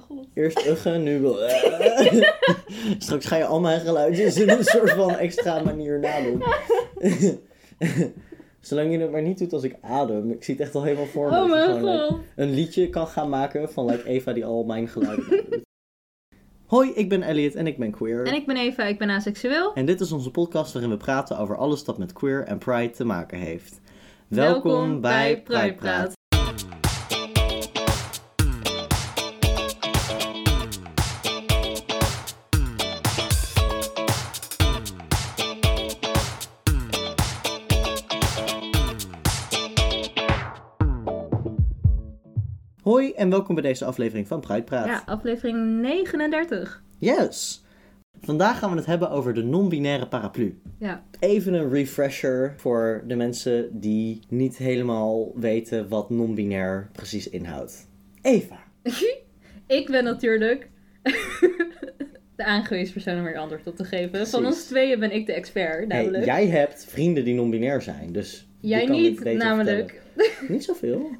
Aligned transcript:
god. 0.00 0.26
Eerst 0.34 0.66
uggen, 0.66 1.02
nu 1.02 1.20
wil... 1.20 1.36
Straks 2.98 3.26
ga 3.26 3.36
je 3.36 3.44
al 3.44 3.60
mijn 3.60 3.80
geluidjes 3.80 4.36
in 4.36 4.50
een 4.50 4.64
soort 4.64 4.90
van 4.90 5.16
extra 5.16 5.62
manier 5.62 5.98
nadoen. 5.98 6.42
Zolang 8.60 8.92
je 8.92 8.98
het 8.98 9.10
maar 9.10 9.22
niet 9.22 9.38
doet 9.38 9.52
als 9.52 9.62
ik 9.62 9.76
adem. 9.80 10.30
Ik 10.30 10.44
zie 10.44 10.54
het 10.54 10.62
echt 10.62 10.74
al 10.74 10.82
helemaal 10.82 11.06
voor 11.06 11.30
me. 11.30 11.42
Oh 11.42 11.50
mijn 11.50 11.84
like, 11.84 11.98
god. 11.98 12.18
een 12.36 12.54
liedje 12.54 12.90
kan 12.90 13.06
gaan 13.06 13.28
maken 13.28 13.70
van 13.70 13.86
like, 13.86 14.08
Eva 14.08 14.32
die 14.32 14.44
al 14.44 14.64
mijn 14.64 14.88
geluiden 14.88 15.26
nadoet. 15.30 15.66
Hoi, 16.66 16.90
ik 16.94 17.08
ben 17.08 17.22
Elliot 17.22 17.54
en 17.54 17.66
ik 17.66 17.78
ben 17.78 17.90
queer. 17.90 18.26
En 18.26 18.34
ik 18.34 18.46
ben 18.46 18.56
Eva, 18.56 18.84
ik 18.84 18.98
ben 18.98 19.10
aseksueel. 19.10 19.74
En 19.74 19.86
dit 19.86 20.00
is 20.00 20.12
onze 20.12 20.30
podcast 20.30 20.72
waarin 20.72 20.90
we 20.90 20.96
praten 20.96 21.38
over 21.38 21.56
alles 21.56 21.84
dat 21.84 21.98
met 21.98 22.12
queer 22.12 22.44
en 22.44 22.58
pride 22.58 22.90
te 22.90 23.04
maken 23.04 23.38
heeft. 23.38 23.80
Welkom 24.28 25.00
bij 25.00 25.42
Pride 25.42 25.74
Praat. 25.74 26.17
En 43.18 43.30
welkom 43.30 43.54
bij 43.54 43.64
deze 43.64 43.84
aflevering 43.84 44.26
van 44.28 44.40
Pride 44.40 44.62
Praat. 44.62 44.86
Ja, 44.86 45.02
aflevering 45.06 45.80
39. 45.80 46.82
Yes! 46.98 47.64
Vandaag 48.20 48.58
gaan 48.58 48.70
we 48.70 48.76
het 48.76 48.86
hebben 48.86 49.10
over 49.10 49.34
de 49.34 49.42
non-binaire 49.42 50.06
paraplu. 50.08 50.60
Ja. 50.78 51.02
Even 51.20 51.54
een 51.54 51.70
refresher 51.70 52.54
voor 52.56 53.04
de 53.06 53.16
mensen 53.16 53.80
die 53.80 54.20
niet 54.28 54.56
helemaal 54.56 55.32
weten 55.34 55.88
wat 55.88 56.10
non-binair 56.10 56.88
precies 56.92 57.28
inhoudt. 57.28 57.88
Eva. 58.22 58.58
ik 59.66 59.86
ben 59.90 60.04
natuurlijk 60.04 60.68
de 62.36 62.44
aangewezen 62.44 62.92
persoon 62.92 63.18
om 63.18 63.26
er 63.26 63.38
antwoord 63.38 63.66
op 63.66 63.76
te 63.76 63.84
geven. 63.84 64.26
Van 64.26 64.46
ons 64.46 64.64
tweeën 64.64 65.00
ben 65.00 65.12
ik 65.12 65.26
de 65.26 65.32
expert, 65.32 65.76
Hey, 65.92 66.02
namelijk. 66.02 66.24
jij 66.24 66.46
hebt 66.46 66.84
vrienden 66.84 67.24
die 67.24 67.34
non-binair 67.34 67.82
zijn, 67.82 68.12
dus 68.12 68.48
Jij 68.60 68.86
niet, 68.86 69.16
beter 69.22 69.36
namelijk. 69.46 70.02
vertellen. 70.14 70.52
Niet 70.52 70.64
zoveel. 70.64 71.10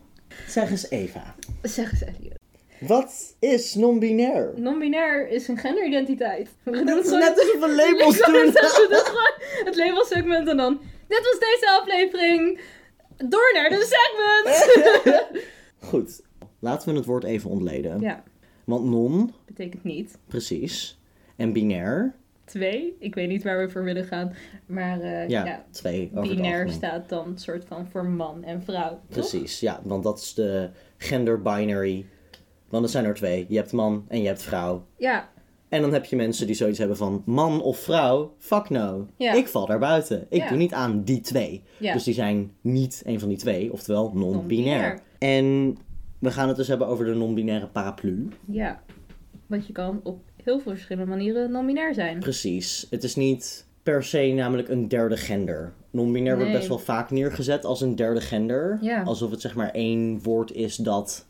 Zeg 0.46 0.70
eens 0.70 0.90
Eva. 0.90 1.34
Zeg 1.62 1.90
eens 1.92 2.02
Elliot. 2.02 2.36
Wat 2.80 3.34
is 3.38 3.74
non-binair? 3.74 4.52
Non-binair 4.56 5.28
is 5.28 5.48
een 5.48 5.58
genderidentiteit. 5.58 6.48
We 6.62 6.70
doen 6.70 6.86
het 6.86 7.04
gewoon- 7.04 7.18
net 7.20 7.38
alsof 7.40 7.60
we 7.60 7.74
labels 7.74 8.18
doen. 8.26 8.52
het 9.64 9.76
labelsegment 9.76 10.48
en 10.48 10.56
dan... 10.56 10.80
Dit 11.08 11.18
was 11.22 11.38
deze 11.38 11.78
aflevering. 11.80 12.60
Door 13.16 13.50
naar 13.54 13.68
de 13.68 13.96
segment. 13.96 15.42
Goed, 15.90 16.20
laten 16.58 16.88
we 16.90 16.96
het 16.96 17.04
woord 17.06 17.24
even 17.24 17.50
ontleden. 17.50 18.00
ja, 18.00 18.22
Want 18.64 18.84
non, 18.84 19.34
betekent 19.46 19.84
niet. 19.84 20.18
precies. 20.28 20.98
En 21.36 21.52
binair, 21.52 22.14
Twee. 22.48 22.96
Ik 22.98 23.14
weet 23.14 23.28
niet 23.28 23.42
waar 23.42 23.58
we 23.58 23.70
voor 23.70 23.84
willen 23.84 24.04
gaan. 24.04 24.32
Maar 24.66 25.00
eh, 25.00 25.28
ja, 25.28 25.44
ja, 25.46 25.64
twee 25.70 26.10
binair 26.14 26.70
staat 26.70 27.08
dan 27.08 27.38
soort 27.38 27.64
van 27.64 27.86
voor 27.90 28.04
man 28.06 28.44
en 28.44 28.62
vrouw. 28.62 28.88
toch? 28.90 29.00
Precies, 29.08 29.60
ja, 29.60 29.80
want 29.84 30.02
dat 30.02 30.18
is 30.18 30.34
de 30.34 30.70
gender 30.96 31.42
binary. 31.42 32.06
Want 32.68 32.84
er 32.84 32.90
zijn 32.90 33.04
er 33.04 33.14
twee. 33.14 33.46
Je 33.48 33.56
hebt 33.56 33.72
man 33.72 34.04
en 34.08 34.20
je 34.20 34.26
hebt 34.26 34.42
vrouw. 34.42 34.86
Ja, 34.96 35.28
En 35.68 35.80
dan 35.80 35.92
heb 35.92 36.04
je 36.04 36.16
mensen 36.16 36.46
die 36.46 36.56
zoiets 36.56 36.78
hebben 36.78 36.96
van 36.96 37.22
man 37.26 37.62
of 37.62 37.78
vrouw, 37.78 38.34
fuck 38.38 38.68
no. 38.70 39.06
Ja. 39.16 39.32
Ik 39.32 39.48
val 39.48 39.66
daar 39.66 39.78
buiten. 39.78 40.26
Ik 40.28 40.42
Ja. 40.42 40.48
doe 40.48 40.58
niet 40.58 40.72
aan 40.72 41.02
die 41.04 41.20
twee. 41.20 41.62
ja. 41.78 41.92
Dus 41.92 42.04
die 42.04 42.14
zijn 42.14 42.52
niet 42.60 43.02
een 43.06 43.20
van 43.20 43.28
die 43.28 43.38
twee, 43.38 43.72
oftewel 43.72 44.10
non-binair. 44.14 44.32
Non-binair. 44.38 45.00
En 45.18 45.76
we 46.18 46.30
gaan 46.30 46.48
het 46.48 46.56
dus 46.56 46.68
hebben 46.68 46.86
over 46.86 47.04
de 47.04 47.14
non-binaire 47.14 47.66
paraplu. 47.66 48.28
ja. 48.46 48.80
Want 49.46 49.66
je 49.66 49.72
kan 49.72 50.00
op 50.02 50.20
heel 50.44 50.60
veel 50.60 50.72
verschillende 50.72 51.10
manieren 51.10 51.50
non-binair 51.50 51.94
zijn. 51.94 52.18
Precies. 52.18 52.86
Het 52.90 53.04
is 53.04 53.14
niet 53.16 53.66
per 53.82 54.04
se 54.04 54.32
namelijk 54.36 54.68
een 54.68 54.88
derde 54.88 55.16
gender. 55.16 55.72
Non-binair 55.90 56.36
wordt 56.36 56.52
best 56.52 56.68
wel 56.68 56.78
vaak 56.78 57.10
neergezet 57.10 57.64
als 57.64 57.80
een 57.80 57.96
derde 57.96 58.20
gender. 58.20 58.78
Ja. 58.80 59.02
Alsof 59.02 59.30
het 59.30 59.40
zeg 59.40 59.54
maar 59.54 59.70
één 59.70 60.22
woord 60.22 60.52
is 60.52 60.76
dat 60.76 61.26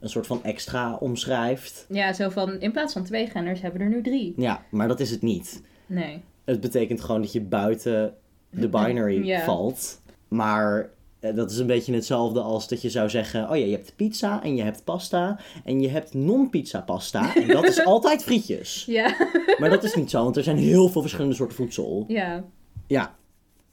een 0.00 0.08
soort 0.08 0.26
van 0.26 0.44
extra 0.44 0.94
omschrijft. 0.94 1.86
Ja, 1.88 2.12
zo 2.12 2.28
van 2.28 2.60
in 2.60 2.72
plaats 2.72 2.92
van 2.92 3.04
twee 3.04 3.26
genders 3.26 3.60
hebben 3.60 3.80
we 3.80 3.86
er 3.86 3.92
nu 3.92 4.02
drie. 4.02 4.34
Ja, 4.36 4.62
maar 4.70 4.88
dat 4.88 5.00
is 5.00 5.10
het 5.10 5.22
niet. 5.22 5.62
Nee. 5.86 6.22
Het 6.44 6.60
betekent 6.60 7.00
gewoon 7.00 7.20
dat 7.20 7.32
je 7.32 7.40
buiten 7.40 8.14
de 8.50 8.68
binary 8.78 9.24
Ja. 9.24 9.44
valt. 9.44 10.00
Maar 10.28 10.90
dat 11.20 11.50
is 11.50 11.58
een 11.58 11.66
beetje 11.66 11.94
hetzelfde 11.94 12.40
als 12.40 12.68
dat 12.68 12.82
je 12.82 12.90
zou 12.90 13.08
zeggen: 13.10 13.50
Oh 13.50 13.56
ja, 13.56 13.64
je 13.64 13.72
hebt 13.72 13.92
pizza 13.96 14.42
en 14.42 14.56
je 14.56 14.62
hebt 14.62 14.84
pasta 14.84 15.38
en 15.64 15.80
je 15.80 15.88
hebt 15.88 16.14
non-pizza 16.14 16.80
pasta. 16.80 17.34
En 17.36 17.46
dat 17.46 17.64
is 17.64 17.84
altijd 17.84 18.22
frietjes. 18.22 18.84
Ja. 18.84 19.16
Maar 19.58 19.70
dat 19.70 19.84
is 19.84 19.94
niet 19.94 20.10
zo, 20.10 20.22
want 20.24 20.36
er 20.36 20.42
zijn 20.42 20.56
heel 20.56 20.88
veel 20.88 21.00
verschillende 21.00 21.34
soorten 21.34 21.56
voedsel. 21.56 22.04
ja. 22.08 22.44
Ja, 22.86 23.14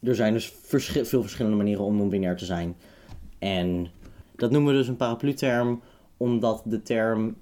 er 0.04 0.16
zijn 0.16 0.34
dus 0.34 0.54
veel 1.04 1.22
verschillende 1.22 1.58
manieren 1.58 1.84
om 1.84 1.96
non-binair 1.98 2.36
te 2.36 2.46
zijn. 2.46 2.76
En 3.40 3.88
dat 4.36 4.52
noemen 4.52 4.72
we 4.72 4.78
dus 4.78 4.88
een 4.88 4.96
paraplu-term, 4.96 5.82
omdat 6.18 6.62
de 6.66 6.82
term 6.82 7.36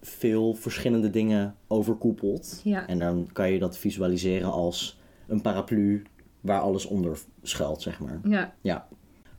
veel 0.00 0.54
verschillende 0.54 1.10
dingen 1.10 1.54
overkoepelt. 1.68 2.60
Ja. 2.64 2.86
En 2.86 2.98
dan 2.98 3.28
kan 3.32 3.52
je 3.52 3.58
dat 3.58 3.78
visualiseren 3.78 4.52
als 4.52 4.98
een 5.26 5.40
paraplu 5.40 6.02
waar 6.40 6.60
alles 6.60 6.86
onder 6.86 7.18
schuilt, 7.42 7.82
zeg 7.82 8.00
maar. 8.00 8.20
Ja. 8.24 8.54
Ja. 8.60 8.88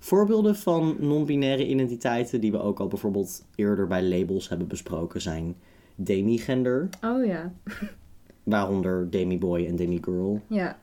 Voorbeelden 0.03 0.55
van 0.55 0.95
non-binaire 0.99 1.67
identiteiten 1.67 2.41
die 2.41 2.51
we 2.51 2.59
ook 2.59 2.79
al 2.79 2.87
bijvoorbeeld 2.87 3.45
eerder 3.55 3.87
bij 3.87 4.03
labels 4.03 4.49
hebben 4.49 4.67
besproken 4.67 5.21
zijn 5.21 5.55
demigender, 5.95 6.89
Oh 7.03 7.25
ja. 7.25 7.53
waaronder 8.43 9.09
demiboy 9.09 9.65
en 9.65 9.75
demigirl. 9.75 10.41
Ja. 10.47 10.77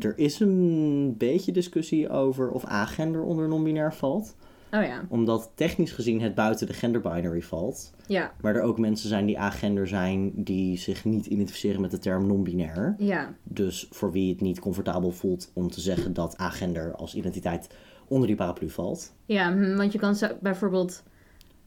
Er 0.00 0.18
is 0.18 0.40
een 0.40 1.14
beetje 1.18 1.52
discussie 1.52 2.08
over 2.08 2.50
of 2.50 2.64
agender 2.64 3.22
onder 3.22 3.48
non-binair 3.48 3.94
valt. 3.94 4.36
Oh 4.72 4.82
ja. 4.82 5.04
Omdat 5.08 5.50
technisch 5.54 5.92
gezien 5.92 6.20
het 6.20 6.34
buiten 6.34 6.66
de 6.66 6.72
genderbinary 6.72 7.42
valt. 7.42 7.94
Ja. 8.06 8.32
Maar 8.40 8.54
er 8.54 8.62
ook 8.62 8.78
mensen 8.78 9.08
zijn 9.08 9.26
die 9.26 9.38
agender 9.38 9.88
zijn 9.88 10.32
die 10.34 10.78
zich 10.78 11.04
niet 11.04 11.26
identificeren 11.26 11.80
met 11.80 11.90
de 11.90 11.98
term 11.98 12.26
non-binair. 12.26 12.94
Ja. 12.98 13.34
Dus 13.42 13.86
voor 13.90 14.12
wie 14.12 14.30
het 14.30 14.40
niet 14.40 14.60
comfortabel 14.60 15.10
voelt 15.10 15.50
om 15.54 15.70
te 15.70 15.80
zeggen 15.80 16.12
dat 16.12 16.36
agender 16.36 16.94
als 16.94 17.14
identiteit 17.14 17.68
onder 18.08 18.26
die 18.26 18.36
paraplu 18.36 18.70
valt. 18.70 19.12
Ja, 19.24 19.52
hm, 19.52 19.76
want 19.76 19.92
je 19.92 19.98
kan 19.98 20.14
zo- 20.14 20.36
bijvoorbeeld 20.40 21.02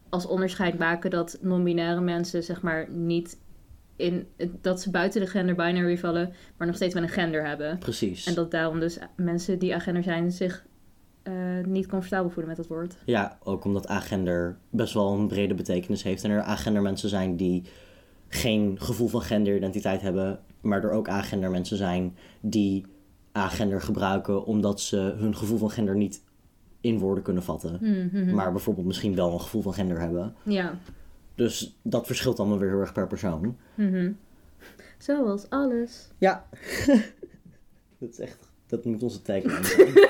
als 0.10 0.26
onderscheid 0.26 0.78
maken 0.80 1.10
dat 1.10 1.38
non-binaire 1.42 2.02
mensen 2.02 2.44
zeg 2.44 2.62
maar 2.62 2.90
niet 2.92 3.38
in 3.96 4.28
dat 4.62 4.82
ze 4.82 4.92
buiten 4.92 5.22
de 5.22 5.28
gender 5.28 5.56
binary 5.56 5.98
vallen, 5.98 6.34
maar 6.58 6.68
nog 6.68 6.76
steeds 6.76 6.94
wel 6.94 7.04
een 7.04 7.10
gender 7.10 7.48
hebben. 7.48 7.78
Precies. 7.78 8.26
En 8.26 8.34
dat 8.34 8.52
daarom 8.52 8.80
dus 8.80 8.98
mensen 9.16 9.60
die 9.60 9.76
agender 9.76 10.04
zijn 10.04 10.32
zich 10.32 10.66
eh, 11.24 11.34
niet 11.66 11.88
comfortabel 11.88 12.30
voelen 12.30 12.48
met 12.48 12.58
dat 12.58 12.68
woord. 12.68 12.96
Ja, 13.06 13.38
ook 13.44 13.64
omdat 13.66 13.88
agender 13.88 14.58
best 14.70 14.94
wel 14.94 15.14
een 15.14 15.28
brede 15.28 15.54
betekenis 15.54 16.04
heeft. 16.04 16.24
En 16.24 16.32
er 16.32 16.42
agender 16.42 16.82
mensen 16.82 17.10
zijn 17.10 17.36
die 17.36 17.64
geen 18.28 18.80
gevoel 18.80 19.08
van 19.08 19.22
genderidentiteit 19.22 20.02
hebben. 20.02 20.40
Maar 20.62 20.84
er 20.84 20.92
ook 20.92 21.08
agender 21.10 21.52
mensen 21.52 21.78
zijn 21.78 22.16
die 22.42 22.86
agender 23.32 23.82
gebruiken 23.82 24.46
omdat 24.46 24.82
ze 24.82 24.98
hun 24.98 25.36
gevoel 25.36 25.58
van 25.58 25.70
gender 25.70 25.96
niet 25.96 26.22
in 26.82 27.00
woorden 27.00 27.24
kunnen 27.24 27.44
vatten. 27.44 27.78
Mhm. 27.82 28.36
Maar 28.36 28.52
bijvoorbeeld 28.52 28.88
misschien 28.88 29.16
wel 29.16 29.34
een 29.34 29.42
gevoel 29.42 29.62
van 29.62 29.74
gender 29.74 30.00
hebben. 30.00 30.36
Ja. 30.44 30.78
Dus 31.36 31.78
dat 31.82 32.06
verschilt 32.06 32.40
allemaal 32.40 32.58
weer 32.60 32.70
heel 32.70 32.80
erg 32.80 32.94
per 32.94 33.08
persoon. 33.08 33.58
Mhm. 33.76 34.12
Zoals 34.98 35.50
alles. 35.50 36.08
Ja. 36.18 36.46
dat 38.00 38.10
is 38.10 38.20
echt, 38.20 38.50
dat 38.68 38.86
moet 38.86 39.04
onze 39.04 39.22
tagline 39.22 39.64
zijn. 39.64 39.94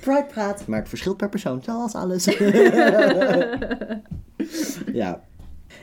Pride 0.00 0.26
praat, 0.28 0.66
maar 0.66 0.78
het 0.78 0.88
verschilt 0.88 1.16
per 1.16 1.28
persoon, 1.28 1.62
zoals 1.62 1.94
alles. 1.94 2.24
ja. 4.92 5.24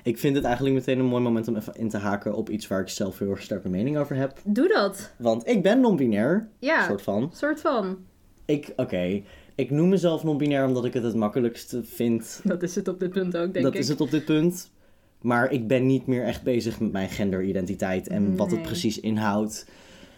Ik 0.03 0.17
vind 0.17 0.35
het 0.35 0.45
eigenlijk 0.45 0.75
meteen 0.75 0.99
een 0.99 1.05
mooi 1.05 1.23
moment 1.23 1.47
om 1.47 1.55
even 1.55 1.73
in 1.75 1.89
te 1.89 1.97
haken 1.97 2.35
op 2.35 2.49
iets 2.49 2.67
waar 2.67 2.81
ik 2.81 2.89
zelf 2.89 3.19
heel 3.19 3.29
erg 3.29 3.41
sterke 3.41 3.69
mening 3.69 3.97
over 3.97 4.15
heb. 4.15 4.39
Doe 4.43 4.67
dat. 4.67 5.11
Want 5.17 5.47
ik 5.47 5.63
ben 5.63 5.79
non-binair, 5.79 6.47
Ja. 6.59 6.85
soort 6.85 7.01
van. 7.01 7.29
Soort 7.33 7.61
van. 7.61 7.97
Ik, 8.51 8.73
oké, 8.75 9.21
ik 9.55 9.69
noem 9.71 9.89
mezelf 9.89 10.23
non-binair 10.23 10.65
omdat 10.67 10.85
ik 10.85 10.93
het 10.93 11.03
het 11.03 11.15
makkelijkste 11.15 11.83
vind. 11.83 12.41
Dat 12.43 12.63
is 12.63 12.75
het 12.75 12.87
op 12.87 12.99
dit 12.99 13.09
punt 13.09 13.37
ook, 13.37 13.53
denk 13.53 13.65
dat 13.65 13.73
ik. 13.73 13.79
is 13.79 13.87
het 13.87 14.01
op 14.01 14.11
dit 14.11 14.25
punt. 14.25 14.71
Maar 15.21 15.51
ik 15.51 15.67
ben 15.67 15.85
niet 15.85 16.05
meer 16.07 16.23
echt 16.23 16.43
bezig 16.43 16.79
met 16.79 16.91
mijn 16.91 17.09
genderidentiteit 17.09 18.07
en 18.07 18.35
wat 18.35 18.51
het 18.51 18.61
precies 18.61 18.99
inhoudt. 18.99 19.67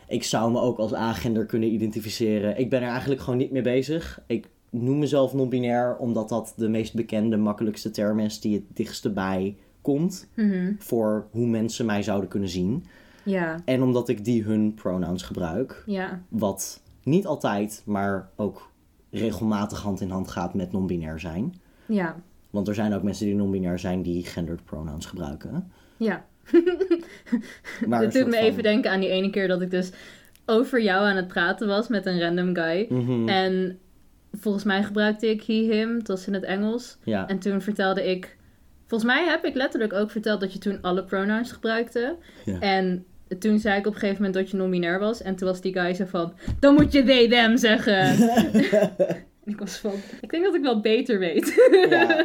Ik 0.07 0.23
zou 0.23 0.51
me 0.51 0.59
ook 0.59 0.77
als 0.77 0.93
agender 0.93 1.45
kunnen 1.45 1.69
identificeren. 1.73 2.57
Ik 2.59 2.69
ben 2.69 2.81
er 2.81 2.89
eigenlijk 2.89 3.21
gewoon 3.21 3.39
niet 3.39 3.51
mee 3.51 3.61
bezig. 3.61 4.21
Ik 4.27 4.49
noem 4.69 4.99
mezelf 4.99 5.33
non-binair 5.33 5.95
omdat 5.97 6.29
dat 6.29 6.53
de 6.57 6.69
meest 6.69 6.93
bekende, 6.93 7.37
makkelijkste 7.37 7.91
term 7.91 8.19
is 8.19 8.39
die 8.39 8.53
het 8.55 8.63
dichtste 8.73 9.09
bij 9.11 9.55
komt 9.81 10.27
Mhm. 10.35 10.73
voor 10.77 11.27
hoe 11.31 11.47
mensen 11.47 11.85
mij 11.85 12.03
zouden 12.03 12.29
kunnen 12.29 12.49
zien. 12.49 12.85
Ja. 13.23 13.61
En 13.65 13.81
omdat 13.83 14.09
ik 14.09 14.25
die 14.25 14.43
hun 14.43 14.73
pronouns 14.73 15.23
gebruik, 15.23 15.83
Ja. 15.85 16.21
wat 16.29 16.82
niet 17.03 17.25
altijd, 17.25 17.81
maar 17.85 18.29
ook 18.35 18.71
regelmatig 19.09 19.81
hand 19.81 20.01
in 20.01 20.09
hand 20.09 20.27
gaat 20.27 20.53
met 20.53 20.71
non-binair 20.71 21.19
zijn. 21.19 21.61
Ja. 21.85 22.15
Want 22.49 22.67
er 22.67 22.75
zijn 22.75 22.93
ook 22.93 23.03
mensen 23.03 23.25
die 23.25 23.35
non-binair 23.35 23.79
zijn 23.79 24.01
die 24.01 24.25
gendered 24.25 24.63
pronouns 24.63 25.05
gebruiken. 25.05 25.71
Ja. 25.97 26.25
Dit 26.51 28.13
doet 28.13 28.13
me 28.13 28.21
van- 28.21 28.31
even 28.33 28.63
denken 28.63 28.91
aan 28.91 28.99
die 28.99 29.09
ene 29.09 29.29
keer 29.29 29.47
dat 29.47 29.61
ik 29.61 29.71
dus 29.71 29.91
over 30.45 30.81
jou 30.81 31.05
aan 31.05 31.15
het 31.15 31.27
praten 31.27 31.67
was 31.67 31.87
met 31.87 32.05
een 32.05 32.19
random 32.19 32.55
guy. 32.55 32.85
Mhm. 32.89 33.27
En 33.27 33.79
volgens 34.31 34.63
mij 34.63 34.83
gebruikte 34.83 35.29
ik 35.29 35.43
he, 35.43 35.53
him, 35.53 35.95
het 35.97 36.07
was 36.07 36.27
in 36.27 36.33
het 36.33 36.43
Engels. 36.43 36.97
Ja. 37.03 37.27
En 37.27 37.39
toen 37.39 37.61
vertelde 37.61 38.09
ik... 38.09 38.37
Volgens 38.85 39.11
mij 39.13 39.25
heb 39.25 39.45
ik 39.45 39.55
letterlijk 39.55 39.93
ook 39.93 40.11
verteld 40.11 40.39
dat 40.39 40.53
je 40.53 40.59
toen 40.59 40.81
alle 40.81 41.03
pronouns 41.03 41.51
gebruikte. 41.51 42.15
Ja. 42.45 42.59
En 42.59 43.05
toen 43.37 43.59
zei 43.59 43.79
ik 43.79 43.87
op 43.87 43.93
een 43.93 43.99
gegeven 43.99 44.23
moment 44.23 44.33
dat 44.33 44.51
je 44.51 44.57
non-binair 44.57 44.99
was. 44.99 45.21
En 45.21 45.35
toen 45.35 45.47
was 45.47 45.61
die 45.61 45.73
guy 45.73 45.93
zo 45.93 46.05
van... 46.05 46.33
Dan 46.59 46.73
moet 46.73 46.91
je 46.91 47.03
they, 47.03 47.29
them 47.29 47.57
zeggen. 47.57 47.95
En 47.95 49.23
ik 49.53 49.59
was 49.59 49.77
van... 49.77 49.93
Ik 50.21 50.29
denk 50.29 50.43
dat 50.43 50.55
ik 50.55 50.61
wel 50.61 50.81
beter 50.81 51.19
weet. 51.19 51.53
Ja. 51.89 52.23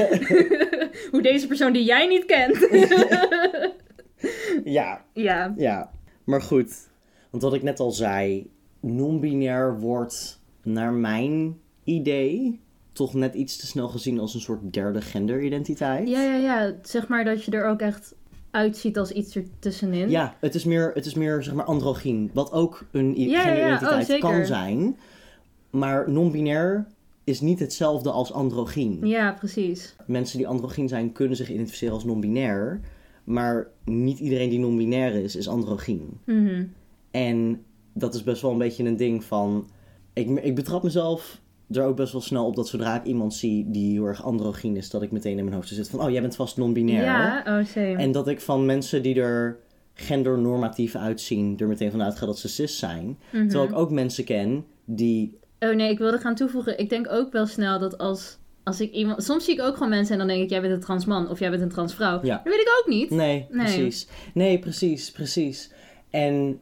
Hoe 1.10 1.22
deze 1.22 1.46
persoon 1.46 1.72
die 1.72 1.84
jij 1.84 2.06
niet 2.06 2.24
kent. 2.24 2.68
ja, 4.64 5.04
ja. 5.12 5.54
ja. 5.56 5.90
Maar 6.24 6.42
goed, 6.42 6.88
want 7.30 7.42
wat 7.42 7.54
ik 7.54 7.62
net 7.62 7.80
al 7.80 7.90
zei, 7.90 8.50
non-binair 8.80 9.78
wordt 9.78 10.40
naar 10.62 10.92
mijn 10.92 11.60
idee 11.84 12.60
toch 12.92 13.14
net 13.14 13.34
iets 13.34 13.56
te 13.56 13.66
snel 13.66 13.88
gezien 13.88 14.18
als 14.18 14.34
een 14.34 14.40
soort 14.40 14.72
derde 14.72 15.00
genderidentiteit. 15.00 16.08
Ja, 16.08 16.22
ja, 16.22 16.36
ja. 16.36 16.74
Zeg 16.82 17.08
maar 17.08 17.24
dat 17.24 17.44
je 17.44 17.50
er 17.50 17.66
ook 17.66 17.80
echt 17.80 18.14
uitziet 18.50 18.98
als 18.98 19.10
iets 19.12 19.36
ertussenin. 19.36 20.10
Ja, 20.10 20.36
het 20.40 20.54
is 20.54 20.64
meer, 20.64 20.90
het 20.94 21.06
is 21.06 21.14
meer 21.14 21.42
zeg 21.42 21.54
maar 21.54 21.64
androgyn, 21.64 22.30
wat 22.34 22.52
ook 22.52 22.86
een 22.92 23.14
Ja, 23.16 23.24
ja, 23.24 23.30
ja. 23.30 23.42
genderidentiteit 23.42 24.00
Oh, 24.00 24.06
zeker. 24.06 24.30
kan 24.30 24.46
zijn. 24.46 24.96
Maar 25.70 26.10
non-binair 26.10 26.86
is 27.24 27.40
niet 27.40 27.58
hetzelfde 27.58 28.10
als 28.10 28.32
androgyn. 28.32 29.06
Ja, 29.06 29.32
precies. 29.32 29.96
Mensen 30.06 30.38
die 30.38 30.48
androgyn 30.48 30.88
zijn 30.88 31.12
kunnen 31.12 31.36
zich 31.36 31.50
identificeren 31.50 31.94
als 31.94 32.04
non-binair, 32.04 32.80
maar 33.24 33.66
niet 33.84 34.18
iedereen 34.18 34.50
die 34.50 34.58
non-binair 34.58 35.14
is, 35.14 35.36
is 35.36 35.48
androgyn. 35.48 36.20
Mhm. 36.24 36.64
En 37.10 37.62
dat 37.92 38.14
is 38.14 38.22
best 38.22 38.42
wel 38.42 38.50
een 38.50 38.58
beetje 38.58 38.84
een 38.84 38.96
ding 38.96 39.24
van. 39.24 39.68
Ik, 40.12 40.28
ik 40.28 40.54
betrap 40.54 40.82
mezelf 40.82 41.40
er 41.72 41.84
ook 41.84 41.96
best 41.96 42.12
wel 42.12 42.20
snel 42.20 42.46
op 42.46 42.56
dat 42.56 42.68
zodra 42.68 42.96
ik 42.96 43.04
iemand 43.04 43.34
zie 43.34 43.70
die 43.70 43.92
heel 43.92 44.04
erg 44.04 44.22
androgyn 44.24 44.76
is, 44.76 44.90
dat 44.90 45.02
ik 45.02 45.10
meteen 45.10 45.38
in 45.38 45.44
mijn 45.44 45.56
hoofd 45.56 45.68
zit 45.68 45.88
van: 45.88 46.00
oh, 46.00 46.10
jij 46.10 46.20
bent 46.20 46.36
vast 46.36 46.56
non-binair. 46.56 47.04
Ja, 47.04 47.44
oh, 47.46 47.64
same. 47.64 47.96
En 47.96 48.12
dat 48.12 48.28
ik 48.28 48.40
van 48.40 48.66
mensen 48.66 49.02
die 49.02 49.20
er 49.20 49.58
gendernormatief 49.94 50.94
uitzien, 50.94 51.58
er 51.58 51.66
meteen 51.66 51.90
vanuit 51.90 52.16
ga 52.16 52.26
dat 52.26 52.38
ze 52.38 52.48
cis 52.48 52.78
zijn. 52.78 53.18
Mhm. 53.32 53.48
Terwijl 53.48 53.70
ik 53.70 53.76
ook 53.76 53.90
mensen 53.90 54.24
ken 54.24 54.64
die. 54.84 55.38
Oh 55.58 55.74
nee, 55.74 55.90
ik 55.90 55.98
wilde 55.98 56.18
gaan 56.18 56.34
toevoegen. 56.34 56.78
Ik 56.78 56.88
denk 56.88 57.10
ook 57.10 57.32
wel 57.32 57.46
snel 57.46 57.78
dat 57.78 57.98
als, 57.98 58.38
als 58.62 58.80
ik 58.80 58.92
iemand... 58.92 59.24
Soms 59.24 59.44
zie 59.44 59.54
ik 59.54 59.60
ook 59.60 59.74
gewoon 59.74 59.88
mensen 59.88 60.12
en 60.12 60.18
dan 60.18 60.28
denk 60.28 60.42
ik... 60.42 60.50
Jij 60.50 60.60
bent 60.60 60.72
een 60.72 60.80
trans 60.80 61.04
man 61.04 61.28
of 61.28 61.38
jij 61.38 61.50
bent 61.50 61.62
een 61.62 61.68
trans 61.68 61.94
vrouw. 61.94 62.20
Ja. 62.22 62.40
Dat 62.44 62.52
weet 62.52 62.62
ik 62.62 62.76
ook 62.80 62.88
niet. 62.88 63.10
Nee, 63.10 63.46
Nee. 63.50 63.64
precies. 63.64 64.08
Nee, 64.34 64.58
precies, 64.58 65.10
precies. 65.10 65.72
En 66.10 66.60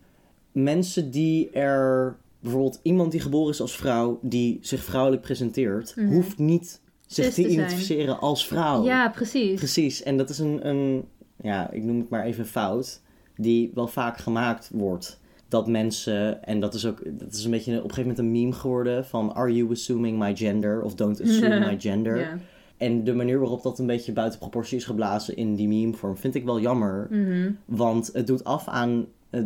mensen 0.52 1.10
die 1.10 1.50
er. 1.50 2.16
Bijvoorbeeld 2.40 2.80
iemand 2.82 3.10
die 3.12 3.20
geboren 3.20 3.52
is 3.52 3.60
als 3.60 3.76
vrouw, 3.76 4.18
die 4.22 4.58
zich 4.60 4.84
vrouwelijk 4.84 5.22
presenteert, 5.22 5.92
Mhm. 5.96 6.12
hoeft 6.12 6.38
niet 6.38 6.80
zich 7.06 7.24
Cis 7.24 7.34
te 7.34 7.48
identificeren 7.48 8.20
als 8.20 8.46
vrouw. 8.46 8.84
Ja, 8.84 9.08
precies. 9.08 9.54
Precies, 9.58 10.02
en 10.02 10.16
dat 10.16 10.30
is 10.30 10.38
een, 10.38 10.68
een, 10.68 11.04
ja, 11.42 11.70
ik 11.70 11.82
noem 11.84 11.98
het 11.98 12.08
maar 12.08 12.24
even 12.24 12.40
een 12.40 12.46
fout, 12.48 13.00
die 13.36 13.70
wel 13.74 13.88
vaak 13.88 14.18
gemaakt 14.18 14.70
wordt. 14.72 15.20
Dat 15.48 15.66
mensen, 15.68 16.44
en 16.44 16.60
dat 16.60 16.74
is 16.74 16.86
ook, 16.86 17.02
dat 17.18 17.32
is 17.32 17.44
een 17.44 17.50
beetje 17.50 17.70
op 17.72 17.76
een 17.76 17.94
gegeven 17.94 18.02
moment 18.10 18.18
een 18.18 18.32
meme 18.32 18.52
geworden 18.52 19.04
van 19.06 19.34
Are 19.34 19.54
you 19.54 19.70
assuming 19.70 20.18
my 20.18 20.36
gender? 20.36 20.82
Of 20.82 20.94
don't 20.94 21.22
assume 21.22 21.58
my 21.70 21.80
gender. 21.80 22.18
Ja. 22.18 22.38
En 22.76 23.04
de 23.04 23.14
manier 23.14 23.38
waarop 23.38 23.62
dat 23.62 23.78
een 23.78 23.86
beetje 23.86 24.12
buiten 24.12 24.38
proportie 24.38 24.76
is 24.76 24.84
geblazen 24.84 25.36
in 25.36 25.54
die 25.54 25.68
meme 25.68 25.92
vorm 25.92 26.16
vind 26.16 26.34
ik 26.34 26.44
wel 26.44 26.60
jammer. 26.60 27.06
Mhm. 27.10 27.50
Want 27.64 28.10
het 28.12 28.26
doet 28.26 28.44
af 28.44 28.68
aan 28.68 29.06
eh, 29.30 29.42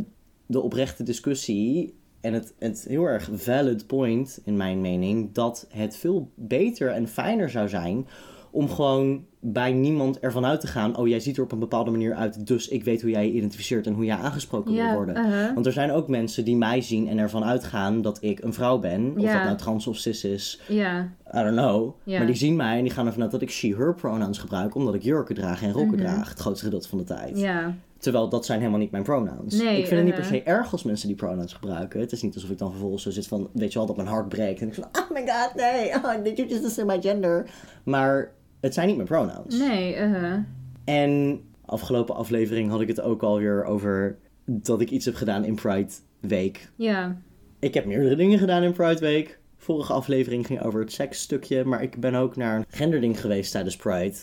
de 0.46 0.60
oprechte 0.60 1.02
discussie 1.02 1.94
en 2.22 2.32
het, 2.32 2.54
het 2.58 2.84
heel 2.88 3.04
erg 3.04 3.28
valid 3.32 3.86
point, 3.86 4.40
in 4.44 4.56
mijn 4.56 4.80
mening, 4.80 5.32
dat 5.32 5.66
het 5.68 5.96
veel 5.96 6.30
beter 6.34 6.90
en 6.90 7.08
fijner 7.08 7.50
zou 7.50 7.68
zijn 7.68 8.06
om 8.50 8.68
gewoon 8.68 9.26
bij 9.44 9.72
niemand 9.72 10.18
ervan 10.20 10.44
uit 10.44 10.60
te 10.60 10.66
gaan, 10.66 10.96
oh 10.96 11.08
jij 11.08 11.20
ziet 11.20 11.36
er 11.36 11.42
op 11.42 11.52
een 11.52 11.58
bepaalde 11.58 11.90
manier 11.90 12.14
uit, 12.14 12.46
dus 12.46 12.68
ik 12.68 12.84
weet 12.84 13.00
hoe 13.02 13.10
jij 13.10 13.26
je 13.26 13.32
identificeert 13.32 13.86
en 13.86 13.92
hoe 13.94 14.04
jij 14.04 14.16
aangesproken 14.16 14.72
wil 14.72 14.82
Ja, 14.84 14.94
worden. 14.94 15.16
uh-huh. 15.16 15.54
Want 15.54 15.66
er 15.66 15.72
zijn 15.72 15.90
ook 15.92 16.08
mensen 16.08 16.44
die 16.44 16.56
mij 16.56 16.80
zien 16.80 17.08
en 17.08 17.18
ervan 17.18 17.44
uitgaan 17.44 18.02
dat 18.02 18.18
ik 18.22 18.42
een 18.42 18.52
vrouw 18.54 18.78
ben. 18.78 19.12
Of 19.16 19.22
Ja. 19.22 19.32
dat 19.34 19.44
nou 19.44 19.56
trans 19.56 19.86
of 19.86 19.96
cis 19.96 20.24
is, 20.24 20.60
ja. 20.68 21.00
I 21.34 21.42
don't 21.42 21.56
know. 21.56 21.94
Maar 22.04 22.26
die 22.26 22.34
zien 22.34 22.56
mij 22.56 22.76
en 22.76 22.82
die 22.82 22.92
gaan 22.92 23.06
ervan 23.06 23.22
uit 23.22 23.30
dat 23.30 23.42
ik 23.42 23.50
she-her 23.50 23.94
pronouns 23.94 24.38
gebruik, 24.38 24.74
omdat 24.74 24.94
ik 24.94 25.02
jurken 25.02 25.34
draag 25.34 25.62
en 25.62 25.72
rokken 25.72 25.98
Mhm. 25.98 26.06
draag, 26.06 26.28
het 26.28 26.38
grootste 26.38 26.64
gedeelte 26.64 26.88
van 26.88 26.98
de 26.98 27.04
tijd. 27.04 27.38
Ja. 27.38 27.74
Terwijl 27.98 28.28
dat 28.28 28.46
zijn 28.46 28.58
helemaal 28.58 28.80
niet 28.80 28.90
mijn 28.90 29.02
pronouns. 29.02 29.54
Nee, 29.62 29.78
ik 29.78 29.86
vind 29.86 29.90
het 29.96 30.04
niet 30.04 30.14
per 30.14 30.24
uh-huh. 30.24 30.38
se 30.40 30.42
erg 30.42 30.72
als 30.72 30.82
mensen 30.82 31.06
die 31.08 31.16
pronouns 31.16 31.52
gebruiken. 31.52 32.00
Het 32.00 32.12
is 32.12 32.22
niet 32.22 32.34
alsof 32.34 32.50
ik 32.50 32.58
dan 32.58 32.70
vervolgens 32.70 33.02
zo 33.02 33.10
zit 33.10 33.26
van, 33.26 33.48
weet 33.52 33.72
je 33.72 33.78
wel, 33.78 33.86
dat 33.86 33.96
mijn 33.96 34.08
hart 34.08 34.28
breekt. 34.28 34.60
En 34.60 34.66
ik 34.68 34.74
van, 34.74 34.84
oh 34.84 35.10
my 35.10 35.22
god, 35.26 35.54
nee, 35.56 35.94
oh, 36.04 36.24
did 36.24 36.36
you 36.36 36.48
just 36.48 36.64
assume 36.64 36.94
my 36.94 37.02
gender? 37.02 37.46
Maar 37.84 38.30
het 38.62 38.74
zijn 38.74 38.86
niet 38.86 38.96
mijn 38.96 39.08
pronouns. 39.08 39.58
Nee, 39.58 39.96
uh-huh. 39.96 40.38
En 40.84 41.40
afgelopen 41.64 42.14
aflevering 42.14 42.70
had 42.70 42.80
ik 42.80 42.88
het 42.88 43.00
ook 43.00 43.22
alweer 43.22 43.64
over 43.64 44.18
dat 44.44 44.80
ik 44.80 44.90
iets 44.90 45.04
heb 45.04 45.14
gedaan 45.14 45.44
in 45.44 45.54
Pride 45.54 45.92
Week. 46.20 46.70
Ja. 46.76 47.20
Ik 47.58 47.74
heb 47.74 47.84
meerdere 47.84 48.16
dingen 48.16 48.38
gedaan 48.38 48.62
in 48.62 48.72
Pride 48.72 49.00
Week. 49.00 49.38
Vorige 49.56 49.92
aflevering 49.92 50.46
ging 50.46 50.62
over 50.62 50.80
het 50.80 50.92
seksstukje, 50.92 51.64
maar 51.64 51.82
ik 51.82 52.00
ben 52.00 52.14
ook 52.14 52.36
naar 52.36 52.56
een 52.56 52.64
genderding 52.68 53.20
geweest 53.20 53.52
tijdens 53.52 53.76
Pride. 53.76 54.16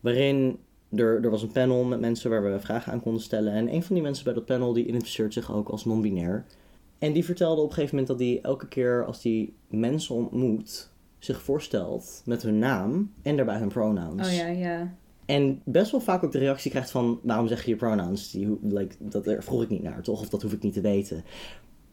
Waarin 0.00 0.58
er, 0.94 1.24
er 1.24 1.30
was 1.30 1.42
een 1.42 1.52
panel 1.52 1.84
met 1.84 2.00
mensen 2.00 2.30
waar 2.30 2.52
we 2.52 2.60
vragen 2.60 2.92
aan 2.92 3.02
konden 3.02 3.22
stellen. 3.22 3.52
En 3.52 3.74
een 3.74 3.82
van 3.82 3.94
die 3.94 4.04
mensen 4.04 4.24
bij 4.24 4.34
dat 4.34 4.44
panel 4.44 4.72
die 4.72 4.86
identificeert 4.86 5.32
zich 5.32 5.52
ook 5.52 5.68
als 5.68 5.84
non-binair. 5.84 6.44
En 6.98 7.12
die 7.12 7.24
vertelde 7.24 7.60
op 7.60 7.68
een 7.68 7.74
gegeven 7.74 7.96
moment 7.96 8.18
dat 8.18 8.26
hij 8.26 8.38
elke 8.42 8.68
keer 8.68 9.04
als 9.06 9.22
hij 9.22 9.52
mensen 9.68 10.14
ontmoet, 10.14 10.90
zich 11.24 11.42
voorstelt 11.42 12.22
met 12.24 12.42
hun 12.42 12.58
naam 12.58 13.12
en 13.22 13.36
daarbij 13.36 13.58
hun 13.58 13.68
pronouns. 13.68 14.28
Oh 14.28 14.34
ja, 14.34 14.46
ja. 14.46 14.94
En 15.26 15.60
best 15.64 15.90
wel 15.90 16.00
vaak 16.00 16.24
ook 16.24 16.32
de 16.32 16.38
reactie 16.38 16.70
krijgt 16.70 16.90
van... 16.90 17.20
waarom 17.22 17.48
zeg 17.48 17.64
je 17.64 17.70
je 17.70 17.76
pronouns? 17.76 18.30
Die, 18.30 18.58
like, 18.62 18.94
dat 18.98 19.24
daar 19.24 19.42
vroeg 19.42 19.62
ik 19.62 19.68
niet 19.68 19.82
naar, 19.82 20.02
toch? 20.02 20.20
Of 20.20 20.28
dat 20.28 20.42
hoef 20.42 20.52
ik 20.52 20.62
niet 20.62 20.72
te 20.72 20.80
weten. 20.80 21.24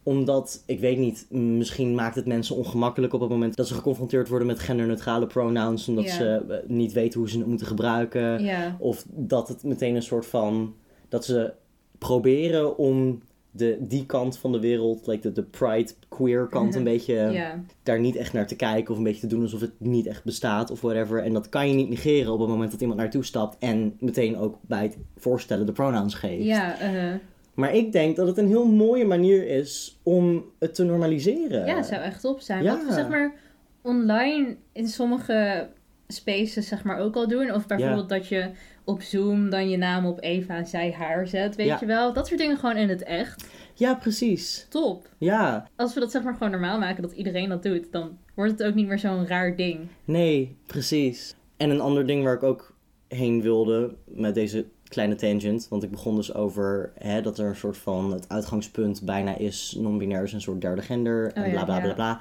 Omdat, 0.02 0.62
ik 0.66 0.80
weet 0.80 0.98
niet... 0.98 1.26
misschien 1.30 1.94
maakt 1.94 2.14
het 2.14 2.26
mensen 2.26 2.56
ongemakkelijk 2.56 3.12
op 3.12 3.20
het 3.20 3.30
moment... 3.30 3.56
dat 3.56 3.68
ze 3.68 3.74
geconfronteerd 3.74 4.28
worden 4.28 4.46
met 4.46 4.58
genderneutrale 4.58 5.26
pronouns... 5.26 5.88
omdat 5.88 6.08
ze 6.08 6.44
eh, 6.48 6.56
niet 6.66 6.92
weten 6.92 7.20
hoe 7.20 7.28
ze 7.28 7.38
het 7.38 7.46
moeten 7.46 7.66
gebruiken. 7.66 8.50
Of 8.78 9.06
dat 9.08 9.48
het 9.48 9.62
meteen 9.62 9.94
een 9.94 10.02
soort 10.02 10.26
van... 10.26 10.74
dat 11.08 11.24
ze 11.24 11.52
proberen 11.98 12.78
om 12.78 13.22
de, 13.54 13.76
die 13.80 14.06
kant 14.06 14.38
van 14.38 14.52
de 14.52 14.60
wereld... 14.60 15.06
like 15.06 15.20
de, 15.20 15.32
de 15.32 15.42
pride 15.42 15.92
queer 16.08 16.46
kant 16.46 16.74
een 16.74 16.84
beetje 16.84 17.50
daar 17.82 18.00
niet 18.00 18.16
echt 18.16 18.32
naar 18.32 18.46
te 18.46 18.56
kijken 18.56 18.92
of 18.92 18.96
een 18.98 19.04
beetje 19.04 19.20
te 19.20 19.26
doen 19.26 19.42
alsof 19.42 19.60
het 19.60 19.72
niet 19.78 20.06
echt 20.06 20.24
bestaat 20.24 20.70
of 20.70 20.80
whatever. 20.80 21.22
En 21.22 21.32
dat 21.32 21.48
kan 21.48 21.68
je 21.68 21.74
niet 21.74 21.88
negeren 21.88 22.32
op 22.32 22.40
het 22.40 22.48
moment 22.48 22.70
dat 22.70 22.80
iemand 22.80 23.00
naartoe 23.00 23.24
stapt 23.24 23.56
en 23.58 23.96
meteen 24.00 24.36
ook 24.36 24.58
bij 24.60 24.82
het 24.82 24.96
voorstellen 25.16 25.66
de 25.66 25.72
pronouns 25.72 26.14
geeft. 26.14 26.44
Ja, 26.44 26.82
uh-huh. 26.82 27.14
Maar 27.54 27.74
ik 27.74 27.92
denk 27.92 28.16
dat 28.16 28.26
het 28.26 28.38
een 28.38 28.46
heel 28.46 28.66
mooie 28.66 29.04
manier 29.04 29.46
is 29.46 30.00
om 30.02 30.44
het 30.58 30.74
te 30.74 30.84
normaliseren. 30.84 31.66
Ja, 31.66 31.76
het 31.76 31.86
zou 31.86 32.02
echt 32.02 32.20
top 32.20 32.40
zijn. 32.40 32.62
Ja. 32.62 32.86
We 32.86 32.92
zeg 32.92 33.08
maar 33.08 33.34
online 33.82 34.56
in 34.72 34.88
sommige 34.88 35.68
spaces 36.12 36.68
zeg 36.68 36.84
maar 36.84 36.98
ook 36.98 37.14
al 37.16 37.28
doen. 37.28 37.52
Of 37.52 37.66
bijvoorbeeld 37.66 38.08
dat 38.08 38.28
je 38.28 38.50
op 38.84 39.02
Zoom 39.02 39.50
dan 39.50 39.68
je 39.70 39.76
naam 39.76 40.06
op 40.06 40.22
Eva, 40.22 40.64
zij, 40.64 40.92
haar 40.92 41.26
zet. 41.26 41.56
Weet 41.56 41.66
Ja. 41.66 41.76
je 41.80 41.86
wel? 41.86 42.12
Dat 42.12 42.26
soort 42.26 42.40
dingen 42.40 42.56
gewoon 42.56 42.76
in 42.76 42.88
het 42.88 43.02
echt. 43.02 43.46
Ja, 43.74 43.94
precies. 43.94 44.66
Top. 44.68 45.08
Ja, 45.18 45.68
Als 45.76 45.94
we 45.94 46.00
dat 46.00 46.10
zeg 46.10 46.22
maar 46.22 46.32
gewoon 46.34 46.50
normaal 46.50 46.78
maken 46.78 47.02
dat 47.02 47.12
iedereen 47.12 47.48
dat 47.48 47.62
doet. 47.62 47.92
Dan 47.92 48.18
wordt 48.34 48.52
het 48.52 48.62
ook 48.62 48.74
niet 48.74 48.86
meer 48.86 48.98
zo'n 48.98 49.26
raar 49.26 49.56
ding. 49.56 49.80
nee, 50.04 50.56
precies. 50.66 51.34
En 51.56 51.70
een 51.70 51.80
ander 51.80 52.06
ding 52.06 52.24
waar 52.24 52.34
ik 52.34 52.42
ook 52.42 52.74
heen 53.08 53.42
wilde 53.42 53.94
met 54.06 54.34
deze 54.34 54.66
kleine 54.88 55.14
tangent. 55.14 55.66
Want 55.68 55.82
ik 55.82 55.90
begon 55.90 56.16
dus 56.16 56.34
over 56.34 56.92
hè, 56.98 57.22
dat 57.22 57.38
er 57.38 57.48
een 57.48 57.56
soort 57.56 57.76
van 57.76 58.12
het 58.12 58.28
uitgangspunt 58.28 59.02
bijna 59.04 59.38
is 59.38 59.76
non-binair 59.78 60.22
is 60.22 60.32
een 60.32 60.40
soort 60.40 60.60
derde 60.60 60.82
gender 60.82 61.32
en 61.32 61.42
Oh 61.42 61.48
ja, 61.52 61.52
bla 61.52 61.64
bla 61.64 61.80
bla 61.80 61.94
bla. 61.94 62.20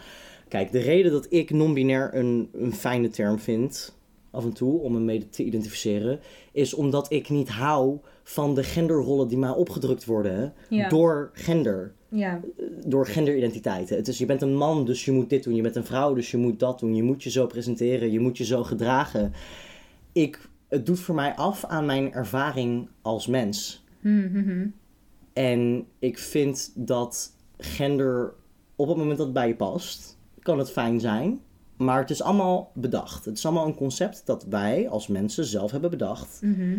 Kijk, 0.51 0.71
de 0.71 0.79
reden 0.79 1.11
dat 1.11 1.25
ik 1.29 1.49
non-binair 1.49 2.15
een, 2.15 2.49
een 2.53 2.73
fijne 2.73 3.09
term 3.09 3.39
vind, 3.39 3.97
af 4.31 4.43
en 4.43 4.53
toe, 4.53 4.79
om 4.79 4.93
me 4.93 4.99
mee 4.99 5.29
te 5.29 5.43
identificeren, 5.43 6.19
is 6.51 6.73
omdat 6.73 7.11
ik 7.11 7.29
niet 7.29 7.49
hou 7.49 7.97
van 8.23 8.55
de 8.55 8.63
genderrollen 8.63 9.27
die 9.27 9.37
mij 9.37 9.49
opgedrukt 9.49 10.05
worden 10.05 10.53
Ja. 10.69 10.89
door 10.89 11.29
gender 11.33 11.93
Ja. 12.09 12.39
door 12.85 13.07
genderidentiteiten. 13.07 13.95
Het 13.95 14.07
is, 14.07 14.17
je 14.17 14.25
bent 14.25 14.41
een 14.41 14.55
man, 14.55 14.85
dus 14.85 15.05
je 15.05 15.11
moet 15.11 15.29
dit 15.29 15.43
doen. 15.43 15.55
Je 15.55 15.61
bent 15.61 15.75
een 15.75 15.85
vrouw, 15.85 16.13
dus 16.13 16.31
je 16.31 16.37
moet 16.37 16.59
dat 16.59 16.79
doen. 16.79 16.95
Je 16.95 17.03
moet 17.03 17.23
je 17.23 17.29
zo 17.29 17.47
presenteren. 17.47 18.11
Je 18.11 18.19
moet 18.19 18.37
je 18.37 18.45
zo 18.45 18.63
gedragen. 18.63 19.33
Ik, 20.11 20.49
het 20.67 20.85
doet 20.85 20.99
voor 20.99 21.15
mij 21.15 21.35
af 21.35 21.65
aan 21.65 21.85
mijn 21.85 22.13
ervaring 22.13 22.87
als 23.01 23.27
mens. 23.27 23.83
Hm, 23.99 24.27
hm, 24.27 24.43
hm. 24.49 24.67
En 25.33 25.85
ik 25.99 26.17
vind 26.17 26.71
dat 26.75 27.31
gender, 27.57 28.33
op 28.75 28.87
het 28.87 28.97
moment 28.97 29.17
dat 29.17 29.25
het 29.25 29.35
bij 29.35 29.47
je 29.47 29.55
past, 29.55 30.19
kan 30.41 30.57
het 30.57 30.71
fijn 30.71 30.99
zijn. 30.99 31.39
Maar 31.77 31.99
het 31.99 32.09
is 32.09 32.21
allemaal 32.21 32.71
bedacht. 32.73 33.25
Het 33.25 33.37
is 33.37 33.45
allemaal 33.45 33.65
een 33.65 33.75
concept 33.75 34.21
dat 34.25 34.45
wij 34.49 34.89
als 34.89 35.07
mensen 35.07 35.45
zelf 35.45 35.71
hebben 35.71 35.89
bedacht. 35.89 36.39
Mhm. 36.41 36.77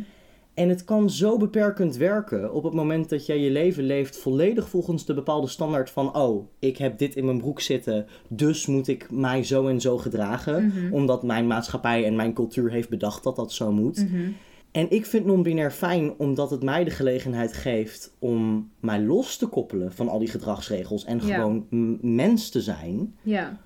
En 0.54 0.68
het 0.68 0.84
kan 0.84 1.10
zo 1.10 1.36
beperkend 1.36 1.96
werken 1.96 2.52
op 2.52 2.62
het 2.62 2.72
moment 2.72 3.08
dat 3.08 3.26
jij 3.26 3.38
je 3.38 3.50
leven 3.50 3.84
leeft 3.84 4.16
volledig 4.18 4.68
volgens 4.68 5.06
de 5.06 5.14
bepaalde 5.14 5.46
standaard 5.46 5.90
van: 5.90 6.16
oh, 6.16 6.46
ik 6.58 6.76
heb 6.76 6.98
dit 6.98 7.14
in 7.16 7.24
mijn 7.24 7.38
broek 7.38 7.60
zitten, 7.60 8.06
dus 8.28 8.66
moet 8.66 8.88
ik 8.88 9.10
mij 9.10 9.44
zo 9.44 9.66
en 9.68 9.80
zo 9.80 9.98
gedragen, 9.98 10.66
Mhm. 10.66 10.92
omdat 10.94 11.22
mijn 11.22 11.46
maatschappij 11.46 12.04
en 12.04 12.16
mijn 12.16 12.32
cultuur 12.34 12.70
heeft 12.70 12.88
bedacht 12.88 13.22
dat 13.22 13.36
dat 13.36 13.52
zo 13.52 13.72
moet. 13.72 14.08
Mhm. 14.08 14.30
En 14.72 14.90
ik 14.90 15.06
vind 15.06 15.24
non-binair 15.24 15.70
fijn 15.70 16.14
omdat 16.18 16.50
het 16.50 16.62
mij 16.62 16.84
de 16.84 16.90
gelegenheid 16.90 17.52
geeft 17.52 18.14
om 18.18 18.70
mij 18.80 19.00
los 19.00 19.36
te 19.36 19.46
koppelen 19.46 19.92
van 19.92 20.08
al 20.08 20.18
die 20.18 20.28
gedragsregels 20.28 21.04
en 21.04 21.20
Ja. 21.26 21.34
gewoon 21.34 21.66
mens 22.00 22.50
te 22.50 22.60
zijn. 22.60 23.14
Ja. 23.22 23.58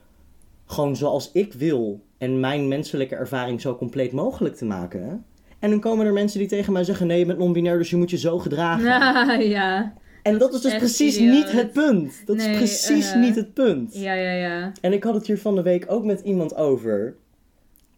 Gewoon 0.65 0.97
zoals 0.97 1.31
ik 1.33 1.53
wil 1.53 2.01
en 2.19 2.41
mijn 2.41 2.69
menselijke 2.69 3.15
ervaring 3.15 3.61
zo 3.61 3.77
compleet 3.77 4.13
mogelijk 4.13 4.57
te 4.57 4.65
maken. 4.65 5.25
En 5.59 5.71
dan 5.71 5.81
komen 5.81 6.07
er 6.07 6.13
mensen 6.13 6.39
die 6.39 6.49
tegen 6.49 6.73
mij 6.73 6.85
zeggen: 6.85 7.07
nee, 7.07 7.19
je 7.19 7.27
bent 7.27 7.39
non-binair, 7.39 7.79
dus 7.79 7.91
je 7.91 7.97
moet 7.97 8.11
je 8.11 8.19
zo 8.19 8.39
gedragen. 8.39 9.49
ja. 9.49 9.95
en 10.23 10.39
dat 10.39 10.55
is 10.55 10.61
dus 10.61 10.77
precies 10.77 11.19
niet 11.19 11.53
het 11.53 11.73
punt. 11.73 12.23
Dat 12.25 12.37
Nee, 12.37 12.51
is 12.51 12.57
precies 12.57 13.07
uh-huh. 13.07 13.23
niet 13.23 13.35
het 13.35 13.55
punt. 13.55 13.95
Ja, 13.95 14.13
ja, 14.13 14.33
ja. 14.33 14.73
En 14.81 14.93
ik 14.93 15.05
had 15.05 15.15
het 15.15 15.27
hier 15.27 15.39
van 15.39 15.55
de 15.55 15.63
week 15.63 15.85
ook 15.89 16.05
met 16.05 16.21
iemand 16.21 16.57
over. 16.57 17.17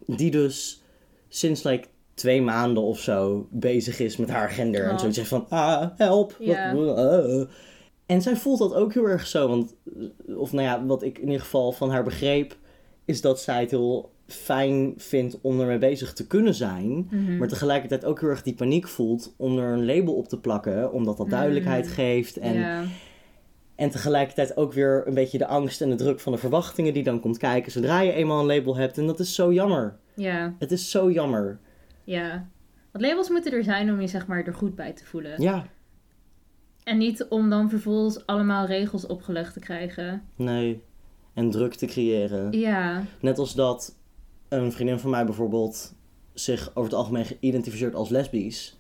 Die 0.06 0.30
dus 0.30 0.82
sinds 1.28 1.62
like 1.62 1.88
twee 2.18 2.42
maanden 2.42 2.82
of 2.82 2.98
zo 3.00 3.46
bezig 3.50 3.98
is 4.00 4.16
met 4.16 4.28
haar 4.30 4.50
gender. 4.50 4.84
En 4.84 4.90
Oh. 4.92 4.98
zoiets 4.98 5.16
zegt 5.16 5.28
van, 5.28 5.46
ah, 5.48 5.86
help. 5.96 6.36
Wat- 6.74 6.96
eh. 6.98 7.42
En 8.06 8.22
zij 8.22 8.36
voelt 8.36 8.58
dat 8.58 8.74
ook 8.74 8.94
heel 8.94 9.04
erg 9.08 9.26
zo. 9.26 9.48
Want, 9.48 9.74
of 10.36 10.52
nou 10.52 10.64
ja, 10.64 10.86
wat 10.86 11.02
ik 11.02 11.18
in 11.18 11.24
ieder 11.24 11.40
geval 11.40 11.72
van 11.72 11.90
haar 11.90 12.04
begreep... 12.04 12.56
is 13.04 13.20
dat 13.20 13.40
zij 13.40 13.60
het 13.60 13.70
heel 13.70 14.10
fijn 14.26 14.94
vindt 14.96 15.38
om 15.40 15.60
ermee 15.60 15.78
bezig 15.78 16.12
te 16.12 16.26
kunnen 16.26 16.54
zijn. 16.54 17.08
Mhm. 17.10 17.36
Maar 17.38 17.48
tegelijkertijd 17.48 18.04
ook 18.04 18.20
heel 18.20 18.28
erg 18.28 18.42
die 18.42 18.54
paniek 18.54 18.88
voelt 18.88 19.34
om 19.36 19.58
er 19.58 19.72
een 19.72 19.86
label 19.86 20.14
op 20.14 20.28
te 20.28 20.40
plakken. 20.40 20.92
Omdat 20.92 21.16
dat 21.16 21.30
duidelijkheid 21.30 21.84
Mm. 21.86 21.90
geeft. 21.92 22.36
En 22.36 22.88
en 23.76 23.90
tegelijkertijd 23.90 24.56
ook 24.56 24.72
weer 24.72 25.02
een 25.06 25.14
beetje 25.14 25.38
de 25.38 25.46
angst 25.46 25.80
en 25.80 25.88
de 25.90 25.94
druk 25.94 26.20
van 26.20 26.32
de 26.32 26.38
verwachtingen 26.38 26.92
die 26.92 27.02
dan 27.02 27.20
komt 27.20 27.38
kijken 27.38 27.72
zodra 27.72 28.00
je 28.00 28.12
eenmaal 28.12 28.40
een 28.40 28.56
label 28.56 28.76
hebt. 28.76 28.98
En 28.98 29.06
dat 29.06 29.20
is 29.20 29.34
zo 29.34 29.52
jammer. 29.52 29.96
ja, 30.14 30.54
Het 30.58 30.72
is 30.72 30.90
zo 30.90 31.10
jammer. 31.10 31.58
Ja. 32.08 32.48
Want 32.92 33.04
labels 33.04 33.28
moeten 33.28 33.52
er 33.52 33.64
zijn 33.64 33.90
om 33.90 34.00
je 34.00 34.06
zeg 34.06 34.26
maar 34.26 34.44
er 34.44 34.54
goed 34.54 34.74
bij 34.74 34.92
te 34.92 35.04
voelen. 35.04 35.42
Ja, 35.42 35.66
En 36.84 36.98
niet 36.98 37.26
om 37.28 37.50
dan 37.50 37.70
vervolgens 37.70 38.26
allemaal 38.26 38.66
regels 38.66 39.06
opgelegd 39.06 39.52
te 39.52 39.60
krijgen. 39.60 40.22
nee. 40.36 40.82
En 41.34 41.50
druk 41.50 41.74
te 41.74 41.86
creëren. 41.86 42.52
Ja, 42.52 43.02
Net 43.20 43.38
als 43.38 43.54
dat 43.54 43.94
een 44.48 44.72
vriendin 44.72 44.98
van 44.98 45.10
mij 45.10 45.24
bijvoorbeeld 45.24 45.94
zich 46.32 46.68
over 46.74 46.90
het 46.90 46.98
algemeen 46.98 47.24
geïdentificeerd 47.24 47.94
als 47.94 48.08
lesbisch. 48.08 48.78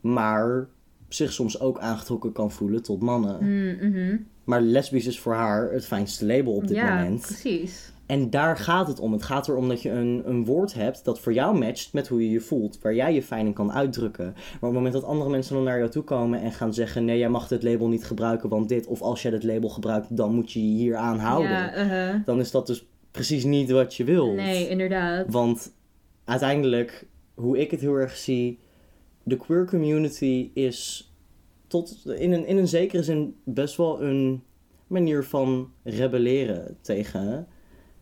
Maar 0.00 0.68
zich 1.08 1.32
soms 1.32 1.60
ook 1.60 1.78
aangetrokken 1.78 2.32
kan 2.32 2.50
voelen 2.50 2.82
tot 2.82 3.02
mannen. 3.02 3.36
Mm, 3.40 3.90
mhm. 3.90 4.16
Maar 4.44 4.60
lesbisch 4.60 5.06
is 5.06 5.20
voor 5.20 5.34
haar 5.34 5.72
het 5.72 5.86
fijnse 5.86 6.26
label 6.26 6.52
op 6.52 6.66
dit 6.66 6.76
ja 6.76 6.94
moment. 6.94 7.20
precies. 7.20 7.92
En 8.06 8.30
daar 8.30 8.56
gaat 8.56 8.86
het 8.86 9.00
om. 9.00 9.12
Het 9.12 9.22
gaat 9.22 9.48
erom 9.48 9.68
dat 9.68 9.82
je 9.82 9.90
een, 9.90 10.22
een 10.24 10.44
woord 10.44 10.74
hebt 10.74 11.04
dat 11.04 11.20
voor 11.20 11.32
jou 11.32 11.58
matcht 11.58 11.92
met 11.92 12.08
hoe 12.08 12.22
je 12.22 12.30
je 12.30 12.40
voelt. 12.40 12.78
Waar 12.82 12.94
jij 12.94 13.14
je 13.14 13.22
fijn 13.22 13.46
in 13.46 13.52
kan 13.52 13.72
uitdrukken. 13.72 14.24
Maar 14.34 14.54
op 14.54 14.60
het 14.60 14.72
moment 14.72 14.92
dat 14.92 15.04
andere 15.04 15.30
mensen 15.30 15.54
dan 15.54 15.64
naar 15.64 15.78
jou 15.78 15.90
toe 15.90 16.02
komen 16.02 16.40
en 16.40 16.52
gaan 16.52 16.74
zeggen... 16.74 17.04
nee, 17.04 17.18
jij 17.18 17.28
mag 17.28 17.48
dit 17.48 17.62
label 17.62 17.88
niet 17.88 18.04
gebruiken, 18.04 18.48
want 18.48 18.68
dit... 18.68 18.86
of 18.86 19.02
als 19.02 19.22
jij 19.22 19.30
dit 19.30 19.44
label 19.44 19.68
gebruikt, 19.68 20.16
dan 20.16 20.34
moet 20.34 20.52
je 20.52 20.72
je 20.72 20.76
hier 20.76 20.96
aan 20.96 21.18
houden. 21.18 21.50
Ja, 21.50 21.76
uh-huh. 21.76 22.24
Dan 22.24 22.40
is 22.40 22.50
dat 22.50 22.66
dus 22.66 22.86
precies 23.10 23.44
niet 23.44 23.70
wat 23.70 23.94
je 23.94 24.04
wilt. 24.04 24.34
nee, 24.34 24.68
inderdaad. 24.68 25.26
Want 25.28 25.72
uiteindelijk, 26.24 27.06
hoe 27.34 27.58
ik 27.58 27.70
het 27.70 27.80
heel 27.80 27.94
erg 27.94 28.16
zie... 28.16 28.58
de 29.22 29.36
queer 29.36 29.66
community 29.66 30.50
is 30.54 31.10
tot 31.66 32.02
in 32.18 32.32
een, 32.32 32.46
in 32.46 32.56
een 32.56 32.68
zekere 32.68 33.02
zin 33.02 33.36
best 33.44 33.76
wel 33.76 34.02
een 34.02 34.42
manier 34.86 35.24
van 35.24 35.70
rebelleren 35.82 36.76
tegen 36.80 37.46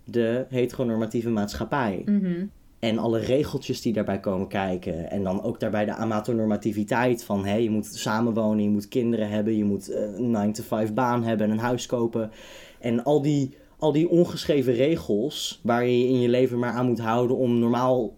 de 0.05 0.47
heteronormatieve 0.49 1.31
maatschappij. 1.31 2.03
Mhm. 2.07 2.47
En 2.79 2.99
alle 2.99 3.19
regeltjes 3.19 3.81
die 3.81 3.93
daarbij 3.93 4.21
komen 4.21 4.49
kijken. 4.49 5.11
En 5.11 5.23
dan 5.23 5.43
ook 5.43 5.61
daarbij 5.61 5.85
de 5.85 5.95
amatonormativiteit 5.95 7.25
van 7.25 7.45
hé, 7.45 7.55
je 7.55 7.71
moet 7.71 7.87
samenwonen, 7.87 8.65
je 8.65 8.71
moet 8.71 8.89
kinderen 8.89 9.29
hebben, 9.29 9.57
je 9.57 9.65
moet 9.65 9.89
eh, 9.89 10.03
een 10.17 10.55
9-to-5 10.55 10.93
baan 10.95 11.23
hebben 11.23 11.47
en 11.47 11.53
een 11.53 11.59
huis 11.59 11.87
kopen. 11.87 12.31
En 12.81 13.05
al 13.05 13.23
die, 13.23 13.57
al 13.79 13.93
die 13.93 14.09
ongeschreven 14.09 14.75
regels 14.75 15.61
waar 15.63 15.87
je 15.87 16.09
in 16.09 16.21
je 16.21 16.29
leven 16.29 16.59
maar 16.59 16.73
aan 16.73 16.87
moet 16.87 17.01
houden 17.01 17.37
om 17.37 17.59
normaal, 17.59 18.17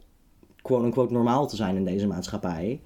quote-unquote, 0.62 1.12
normaal 1.12 1.48
te 1.48 1.56
zijn 1.56 1.76
in 1.76 1.84
deze 1.84 2.06
maatschappij. 2.06 2.80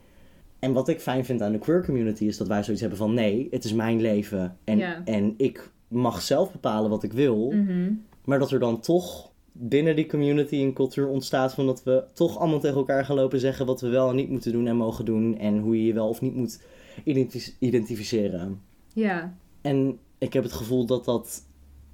En 0.59 0.73
wat 0.73 0.88
ik 0.88 1.00
fijn 1.00 1.25
vind 1.25 1.42
aan 1.42 1.52
de 1.52 1.59
queer 1.59 1.85
community 1.85 2.25
is 2.25 2.37
dat 2.37 2.49
wij 2.49 2.62
zoiets 2.62 2.80
hebben 2.80 2.99
van 2.99 3.14
nee, 3.14 3.49
het 3.50 3.64
is 3.64 3.73
mijn 3.73 4.00
leven 4.00 4.57
en, 4.64 5.04
en 5.04 5.35
ik 5.37 5.71
mag 5.88 6.23
zelf 6.23 6.52
bepalen 6.52 6.90
wat 6.90 7.02
ik 7.02 7.12
wil. 7.12 7.50
Mhm. 7.50 7.92
Maar 8.30 8.38
dat 8.38 8.50
er 8.50 8.58
dan 8.58 8.80
toch 8.80 9.30
binnen 9.52 9.96
die 9.96 10.06
community 10.06 10.56
een 10.56 10.72
cultuur 10.72 11.08
ontstaat 11.08 11.54
van 11.54 11.66
dat 11.66 11.82
we 11.82 12.04
toch 12.12 12.38
allemaal 12.38 12.60
tegen 12.60 12.76
elkaar 12.76 13.04
gaan 13.04 13.16
lopen 13.16 13.40
zeggen 13.40 13.66
wat 13.66 13.80
we 13.80 13.88
wel 13.88 14.08
en 14.10 14.16
niet 14.16 14.28
moeten 14.30 14.52
doen 14.52 14.66
en 14.66 14.76
mogen 14.76 15.04
doen 15.04 15.38
en 15.38 15.58
hoe 15.58 15.76
je 15.76 15.84
je 15.87 15.92
wel 15.92 16.08
of 16.08 16.20
niet 16.20 16.34
moet 16.34 16.62
identif- 17.04 17.54
identificeren. 17.58 18.60
Ja, 18.94 19.34
En 19.60 19.99
ik 20.18 20.32
heb 20.32 20.42
het 20.42 20.52
gevoel 20.52 20.87
dat 20.87 21.04
dat 21.04 21.42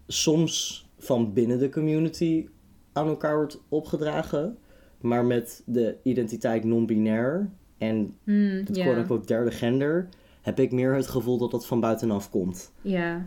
soms 0.07 0.87
van 0.99 1.33
binnen 1.33 1.59
de 1.59 1.69
community 1.71 2.47
aan 2.93 3.09
elkaar 3.09 3.37
wordt 3.37 3.61
opgedragen, 3.69 4.57
maar 5.01 5.25
met 5.25 5.63
de 5.67 5.97
identiteit 6.03 6.65
non-binair 6.65 7.51
en 7.79 8.15
Mm, 8.25 8.63
het 8.67 8.77
ja. 8.77 8.83
quote-unquote 8.85 9.27
derde 9.27 9.51
gender 9.51 10.09
heb 10.43 10.61
ik 10.61 10.73
meer 10.73 10.95
het 10.95 11.07
gevoel 11.07 11.39
dat 11.39 11.51
dat 11.51 11.67
van 11.67 11.81
buitenaf 11.81 12.31
komt 12.31 12.73
ja, 12.83 13.27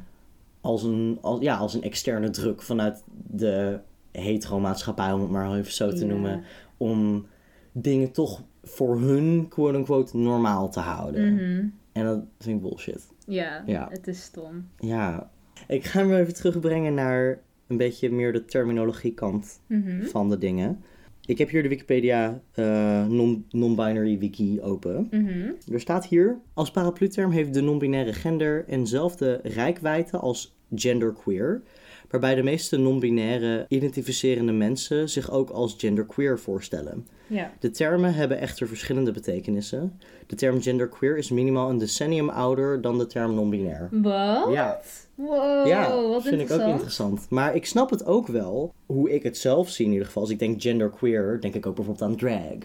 als 0.61 0.83
een, 0.83 1.17
als, 1.21 1.39
ja, 1.41 1.55
als 1.57 1.73
een 1.73 1.83
externe 1.83 2.29
druk 2.29 2.61
vanuit 2.61 3.03
de 3.27 3.79
heteromaatschappij, 4.11 5.11
om 5.11 5.21
het 5.21 5.29
maar 5.29 5.53
even 5.57 5.71
zo 5.71 5.89
te 5.89 5.97
Ja. 5.99 6.05
noemen, 6.05 6.43
om 6.77 7.25
dingen 7.71 8.11
toch 8.11 8.41
voor 8.63 8.99
hun 8.99 9.47
quote-unquote 9.49 10.17
normaal 10.17 10.69
te 10.69 10.79
houden. 10.79 11.33
Mhm. 11.33 11.65
En 11.91 12.05
dat 12.05 12.19
vind 12.39 12.55
ik 12.63 12.69
bullshit. 12.69 13.07
ja. 13.25 13.63
Ja. 13.65 13.87
het 13.91 14.07
is 14.07 14.21
stom. 14.21 14.67
Ja, 14.79 15.29
ik 15.67 15.85
ga 15.85 15.99
hem 15.99 16.13
even 16.13 16.33
terugbrengen 16.33 16.93
naar 16.93 17.39
een 17.67 17.77
beetje 17.77 18.11
meer 18.11 18.33
de 18.33 18.45
terminologie 18.45 19.13
kant 19.13 19.59
Mhm. 19.67 20.05
van 20.05 20.29
de 20.29 20.37
dingen. 20.37 20.83
Ik 21.29 21.38
heb 21.38 21.50
hier 21.50 21.63
de 21.63 21.69
Wikipedia 21.69 22.41
eh, 22.51 23.05
non- 23.07 23.45
non-binary 23.50 24.17
wiki 24.17 24.62
open. 24.62 25.07
Mhm. 25.12 25.51
Er 25.74 25.79
staat 25.79 26.05
hier, 26.05 26.39
als 26.53 26.71
paraplu-term 26.71 27.31
heeft 27.31 27.53
de 27.53 27.62
non-binaire 27.62 28.13
gender 28.13 28.65
eenzelfde 28.67 29.39
rijkwijde 29.43 30.17
als 30.17 30.55
genderqueer, 30.75 31.62
waarbij 32.09 32.35
de 32.35 32.43
meeste 32.43 32.77
non-binaire 32.77 33.65
identificerende 33.67 34.51
mensen 34.51 35.09
zich 35.09 35.31
ook 35.31 35.49
als 35.49 35.75
genderqueer 35.77 36.39
voorstellen. 36.39 37.07
Ja. 37.27 37.51
De 37.59 37.71
termen 37.71 38.13
hebben 38.13 38.39
echter 38.39 38.67
verschillende 38.67 39.11
betekenissen. 39.11 39.99
De 40.27 40.35
term 40.35 40.61
genderqueer 40.61 41.17
is 41.17 41.29
minimaal 41.29 41.69
een 41.69 41.77
decennium 41.77 42.29
ouder 42.29 42.81
dan 42.81 42.97
de 42.97 43.07
term 43.07 43.33
non-binair. 43.33 43.87
Wat? 43.91 44.53
Ja, 44.53 44.79
Wow, 45.19 45.67
ja 45.67 46.01
wat 46.01 46.23
vind 46.23 46.41
ik 46.41 46.51
ook 46.51 46.67
interessant. 46.67 47.29
Maar 47.29 47.55
ik 47.55 47.65
snap 47.65 47.89
het 47.89 48.05
ook 48.05 48.27
wel, 48.27 48.73
hoe 48.85 49.11
ik 49.11 49.23
het 49.23 49.37
zelf 49.37 49.69
zie 49.69 49.85
in 49.85 49.91
ieder 49.91 50.07
geval. 50.07 50.21
Als 50.21 50.31
ik 50.31 50.39
denk 50.39 50.61
genderqueer, 50.61 51.37
denk 51.41 51.53
ik 51.53 51.65
ook 51.65 51.75
bijvoorbeeld 51.75 52.09
aan 52.09 52.15
drag. 52.15 52.57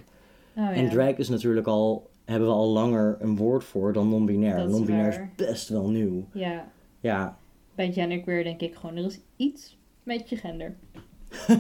Oh, 0.57 0.77
En 0.77 0.85
ja. 0.85 0.91
drag 0.91 1.17
is 1.17 1.29
natuurlijk 1.29 1.67
al, 1.67 2.11
hebben 2.25 2.49
we 2.49 2.55
al 2.55 2.69
langer 2.69 3.17
een 3.21 3.37
woord 3.37 3.65
voor 3.65 3.93
dan 3.93 4.09
non-binair. 4.09 4.69
Non-binair 4.69 5.09
is 5.09 5.47
best 5.47 5.69
wel 5.69 5.89
nieuw. 5.89 6.25
Ja, 6.33 6.65
Ja, 7.01 7.39
bij 7.75 7.93
genderqueer 7.93 8.45
denk 8.45 8.61
ik 8.61 8.75
gewoon, 8.75 8.97
er 8.97 9.05
is 9.05 9.21
iets 9.37 9.79
met 10.03 10.29
je 10.29 10.37
gender. 10.37 10.77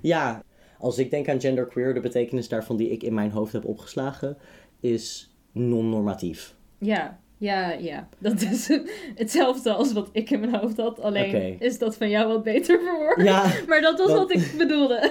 ja. 0.00 0.42
Als 0.78 0.98
ik 0.98 1.10
denk 1.10 1.28
aan 1.28 1.40
genderqueer, 1.40 1.94
de 1.94 2.00
betekenis 2.00 2.48
daarvan 2.48 2.76
die 2.76 2.90
ik 2.90 3.02
in 3.02 3.14
mijn 3.14 3.30
hoofd 3.30 3.52
heb 3.52 3.64
opgeslagen, 3.64 4.36
is 4.80 5.34
non-normatief. 5.52 6.54
Ja, 6.78 7.20
ja, 7.38 7.72
ja. 7.72 8.08
Dat 8.18 8.40
is 8.40 8.68
hetzelfde 9.14 9.72
als 9.72 9.92
wat 9.92 10.08
ik 10.12 10.30
in 10.30 10.40
mijn 10.40 10.54
hoofd 10.54 10.76
had. 10.76 11.00
Alleen 11.00 11.56
is 11.60 11.78
dat 11.78 11.96
van 11.96 12.10
jou 12.10 12.28
wat 12.28 12.42
beter 12.42 12.80
verwoord. 12.80 13.22
Ja, 13.22 13.52
Maar 13.68 13.80
dat 13.80 13.98
was 13.98 14.08
Dat- 14.08 14.16
wat 14.16 14.32
ik 14.32 14.54
bedoelde. 14.58 15.10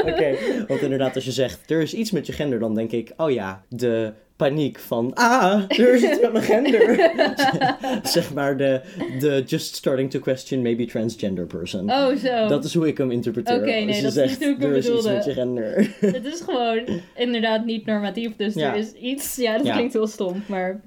oké, 0.00 0.10
oké. 0.10 0.36
Want 0.66 0.80
inderdaad, 0.80 1.14
als 1.14 1.24
je 1.24 1.32
zegt, 1.32 1.70
er 1.70 1.80
is 1.82 1.94
iets 1.94 2.10
met 2.10 2.26
je 2.26 2.32
gender, 2.32 2.58
dan 2.58 2.74
denk 2.74 2.92
ik, 2.92 3.12
oh 3.16 3.30
ja, 3.30 3.64
de 3.68 4.12
paniek 4.36 4.78
van, 4.78 5.14
ah, 5.14 5.62
er 5.68 5.94
is 5.94 6.02
iets 6.02 6.20
met 6.20 6.32
mijn 6.32 6.44
gender. 6.44 7.10
zeg 8.16 8.34
maar 8.34 8.56
de, 8.56 8.80
de 9.18 9.42
just 9.46 9.74
starting 9.74 10.10
to 10.10 10.18
question 10.18 10.62
maybe 10.62 10.84
transgender 10.86 11.46
person. 11.46 11.90
Oh, 11.90 12.14
zo. 12.16 12.46
Dat 12.48 12.64
is 12.64 12.74
hoe 12.74 12.86
ik 12.86 12.98
hem 12.98 13.10
interpreteer. 13.10 13.56
Oké, 13.56 13.64
nee, 13.64 13.86
je 13.86 14.02
dat 14.02 14.04
is 14.04 14.12
zegt, 14.12 14.28
niet 14.30 14.38
hoe 14.48 14.56
ik 14.56 14.60
hem 14.60 14.70
er 14.70 14.76
is 14.76 14.84
iets 14.86 14.94
bedoelde. 14.94 15.14
met 15.14 15.24
je 15.24 15.32
gender. 15.32 15.94
Het 16.14 16.24
is 16.24 16.40
gewoon 16.40 16.80
inderdaad 17.16 17.64
niet 17.64 17.86
normatief, 17.86 18.36
dus 18.36 18.54
Ja. 18.54 18.70
er 18.72 18.76
is 18.78 18.92
iets... 18.92 19.36
Ja, 19.36 19.56
dat 19.56 19.66
Ja. 19.66 19.74
klinkt 19.74 19.92
heel 19.92 20.06
stom, 20.06 20.42
maar... 20.46 20.80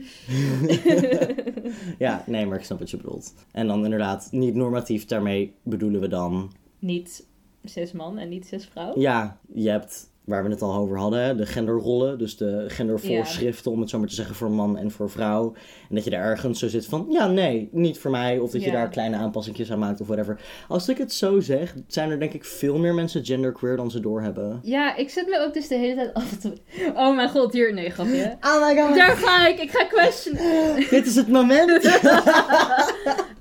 ja, 1.98 2.24
nee, 2.26 2.46
maar 2.46 2.58
ik 2.58 2.64
snap 2.64 2.80
wat 2.80 2.90
je 2.90 2.98
bedoelt. 2.98 3.34
En 3.52 3.68
dan 3.68 3.84
inderdaad, 3.84 4.28
niet 4.32 4.56
normatief, 4.56 5.06
daarmee 5.06 5.54
bedoelen 5.64 6.02
we 6.02 6.08
dan... 6.08 6.52
niet 6.80 7.26
cis 7.66 7.92
man 7.92 8.18
en 8.18 8.30
niet 8.30 8.46
cis 8.48 8.66
vrouw. 8.72 9.00
Ja, 9.00 9.38
je 9.54 9.70
hebt, 9.70 10.10
waar 10.30 10.44
we 10.44 10.50
het 10.50 10.62
al 10.62 10.76
over 10.76 10.98
hadden, 10.98 11.38
de 11.38 11.46
genderrollen. 11.46 12.18
Dus 12.18 12.38
de 12.38 12.66
gendervoorschriften, 12.68 13.72
om 13.72 13.80
het 13.80 13.90
zo 13.90 14.00
maar 14.00 14.08
te 14.08 14.16
zeggen, 14.16 14.36
voor 14.36 14.52
man 14.52 14.78
en 14.78 14.92
voor 14.92 15.10
vrouw. 15.10 15.54
En 15.90 15.96
dat 15.96 16.04
je 16.04 16.10
daar 16.10 16.24
ergens 16.24 16.60
zo 16.60 16.68
zit 16.68 16.86
van, 16.86 17.06
ja, 17.10 17.28
nee, 17.28 17.70
niet 17.72 18.00
voor 18.00 18.12
mij. 18.12 18.40
Of 18.40 18.52
dat 18.52 18.64
je 18.64 18.72
daar 18.72 18.90
kleine 18.90 19.16
aanpassingjes 19.16 19.72
aan 19.72 19.80
maakt 19.80 20.02
of 20.02 20.08
whatever. 20.08 20.40
Als 20.68 20.90
ik 20.90 20.98
het 20.98 21.14
zo 21.14 21.40
zeg, 21.40 21.74
zijn 21.88 22.12
er 22.12 22.20
denk 22.20 22.34
ik 22.34 22.46
veel 22.46 22.78
meer 22.78 22.94
mensen 22.94 23.26
genderqueer 23.26 23.76
dan 23.76 23.92
ze 23.92 24.00
doorhebben. 24.00 24.60
Ja, 24.64 24.96
ik 24.96 25.10
zit 25.10 25.28
me 25.28 25.40
ook 25.40 25.54
dus 25.54 25.68
de 25.68 25.76
hele 25.76 25.96
tijd 25.96 26.14
af 26.14 26.38
te... 26.38 26.54
Oh 26.96 27.16
mijn 27.16 27.30
god, 27.30 27.54
hier... 27.54 27.74
Nee, 27.74 27.90
grapje. 27.90 28.38
Oh 28.42 28.68
my 28.68 28.82
god, 28.82 28.96
Daar 28.96 29.16
ga 29.16 29.48
ik! 29.48 29.60
Ik 29.60 29.72
ga 29.72 29.86
questionen! 29.86 30.76
dit 30.90 31.06
is 31.06 31.16
het 31.16 31.28
moment! 31.28 31.72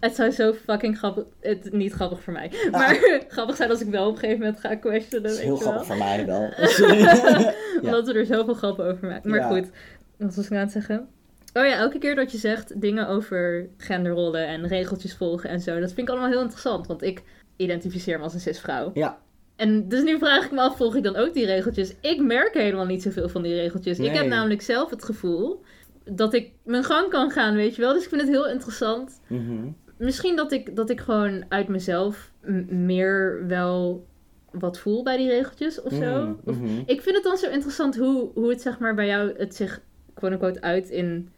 Het 0.00 0.14
zou 0.14 0.30
zo 0.30 0.52
fucking 0.52 0.99
grappig... 0.99 1.25
Het, 1.40 1.73
niet 1.73 1.92
grappig 1.92 2.23
voor 2.23 2.33
mij. 2.33 2.50
Maar 2.71 2.99
grappig 3.28 3.57
zijn 3.57 3.71
als 3.71 3.80
ik 3.80 3.88
wel 3.88 4.07
op 4.07 4.12
een 4.12 4.18
gegeven 4.18 4.40
moment 4.40 4.61
ga 4.61 4.75
questionen, 4.75 5.38
heel 5.38 5.49
wel. 5.49 5.57
grappig 5.57 5.87
voor 5.87 5.97
mij 5.97 6.26
wel. 6.26 6.49
Omdat 7.82 8.06
we 8.06 8.12
er 8.12 8.26
zoveel 8.26 8.54
grappen 8.54 8.85
over 8.85 9.08
maken. 9.08 9.30
Maar 9.30 9.42
goed, 9.42 9.70
wat 10.16 10.35
was 10.35 10.44
ik 10.44 10.50
nou 10.50 10.61
aan 10.61 10.68
het 10.68 10.73
zeggen? 10.73 11.08
Oh 11.52 11.66
ja, 11.66 11.76
elke 11.76 11.99
keer 11.99 12.14
dat 12.14 12.32
je 12.32 12.38
zegt 12.38 12.80
dingen 12.80 13.08
over 13.08 13.68
genderrollen 13.76 14.47
en 14.47 14.66
regeltjes 14.66 15.14
volgen 15.14 15.50
en 15.50 15.61
zo, 15.61 15.80
dat 15.80 15.92
vind 15.92 16.08
ik 16.08 16.14
allemaal 16.14 16.30
heel 16.30 16.40
interessant. 16.40 16.87
Want 16.87 17.02
ik 17.02 17.23
identificeer 17.56 18.18
me 18.18 18.25
als 18.25 18.35
een 18.35 18.40
cisvrouw. 18.40 18.90
Ja. 18.94 19.18
En 19.56 19.88
dus 19.88 20.02
nu 20.02 20.18
vraag 20.18 20.44
ik 20.44 20.50
me 20.50 20.61
af, 20.61 20.76
volg 20.76 20.97
ik 20.97 21.02
dan 21.02 21.16
ook 21.16 21.35
die 21.35 21.47
regeltjes? 21.47 21.94
Ik 22.00 22.23
merk 22.23 22.54
helemaal 22.54 22.87
niet 22.87 23.02
zoveel 23.02 23.28
van 23.28 23.42
die 23.42 23.54
regeltjes. 23.54 23.99
Ik 23.99 24.14
heb 24.14 24.26
namelijk 24.26 24.62
zelf 24.62 24.90
het 24.90 25.04
gevoel 25.04 25.62
dat 26.04 26.35
ik 26.35 26.52
mijn 26.64 26.85
gang 26.85 27.08
kan 27.08 27.30
gaan, 27.30 27.54
weet 27.54 27.75
je 27.75 27.82
wel. 27.82 27.92
Dus 27.92 28.02
ik 28.02 28.08
vind 28.08 28.20
het 28.20 28.30
heel 28.30 28.49
interessant. 28.49 29.20
Mhm. 29.26 29.68
Misschien 29.97 30.37
dat 30.37 30.52
ik, 30.52 30.76
dat 30.76 30.90
ik 30.90 31.00
gewoon 31.00 31.44
uit 31.49 31.68
mezelf 31.68 32.32
meer 32.68 33.47
wel 33.47 34.06
wat 34.50 34.78
voel 34.78 35.02
bij 35.02 35.16
die 35.16 35.28
regeltjes 35.28 35.82
of 35.82 35.92
zo. 35.92 36.36
Of 36.44 36.58
mhm. 36.58 36.82
ik 36.86 37.02
vind 37.02 37.14
het 37.14 37.24
dan 37.24 37.36
zo 37.36 37.50
interessant 37.50 37.96
hoe, 37.96 38.30
hoe 38.34 38.48
het 38.48 38.62
zeg 38.62 38.78
maar 38.78 38.94
bij 38.94 39.06
jou 39.06 39.34
het 39.36 39.54
zich 39.54 39.80
quote-unquote 40.14 40.60
uit 40.60 40.90
in 40.90 41.28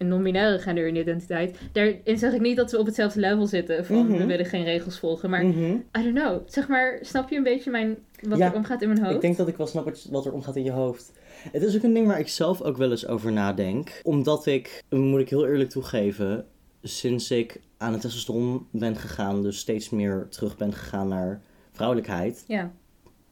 een 0.00 0.08
non-binaire 0.08 0.58
genderidentiteit. 0.58 1.58
Daarin 1.72 2.18
zeg 2.18 2.32
ik 2.32 2.40
niet 2.40 2.56
dat 2.56 2.70
we 2.70 2.78
op 2.78 2.86
hetzelfde 2.86 3.20
level 3.20 3.46
zitten 3.46 3.84
van 3.86 4.16
we 4.16 4.26
willen 4.26 4.46
geen 4.46 4.64
regels 4.64 4.98
volgen. 4.98 5.30
Maar 5.30 5.44
Mhm. 5.44 5.72
I 5.72 6.02
don't 6.02 6.14
know. 6.14 6.40
Zeg 6.46 6.68
maar, 6.68 6.98
snap 7.02 7.30
je 7.30 7.36
een 7.36 7.42
beetje 7.42 7.70
mijn, 7.70 7.98
wat 8.20 8.38
Ja, 8.38 8.46
er 8.46 8.54
omgaat 8.54 8.82
in 8.82 8.88
mijn 8.88 9.00
hoofd? 9.00 9.14
Ik 9.14 9.20
denk 9.20 9.36
dat 9.36 9.48
ik 9.48 9.56
wel 9.56 9.66
snap 9.66 9.84
wat, 9.84 10.06
wat 10.10 10.26
er 10.26 10.32
omgaat 10.32 10.56
in 10.56 10.64
je 10.64 10.70
hoofd. 10.70 11.12
Het 11.52 11.62
is 11.62 11.76
ook 11.76 11.82
een 11.82 11.94
ding 11.94 12.06
waar 12.06 12.18
ik 12.18 12.28
zelf 12.28 12.62
ook 12.62 12.76
wel 12.76 12.90
eens 12.90 13.06
over 13.06 13.32
nadenk. 13.32 14.00
Omdat 14.02 14.46
ik, 14.46 14.82
moet 14.88 15.20
ik 15.20 15.28
heel 15.28 15.46
eerlijk 15.46 15.70
toegeven, 15.70 16.46
sinds 16.82 17.30
ik 17.30 17.60
aan 17.76 17.92
het 17.92 18.00
testosteron 18.00 18.66
ben 18.70 18.96
gegaan, 18.96 19.42
dus 19.42 19.58
steeds 19.58 19.90
meer 19.90 20.26
terug 20.30 20.56
ben 20.56 20.72
gegaan 20.72 21.08
naar 21.08 21.42
vrouwelijkheid. 21.80 22.44
Ja. 22.46 22.72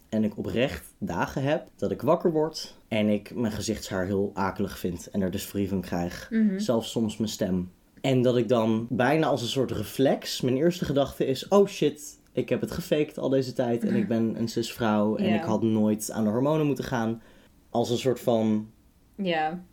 En 0.09 0.25
ik 0.25 0.39
oprecht 0.39 0.95
dagen 0.99 1.43
heb 1.43 1.69
dat 1.77 1.91
ik 1.91 2.03
wakker 2.03 2.33
word 2.33 2.77
en 2.89 3.09
ik 3.09 3.35
mijn 3.35 3.53
gezichtshaar 3.53 4.07
heel 4.07 4.31
akelig 4.35 4.79
vind 4.79 5.11
en 5.11 5.21
er 5.21 5.31
dysforie 5.31 5.69
van 5.69 5.81
krijg. 5.81 6.29
Mhm. 6.31 6.59
Zelfs 6.59 6.91
soms 6.91 7.17
mijn 7.17 7.31
stem. 7.31 7.71
En 8.01 8.23
dat 8.23 8.37
ik 8.37 8.49
dan 8.49 8.87
bijna 8.91 9.27
als 9.27 9.43
een 9.43 9.49
soort 9.49 9.71
reflex, 9.71 10.41
mijn 10.41 10.57
eerste 10.57 10.85
gedachte 10.85 11.27
is: 11.27 11.49
oh 11.49 11.67
shit, 11.67 12.19
ik 12.33 12.49
heb 12.49 12.61
het 12.61 12.71
gefaked 12.71 13.19
al 13.19 13.29
deze 13.29 13.53
tijd 13.53 13.85
en 13.85 13.95
ik 13.95 14.09
ben 14.09 14.35
een 14.39 14.49
cisvrouw 14.49 15.17
en 15.17 15.35
ik 15.35 15.43
had 15.43 15.63
nooit 15.63 16.11
aan 16.11 16.25
de 16.25 16.31
hormonen 16.31 16.67
moeten 16.67 16.85
gaan. 16.85 17.23
Als 17.71 17.91
een 17.91 17.99
soort 17.99 18.21
van 18.21 18.71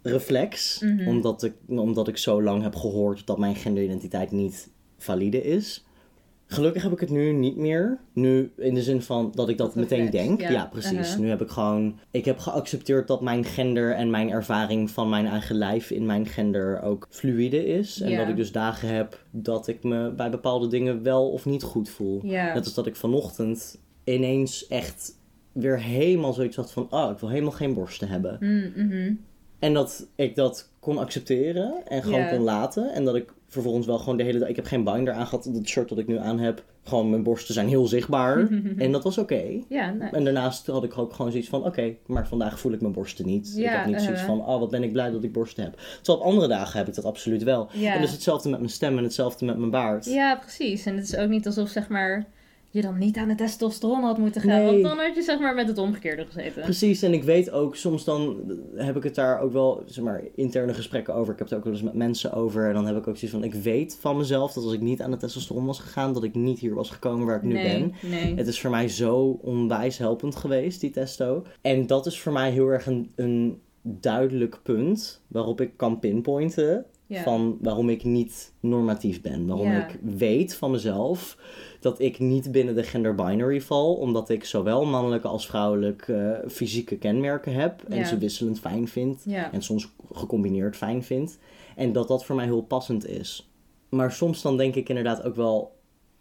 reflex, 0.01 0.79
Mhm. 0.79 1.07
omdat, 1.07 1.43
ik, 1.43 1.53
omdat 1.67 2.07
ik 2.07 2.17
zo 2.17 2.43
lang 2.43 2.63
heb 2.63 2.75
gehoord 2.75 3.27
dat 3.27 3.37
mijn 3.37 3.55
genderidentiteit 3.55 4.31
niet 4.31 4.69
valide 4.97 5.43
is. 5.43 5.84
Gelukkig 6.47 6.83
heb 6.83 6.91
ik 6.91 6.99
het 6.99 7.09
nu 7.09 7.31
niet 7.31 7.55
meer. 7.55 7.99
Nu 8.13 8.51
in 8.57 8.73
de 8.73 8.83
zin 8.83 9.01
van 9.01 9.31
dat 9.35 9.49
ik 9.49 9.57
dat 9.57 9.67
Dat 9.67 9.75
meteen 9.75 10.03
reflex, 10.03 10.25
denk. 10.25 10.41
ja. 10.41 10.51
Ja, 10.51 10.65
precies. 10.65 10.91
Uh-huh. 10.91 11.17
Nu 11.17 11.29
heb 11.29 11.41
ik 11.41 11.49
gewoon. 11.49 11.99
Ik 12.11 12.25
heb 12.25 12.39
geaccepteerd 12.39 13.07
dat 13.07 13.21
mijn 13.21 13.45
gender 13.45 13.93
en 13.93 14.09
mijn 14.09 14.29
ervaring 14.29 14.89
van 14.89 15.09
mijn 15.09 15.25
eigen 15.25 15.55
lijf 15.55 15.91
in 15.91 16.05
mijn 16.05 16.25
gender 16.25 16.81
ook 16.81 17.07
fluïde 17.09 17.65
is. 17.65 18.01
En 18.01 18.17
dat 18.17 18.27
ik 18.27 18.35
dus 18.35 18.51
dagen 18.51 18.89
heb 18.89 19.25
dat 19.31 19.67
ik 19.67 19.83
me 19.83 20.11
bij 20.11 20.29
bepaalde 20.29 20.67
dingen 20.67 21.03
wel 21.03 21.29
of 21.29 21.45
niet 21.45 21.63
goed 21.63 21.89
voel. 21.89 22.19
Ja. 22.23 22.53
Net 22.53 22.63
als 22.63 22.73
dat 22.73 22.87
ik 22.87 22.95
vanochtend 22.95 23.79
ineens 24.03 24.67
echt 24.67 25.19
weer 25.51 25.79
helemaal 25.79 26.33
zoiets 26.33 26.55
had 26.55 26.71
van: 26.71 26.87
oh, 26.89 27.11
ik 27.11 27.17
wil 27.17 27.29
helemaal 27.29 27.51
geen 27.51 27.73
borsten 27.73 28.07
hebben. 28.07 28.37
Mm, 28.39 28.71
mhm. 28.75 29.13
En 29.59 29.73
dat 29.73 30.07
ik 30.15 30.35
dat 30.35 30.69
kon 30.79 30.97
accepteren 30.97 31.87
en 31.87 32.03
gewoon 32.03 32.27
kon 32.27 32.41
laten. 32.41 32.93
En 32.93 33.05
dat 33.05 33.15
ik 33.15 33.33
vervolgens 33.55 33.87
wel 33.87 33.97
gewoon 33.97 34.17
de 34.17 34.23
hele 34.23 34.39
dag... 34.39 34.47
Ik 34.47 34.55
heb 34.55 34.65
geen 34.65 34.83
binder 34.83 35.13
aan 35.13 35.27
gehad. 35.27 35.45
Het 35.45 35.67
shirt 35.67 35.89
dat 35.89 35.97
ik 35.97 36.07
nu 36.07 36.17
aan 36.17 36.39
heb, 36.39 36.63
gewoon 36.83 37.09
mijn 37.09 37.23
borsten 37.23 37.53
zijn 37.53 37.67
heel 37.67 37.87
zichtbaar. 37.87 38.47
en 38.77 38.91
dat 38.91 39.03
was 39.03 39.17
oké. 39.17 39.43
Ja, 39.69 39.95
En 40.11 40.23
daarnaast 40.23 40.67
had 40.67 40.83
ik 40.83 40.97
ook 40.97 41.13
gewoon 41.13 41.31
zoiets 41.31 41.49
van... 41.49 41.65
Oké, 41.65 41.95
maar 42.05 42.27
vandaag 42.27 42.59
voel 42.59 42.71
ik 42.71 42.81
mijn 42.81 42.93
borsten 42.93 43.25
niet. 43.25 43.53
ik 43.57 43.65
heb 43.65 43.85
niet 43.85 44.01
zoiets 44.01 44.21
eh. 44.21 44.27
van... 44.27 44.45
Oh, 44.45 44.59
wat 44.59 44.69
ben 44.69 44.83
ik 44.83 44.91
blij 44.91 45.11
dat 45.11 45.23
ik 45.23 45.33
borsten 45.33 45.63
heb. 45.63 45.79
Terwijl 46.01 46.17
op 46.17 46.25
andere 46.25 46.47
dagen 46.47 46.77
heb 46.77 46.87
ik 46.87 46.95
dat 46.95 47.05
absoluut 47.05 47.43
wel. 47.43 47.69
Ja. 47.71 47.93
En 47.93 48.01
dus 48.01 48.11
hetzelfde 48.11 48.49
met 48.49 48.59
mijn 48.59 48.71
stem 48.71 48.97
en 48.97 49.03
hetzelfde 49.03 49.45
met 49.45 49.57
mijn 49.57 49.71
baard. 49.71 50.05
Ja, 50.05 50.35
precies. 50.35 50.85
En 50.85 50.95
het 50.95 51.03
is 51.03 51.17
ook 51.17 51.29
niet 51.29 51.45
alsof 51.45 51.69
zeg 51.69 51.89
maar, 51.89 52.25
je 52.75 52.81
dan 52.81 52.97
niet 52.97 53.17
aan 53.17 53.27
de 53.27 53.35
testosteron 53.35 54.03
had 54.03 54.17
moeten 54.17 54.41
gaan. 54.41 54.59
Nee. 54.59 54.65
Want 54.65 54.83
dan 54.83 54.97
had 54.97 55.15
je 55.15 55.21
zeg 55.21 55.39
maar 55.39 55.55
met 55.55 55.67
het 55.67 55.77
omgekeerde 55.77 56.25
gezeten. 56.25 56.61
Precies, 56.61 57.01
en 57.01 57.13
ik 57.13 57.23
weet 57.23 57.51
ook, 57.51 57.75
soms 57.75 58.03
dan 58.03 58.37
heb 58.75 58.95
ik 58.95 59.03
het 59.03 59.15
daar 59.15 59.39
ook 59.39 59.51
wel, 59.51 59.83
zeg 59.85 60.03
maar, 60.03 60.23
interne 60.35 60.73
gesprekken 60.73 61.13
over. 61.13 61.33
Ik 61.33 61.39
heb 61.39 61.49
het 61.49 61.57
ook 61.57 61.63
wel 61.63 61.73
eens 61.73 61.81
met 61.81 61.93
mensen 61.93 62.33
over. 62.33 62.67
En 62.67 62.73
dan 62.73 62.85
heb 62.85 62.97
ik 62.97 63.07
ook 63.07 63.17
zoiets 63.17 63.37
van, 63.37 63.43
ik 63.43 63.53
weet 63.53 63.97
van 63.99 64.17
mezelf 64.17 64.53
dat 64.53 64.63
als 64.63 64.73
ik 64.73 64.81
niet 64.81 65.01
aan 65.01 65.11
de 65.11 65.17
testosteron 65.17 65.65
was 65.65 65.79
gegaan, 65.79 66.13
dat 66.13 66.23
ik 66.23 66.35
niet 66.35 66.59
hier 66.59 66.73
was 66.73 66.89
gekomen 66.89 67.25
waar 67.25 67.37
ik 67.37 67.43
nu 67.43 67.53
nee, 67.53 67.79
ben. 67.79 68.09
nee. 68.09 68.35
Het 68.35 68.47
is 68.47 68.61
voor 68.61 68.69
mij 68.69 68.87
zo 68.87 69.39
onwijs 69.41 69.97
helpend 69.97 70.35
geweest, 70.35 70.81
die 70.81 70.91
testo. 70.91 71.43
En 71.61 71.87
dat 71.87 72.05
is 72.05 72.19
voor 72.19 72.33
mij 72.33 72.51
heel 72.51 72.67
erg 72.67 72.85
een, 72.85 73.11
een 73.15 73.61
duidelijk 73.81 74.59
punt 74.63 75.21
waarop 75.27 75.61
ik 75.61 75.71
kan 75.75 75.99
pinpointen 75.99 76.85
Ja. 77.07 77.23
van 77.23 77.57
waarom 77.61 77.89
ik 77.89 78.03
niet 78.03 78.53
normatief 78.59 79.21
ben. 79.21 79.47
Waarom 79.47 79.67
Ja. 79.67 79.87
ik 79.87 79.99
weet 80.01 80.55
van 80.55 80.71
mezelf 80.71 81.37
dat 81.79 81.99
ik 81.99 82.19
niet 82.19 82.51
binnen 82.51 82.75
de 82.75 82.83
gender 82.83 83.15
binary 83.15 83.61
val, 83.61 83.93
omdat 83.95 84.29
ik 84.29 84.45
zowel 84.45 84.85
mannelijke 84.85 85.27
als 85.27 85.45
vrouwelijke 85.47 86.13
eh, 86.15 86.49
fysieke 86.49 86.97
kenmerken 86.97 87.53
heb 87.53 87.83
en 87.89 87.97
Ja. 87.97 88.03
ze 88.05 88.17
wisselend 88.17 88.59
fijn 88.59 88.87
vind 88.87 89.25
en 89.51 89.61
soms 89.61 89.91
gecombineerd 90.13 90.75
fijn 90.75 91.03
vind. 91.03 91.37
En 91.75 91.91
dat 91.91 92.07
dat 92.07 92.25
voor 92.25 92.35
mij 92.35 92.45
heel 92.45 92.61
passend 92.63 93.07
is. 93.07 93.49
Maar 93.89 94.11
soms 94.11 94.41
dan 94.41 94.57
denk 94.57 94.75
ik 94.75 94.89
inderdaad 94.89 95.23
ook 95.23 95.35
wel 95.35 95.75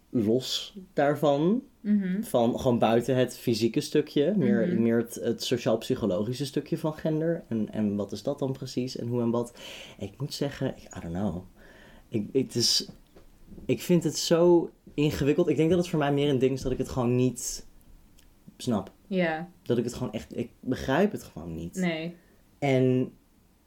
los 0.09 0.77
daarvan. 0.93 1.61
Mhm. 1.85 2.21
Van 2.23 2.59
gewoon 2.59 2.79
buiten 2.79 3.15
het 3.15 3.37
fysieke 3.37 3.81
stukje. 3.81 4.33
Meer, 4.37 4.67
Mhm. 4.67 4.81
meer 4.81 4.97
het, 4.97 5.15
het 5.15 5.43
sociaal-psychologische 5.43 6.45
stukje 6.45 6.77
van 6.77 6.93
gender. 6.93 7.43
En, 7.47 7.71
en 7.71 7.95
wat 7.95 8.11
is 8.11 8.23
dat 8.23 8.39
dan 8.39 8.51
precies? 8.51 8.97
En 8.97 9.07
hoe 9.07 9.21
en 9.21 9.29
wat? 9.29 9.53
Ik 9.99 10.11
moet 10.19 10.33
zeggen, 10.33 10.67
ik, 10.67 10.95
I 10.97 10.99
don't 11.01 11.13
know. 11.13 11.43
Ik, 12.09 12.27
het 12.33 12.55
is, 12.55 12.89
ik 13.65 13.81
vind 13.81 14.03
het 14.03 14.17
zo 14.17 14.69
ingewikkeld. 14.93 15.47
Ik 15.49 15.55
denk 15.57 15.69
dat 15.69 15.79
het 15.79 15.87
voor 15.87 15.99
mij 15.99 16.13
meer 16.13 16.29
een 16.29 16.39
ding 16.39 16.53
is 16.53 16.61
dat 16.61 16.71
ik 16.71 16.77
het 16.77 16.89
gewoon 16.89 17.15
niet 17.15 17.65
snap. 18.57 18.91
Ja, 19.07 19.49
Dat 19.63 19.77
ik 19.77 19.83
het 19.83 19.93
gewoon 19.93 20.13
echt... 20.13 20.37
Ik 20.37 20.49
begrijp 20.59 21.11
het 21.11 21.23
gewoon 21.23 21.55
niet. 21.55 21.75
nee. 21.75 22.15
En 22.59 23.11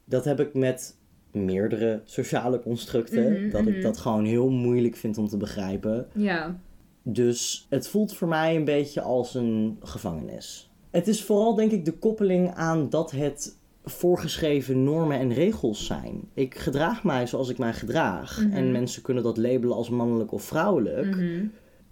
dat 0.04 0.24
heb 0.24 0.40
ik 0.40 0.54
met 0.54 0.96
meerdere 1.33 2.00
sociale 2.04 2.61
constructen. 2.61 3.33
Mhm, 3.33 3.50
dat 3.50 3.66
ik 3.66 3.83
dat 3.83 3.98
gewoon 3.98 4.24
heel 4.24 4.48
moeilijk 4.50 4.96
vind 4.96 5.18
om 5.18 5.28
te 5.28 5.37
begrijpen. 5.37 6.09
Ja, 6.14 6.61
Dus 7.10 7.66
het 7.68 7.88
voelt 7.88 8.14
voor 8.14 8.28
mij 8.28 8.56
een 8.56 8.64
beetje 8.64 9.00
als 9.00 9.34
een 9.34 9.76
gevangenis. 9.82 10.70
Het 10.90 11.08
is 11.08 11.24
vooral 11.24 11.54
denk 11.54 11.72
ik 11.72 11.84
de 11.84 11.92
koppeling 11.92 12.54
aan 12.54 12.88
dat 12.90 13.10
het 13.10 13.56
voorgeschreven 13.84 14.84
normen 14.84 15.18
en 15.18 15.32
regels 15.32 15.86
zijn. 15.86 16.20
Ik 16.34 16.58
gedraag 16.58 17.04
mij 17.04 17.26
zoals 17.26 17.48
ik 17.48 17.58
mij 17.58 17.72
gedraag. 17.72 18.40
Mhm. 18.40 18.56
En 18.56 18.72
mensen 18.72 19.02
kunnen 19.02 19.22
dat 19.22 19.36
labelen 19.36 19.76
als 19.76 19.88
mannelijk 19.88 20.32
of 20.32 20.42
vrouwelijk. 20.42 21.16
mhm. 21.16 21.46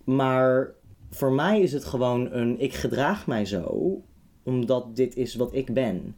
Maar 0.05 0.73
voor 1.11 1.33
mij 1.33 1.61
is 1.61 1.73
het 1.73 1.85
gewoon 1.85 2.33
een 2.33 2.61
ik 2.61 2.75
gedraag 2.75 3.27
mij 3.27 3.45
zo 3.45 4.01
omdat 4.43 4.97
dit 4.97 5.17
is 5.17 5.35
wat 5.35 5.55
ik 5.55 5.75
ben. 5.75 6.17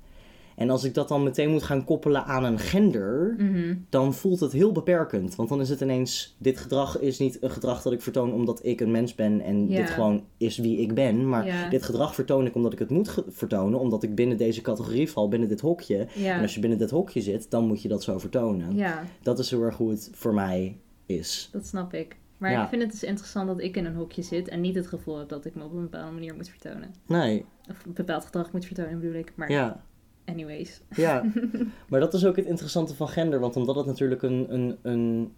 En 0.58 0.70
als 0.70 0.84
ik 0.84 0.94
dat 0.94 1.08
dan 1.08 1.22
meteen 1.22 1.50
moet 1.50 1.62
gaan 1.62 1.84
koppelen 1.84 2.24
aan 2.24 2.44
een 2.44 2.58
gender, 2.58 3.34
Mhm. 3.38 3.74
dan 3.88 4.14
voelt 4.14 4.40
het 4.40 4.52
heel 4.52 4.72
beperkend. 4.72 5.34
Want 5.34 5.48
dan 5.48 5.60
is 5.60 5.68
het 5.68 5.80
ineens, 5.80 6.36
dit 6.38 6.58
gedrag 6.58 6.98
is 6.98 7.18
niet 7.18 7.42
een 7.42 7.50
gedrag 7.50 7.82
dat 7.82 7.92
ik 7.92 8.02
vertoon 8.02 8.32
omdat 8.32 8.60
ik 8.64 8.80
een 8.80 8.90
mens 8.90 9.14
ben 9.14 9.40
en 9.40 9.66
dit 9.66 9.90
gewoon 9.90 10.24
is 10.36 10.58
wie 10.58 10.78
ik 10.78 10.94
ben. 10.94 11.28
Maar 11.28 11.66
dit 11.70 11.82
gedrag 11.82 12.14
vertoon 12.14 12.46
ik 12.46 12.54
omdat 12.54 12.72
ik 12.72 12.78
het 12.78 12.90
moet 12.90 13.24
vertonen, 13.28 13.78
omdat 13.80 14.02
ik 14.02 14.14
binnen 14.14 14.36
deze 14.36 14.60
categorie 14.60 15.10
val, 15.10 15.28
binnen 15.28 15.48
dit 15.48 15.60
hokje. 15.60 16.06
En 16.24 16.40
als 16.42 16.54
je 16.54 16.60
binnen 16.60 16.78
dit 16.78 16.90
hokje 16.90 17.20
zit, 17.20 17.50
dan 17.50 17.66
moet 17.66 17.82
je 17.82 17.88
dat 17.88 18.02
zo 18.02 18.18
vertonen. 18.18 18.76
Dat 19.22 19.38
is 19.38 19.50
heel 19.50 19.62
erg 19.62 19.76
hoe 19.76 19.90
het 19.90 20.10
voor 20.12 20.34
mij 20.34 20.76
is. 21.06 21.48
dat 21.52 21.66
snap 21.66 21.94
ik. 21.94 22.16
Maar 22.38 22.50
Ja. 22.50 22.62
ik 22.62 22.68
vind 22.68 22.82
het 22.82 22.90
dus 22.90 23.02
interessant 23.02 23.46
dat 23.48 23.60
ik 23.60 23.76
in 23.76 23.84
een 23.84 23.94
hokje 23.94 24.22
zit 24.22 24.48
en 24.48 24.60
niet 24.60 24.74
het 24.74 24.86
gevoel 24.86 25.18
heb 25.18 25.28
dat 25.28 25.44
ik 25.44 25.54
me 25.54 25.64
op 25.64 25.72
een 25.72 25.80
bepaalde 25.80 26.12
manier 26.12 26.34
moet 26.34 26.48
vertonen. 26.48 26.94
Nee, 27.06 27.44
Of 27.70 27.84
een 27.84 27.92
bepaald 27.92 28.24
gedrag 28.24 28.52
moet 28.52 28.64
vertonen, 28.64 29.00
bedoel 29.00 29.14
ik. 29.14 29.32
Maar 29.36 29.50
ja. 29.50 29.82
Anyways. 30.28 30.80
Ja, 30.94 31.24
maar 31.88 32.00
dat 32.00 32.14
is 32.14 32.24
ook 32.24 32.36
het 32.36 32.46
interessante 32.46 32.94
van 32.94 33.08
gender. 33.08 33.40
Want 33.40 33.56
omdat 33.56 33.76
het 33.76 33.86
natuurlijk 33.86 34.22
een, 34.22 34.46
een, 34.48 34.76
een 34.82 35.32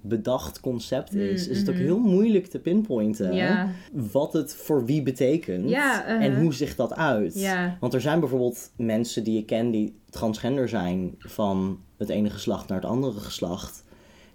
bedacht 0.00 0.60
concept 0.60 1.14
is, 1.14 1.46
Mm, 1.46 1.52
is 1.52 1.58
het 1.58 1.68
ook 1.68 1.74
mhm. 1.74 1.84
heel 1.84 1.98
moeilijk 1.98 2.46
te 2.46 2.58
pinpointen 2.58 3.34
Ja, 3.34 3.70
wat 3.92 4.32
het 4.32 4.54
voor 4.54 4.84
wie 4.84 5.02
betekent 5.02 5.68
Ja, 5.68 6.02
uh-huh. 6.02 6.24
en 6.24 6.40
hoe 6.40 6.54
zich 6.54 6.76
dat 6.76 6.94
uit. 6.94 7.34
ja, 7.34 7.76
Want 7.80 7.94
er 7.94 8.00
zijn 8.00 8.20
bijvoorbeeld 8.20 8.70
mensen 8.76 9.24
die 9.24 9.38
ik 9.38 9.46
ken 9.46 9.70
die 9.70 9.96
transgender 10.10 10.68
zijn 10.68 11.14
van 11.18 11.78
het 11.96 12.08
ene 12.08 12.30
geslacht 12.30 12.68
naar 12.68 12.80
het 12.80 12.90
andere 12.90 13.20
geslacht, 13.20 13.84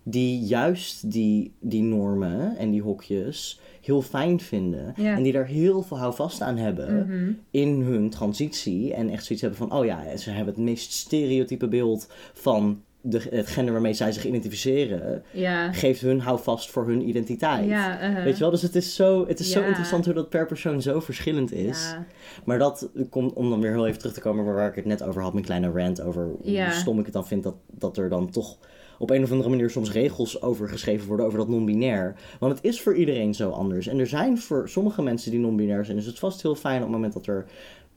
die 0.10 0.39
juist 0.39 1.12
die, 1.12 1.54
die 1.60 1.84
normen 1.84 2.58
en 2.58 2.72
die 2.72 2.82
hokjes 2.82 3.60
heel 3.82 4.02
fijn 4.02 4.39
vinden. 4.39 4.93
Ja. 4.95 5.15
En 5.15 5.24
die 5.24 5.34
daar 5.34 5.45
heel 5.45 5.82
veel 5.82 5.98
houvast 5.98 6.41
aan 6.41 6.58
hebben 6.58 7.08
mhm. 7.08 7.32
in 7.52 7.82
hun 7.82 8.10
transitie. 8.10 8.93
En 8.93 9.10
echt 9.10 9.26
zoiets 9.26 9.41
hebben 9.41 9.67
van, 9.67 9.80
oh 9.80 9.86
ja, 9.86 10.17
ze 10.17 10.30
hebben 10.30 10.54
het 10.54 10.63
meest 10.63 10.91
stereotype 10.91 11.67
beeld 11.67 12.08
van 12.34 12.82
de, 13.02 13.28
het 13.30 13.48
gender 13.48 13.74
waarmee 13.74 13.93
zij 13.93 14.12
zich 14.12 14.26
identificeren. 14.26 15.24
ja, 15.32 15.74
Geeft 15.74 16.02
hun 16.02 16.19
houvast 16.19 16.69
voor 16.69 16.88
hun 16.88 17.08
identiteit. 17.08 17.65
ja, 17.65 18.10
uh-huh. 18.10 18.24
Weet 18.24 18.34
je 18.34 18.39
wel, 18.39 18.52
dus 18.52 18.62
het 18.62 18.76
is, 18.76 18.95
zo, 18.95 19.28
het 19.28 19.39
is 19.39 19.52
zo 19.52 19.63
interessant 19.63 20.06
hoe 20.06 20.13
dat 20.13 20.30
per 20.30 20.45
persoon 20.45 20.82
zo 20.82 21.00
verschillend 21.00 21.52
is. 21.52 21.95
Maar 22.43 22.58
dat 22.58 22.89
komt, 23.10 23.34
om 23.34 23.50
dan 23.50 23.62
weer 23.62 23.72
heel 23.72 23.88
even 23.88 24.00
terug 24.00 24.13
te 24.13 24.22
komen 24.22 24.45
waar 24.45 24.69
ik 24.69 24.76
het 24.76 24.86
net 24.86 25.04
over 25.04 25.22
had, 25.22 25.34
mijn 25.34 25.45
kleine 25.45 25.72
rant 25.72 26.02
over 26.02 26.30
hoe 26.41 26.67
stom 26.72 27.00
ik 27.00 27.06
het 27.06 27.13
dan 27.13 27.28
vind 27.28 27.43
dat, 27.43 27.56
dat 27.72 27.98
er 27.98 28.10
dan 28.10 28.30
toch 28.30 28.58
op 29.00 29.10
een 29.10 29.24
of 29.24 29.32
andere 29.32 29.50
manier 29.50 29.70
soms 29.70 29.92
regels 29.92 30.42
over 30.42 30.70
geschreven 30.70 31.08
worden 31.08 31.26
over 31.26 31.38
dat 31.38 31.48
non-binair. 31.48 32.16
Want 32.40 32.56
het 32.56 32.64
is 32.64 32.82
voor 32.82 32.96
iedereen 32.96 33.34
zo 33.34 33.50
anders. 33.50 33.88
En 33.88 34.00
er 34.00 34.08
zijn 34.08 34.38
voor 34.38 34.70
sommige 34.70 35.02
mensen 35.02 35.32
die 35.32 35.40
non-binair 35.40 35.86
zijn, 35.86 35.98
is 35.98 36.06
het 36.06 36.20
vast 36.20 36.42
heel 36.42 36.56
fijn 36.56 36.78
op 36.78 36.82
het 36.82 36.92
moment 36.92 37.14
dat 37.14 37.28
er 37.28 37.46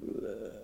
eh, 0.00 0.06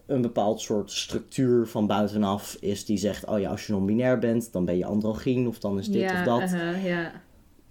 een 0.07 0.23
bepaald 0.23 0.61
soort 0.61 0.91
structuur 0.91 1.67
van 1.67 1.87
buitenaf 1.87 2.57
is 2.61 2.85
die 2.85 2.99
zegt, 2.99 3.27
oh 3.27 3.41
ja, 3.41 3.51
als 3.51 3.67
je 3.67 3.73
non-binair 3.73 4.19
bent, 4.19 4.53
dan 4.53 4.65
ben 4.65 4.77
je 4.77 4.85
androgyn 4.85 5.47
of 5.47 5.59
dan 5.59 5.79
is 5.79 5.89
dit 5.89 6.01
ja, 6.01 6.19
of 6.19 6.25
dat. 6.27 6.53
uh-huh, 6.53 6.85
ja, 6.85 7.13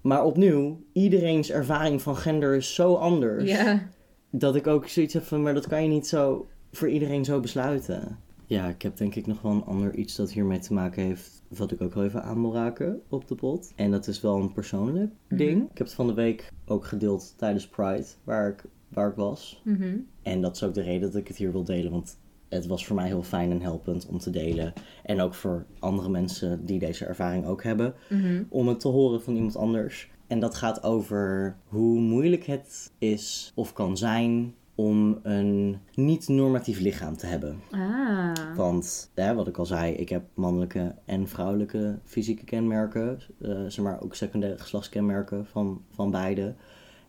Maar 0.01 0.23
opnieuw, 0.23 0.81
iedereen's 0.91 1.51
ervaring 1.51 2.01
van 2.01 2.15
gender 2.15 2.55
is 2.55 2.75
zo 2.75 2.93
anders 2.93 3.43
ja, 3.43 3.87
dat 4.29 4.55
ik 4.55 4.67
ook 4.67 4.87
zoiets 4.87 5.13
heb 5.13 5.23
van, 5.23 5.41
maar 5.41 5.53
dat 5.53 5.67
kan 5.67 5.83
je 5.83 5.89
niet 5.89 6.07
zo 6.07 6.47
voor 6.71 6.89
iedereen 6.89 7.25
zo 7.25 7.39
besluiten. 7.39 8.17
Ja, 8.49 8.67
ik 8.67 8.81
heb 8.81 8.97
denk 8.97 9.15
ik 9.15 9.25
nog 9.27 9.41
wel 9.41 9.51
een 9.51 9.63
ander 9.65 9.95
iets 9.95 10.15
dat 10.15 10.31
hiermee 10.31 10.59
te 10.59 10.73
maken 10.73 11.03
heeft, 11.03 11.43
wat 11.47 11.71
ik 11.71 11.81
ook 11.81 11.93
wel 11.93 12.03
even 12.03 12.23
aan 12.23 12.41
wil 12.41 12.53
raken 12.53 13.01
op 13.09 13.27
de 13.27 13.35
pot. 13.35 13.71
En 13.75 13.91
dat 13.91 14.07
is 14.07 14.21
wel 14.21 14.35
een 14.39 14.51
persoonlijk 14.51 15.11
Mhm. 15.27 15.37
ding. 15.37 15.61
Ik 15.71 15.77
heb 15.77 15.87
het 15.87 15.95
van 15.95 16.07
de 16.07 16.13
week 16.13 16.51
ook 16.65 16.85
gedeeld 16.85 17.33
tijdens 17.37 17.67
Pride, 17.67 18.05
waar 18.23 18.49
ik, 18.49 18.63
waar 18.87 19.09
ik 19.09 19.15
was. 19.15 19.61
mhm. 19.63 19.97
En 20.21 20.41
dat 20.41 20.55
is 20.55 20.63
ook 20.63 20.73
de 20.73 20.81
reden 20.81 21.11
dat 21.11 21.21
ik 21.21 21.27
het 21.27 21.37
hier 21.37 21.51
wil 21.51 21.63
delen, 21.63 21.91
want 21.91 22.17
het 22.49 22.65
was 22.67 22.85
voor 22.85 22.95
mij 22.95 23.07
heel 23.07 23.23
fijn 23.23 23.51
en 23.51 23.61
helpend 23.61 24.05
om 24.05 24.17
te 24.17 24.29
delen. 24.29 24.73
En 25.03 25.21
ook 25.21 25.33
voor 25.33 25.65
andere 25.79 26.09
mensen 26.09 26.65
die 26.65 26.79
deze 26.79 27.05
ervaring 27.05 27.45
ook 27.45 27.63
hebben 27.63 27.93
Mhm. 28.09 28.43
om 28.49 28.67
het 28.67 28.79
te 28.79 28.87
horen 28.87 29.21
van 29.21 29.35
iemand 29.35 29.55
anders. 29.55 30.09
En 30.27 30.39
dat 30.39 30.55
gaat 30.55 30.83
over 30.83 31.55
hoe 31.65 31.99
moeilijk 31.99 32.43
het 32.45 32.91
is 32.97 33.51
of 33.55 33.73
kan 33.73 33.97
zijn 33.97 34.53
om 34.77 35.19
een 35.23 35.77
niet-normatief 35.93 36.79
lichaam 36.79 37.17
te 37.17 37.25
hebben. 37.25 37.59
Ah, 37.71 38.31
Want, 38.55 39.11
hè, 39.13 39.33
wat 39.35 39.47
ik 39.47 39.57
al 39.57 39.65
zei, 39.65 39.93
ik 39.93 40.09
heb 40.09 40.23
mannelijke 40.33 40.95
en 41.05 41.27
vrouwelijke 41.27 41.99
fysieke 42.03 42.43
kenmerken. 42.43 43.19
eh 43.41 43.63
zeg 43.67 43.83
maar 43.85 44.01
ook 44.01 44.15
secundaire 44.15 44.59
geslachtskenmerken 44.59 45.45
van, 45.45 45.81
van 45.91 46.11
beide. 46.11 46.55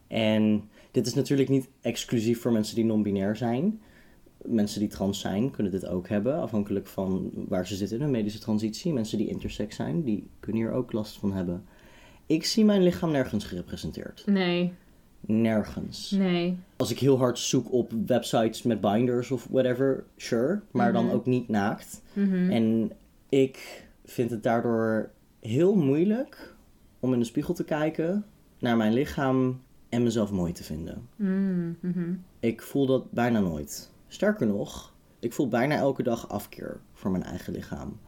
En 0.07 0.69
dit 0.91 1.07
is 1.07 1.15
natuurlijk 1.15 1.49
niet 1.49 1.69
exclusief 1.81 2.41
voor 2.41 2.53
mensen 2.53 2.75
die 2.75 2.85
non-binair 2.85 3.37
zijn. 3.37 3.81
Mensen 4.45 4.81
die 4.81 4.89
trans 4.89 5.21
zijn 5.21 5.51
kunnen 5.51 5.73
dit 5.73 5.87
ook 5.87 6.09
hebben, 6.09 6.41
afhankelijk 6.41 6.87
van 6.87 7.31
waar 7.35 7.67
ze 7.67 7.77
zitten 7.77 7.97
in 7.97 8.03
hun 8.03 8.13
medische 8.13 8.39
transitie. 8.39 8.93
Mensen 8.93 9.19
die 9.19 9.29
intersex 9.29 9.77
zijn, 9.77 10.03
die 10.03 10.27
kunnen 10.41 10.63
hier 10.63 10.73
ook 10.73 10.93
last 10.93 11.19
van 11.19 11.33
hebben. 11.33 11.65
Ik 12.27 12.45
zie 12.45 12.65
mijn 12.65 12.83
lichaam 12.83 13.11
nergens 13.11 13.45
gerepresenteerd. 13.45 14.23
nee, 14.27 14.73
Nergens. 15.21 16.11
nee, 16.11 16.59
Als 16.77 16.91
ik 16.91 16.99
heel 16.99 17.19
hard 17.19 17.39
zoek 17.39 17.73
op 17.73 17.93
websites 18.07 18.63
met 18.63 18.81
binders 18.81 19.31
of 19.31 19.47
whatever, 19.51 20.05
sure. 20.17 20.61
Maar 20.71 20.93
dan 20.93 21.05
Mhm. 21.05 21.15
ook 21.15 21.27
niet 21.27 21.49
naakt. 21.49 22.03
mhm. 22.13 22.51
En 22.51 22.91
ik 23.29 23.87
vind 24.05 24.31
het 24.31 24.43
daardoor 24.43 25.11
heel 25.41 25.75
moeilijk 25.75 26.55
om 27.01 27.13
in 27.13 27.19
de 27.19 27.25
spiegel 27.25 27.55
te 27.55 27.65
kijken 27.65 28.25
naar 28.59 28.77
mijn 28.77 28.93
lichaam 28.93 29.61
en 29.89 30.03
mezelf 30.03 30.31
mooi 30.31 30.53
te 30.53 30.65
vinden. 30.65 31.09
Mm, 31.17 31.77
mhm. 31.81 32.13
Ik 32.41 32.63
voel 32.63 32.87
dat 32.87 33.11
bijna 33.13 33.41
nooit. 33.41 33.93
Sterker 34.09 34.47
nog, 34.47 34.93
ik 35.19 35.33
voel 35.33 35.49
bijna 35.49 35.77
elke 35.77 36.03
dag 36.03 36.29
afkeer 36.29 36.81
voor 36.93 37.11
mijn 37.11 37.23
eigen 37.25 37.53
lichaam. 37.53 37.99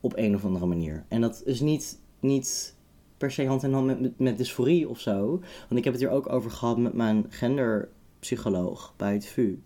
Op 0.00 0.12
een 0.16 0.34
of 0.34 0.44
andere 0.44 0.66
manier. 0.66 1.04
En 1.08 1.20
dat 1.20 1.42
is 1.44 1.60
niet, 1.60 1.98
niet 2.20 2.74
per 3.18 3.30
se 3.30 3.46
hand 3.46 3.62
in 3.62 3.72
hand 3.72 3.86
met, 3.86 4.00
met, 4.00 4.18
met 4.18 4.38
dysforie 4.38 4.88
of 4.88 5.00
zo. 5.00 5.28
Want 5.68 5.78
ik 5.78 5.84
heb 5.84 5.92
het 5.92 6.02
hier 6.02 6.10
ook 6.10 6.32
over 6.32 6.50
gehad 6.50 6.78
met 6.78 6.92
mijn 6.92 7.26
genderpsycholoog 7.28 8.94
bij 8.96 9.12
het 9.12 9.26
VU. 9.26 9.58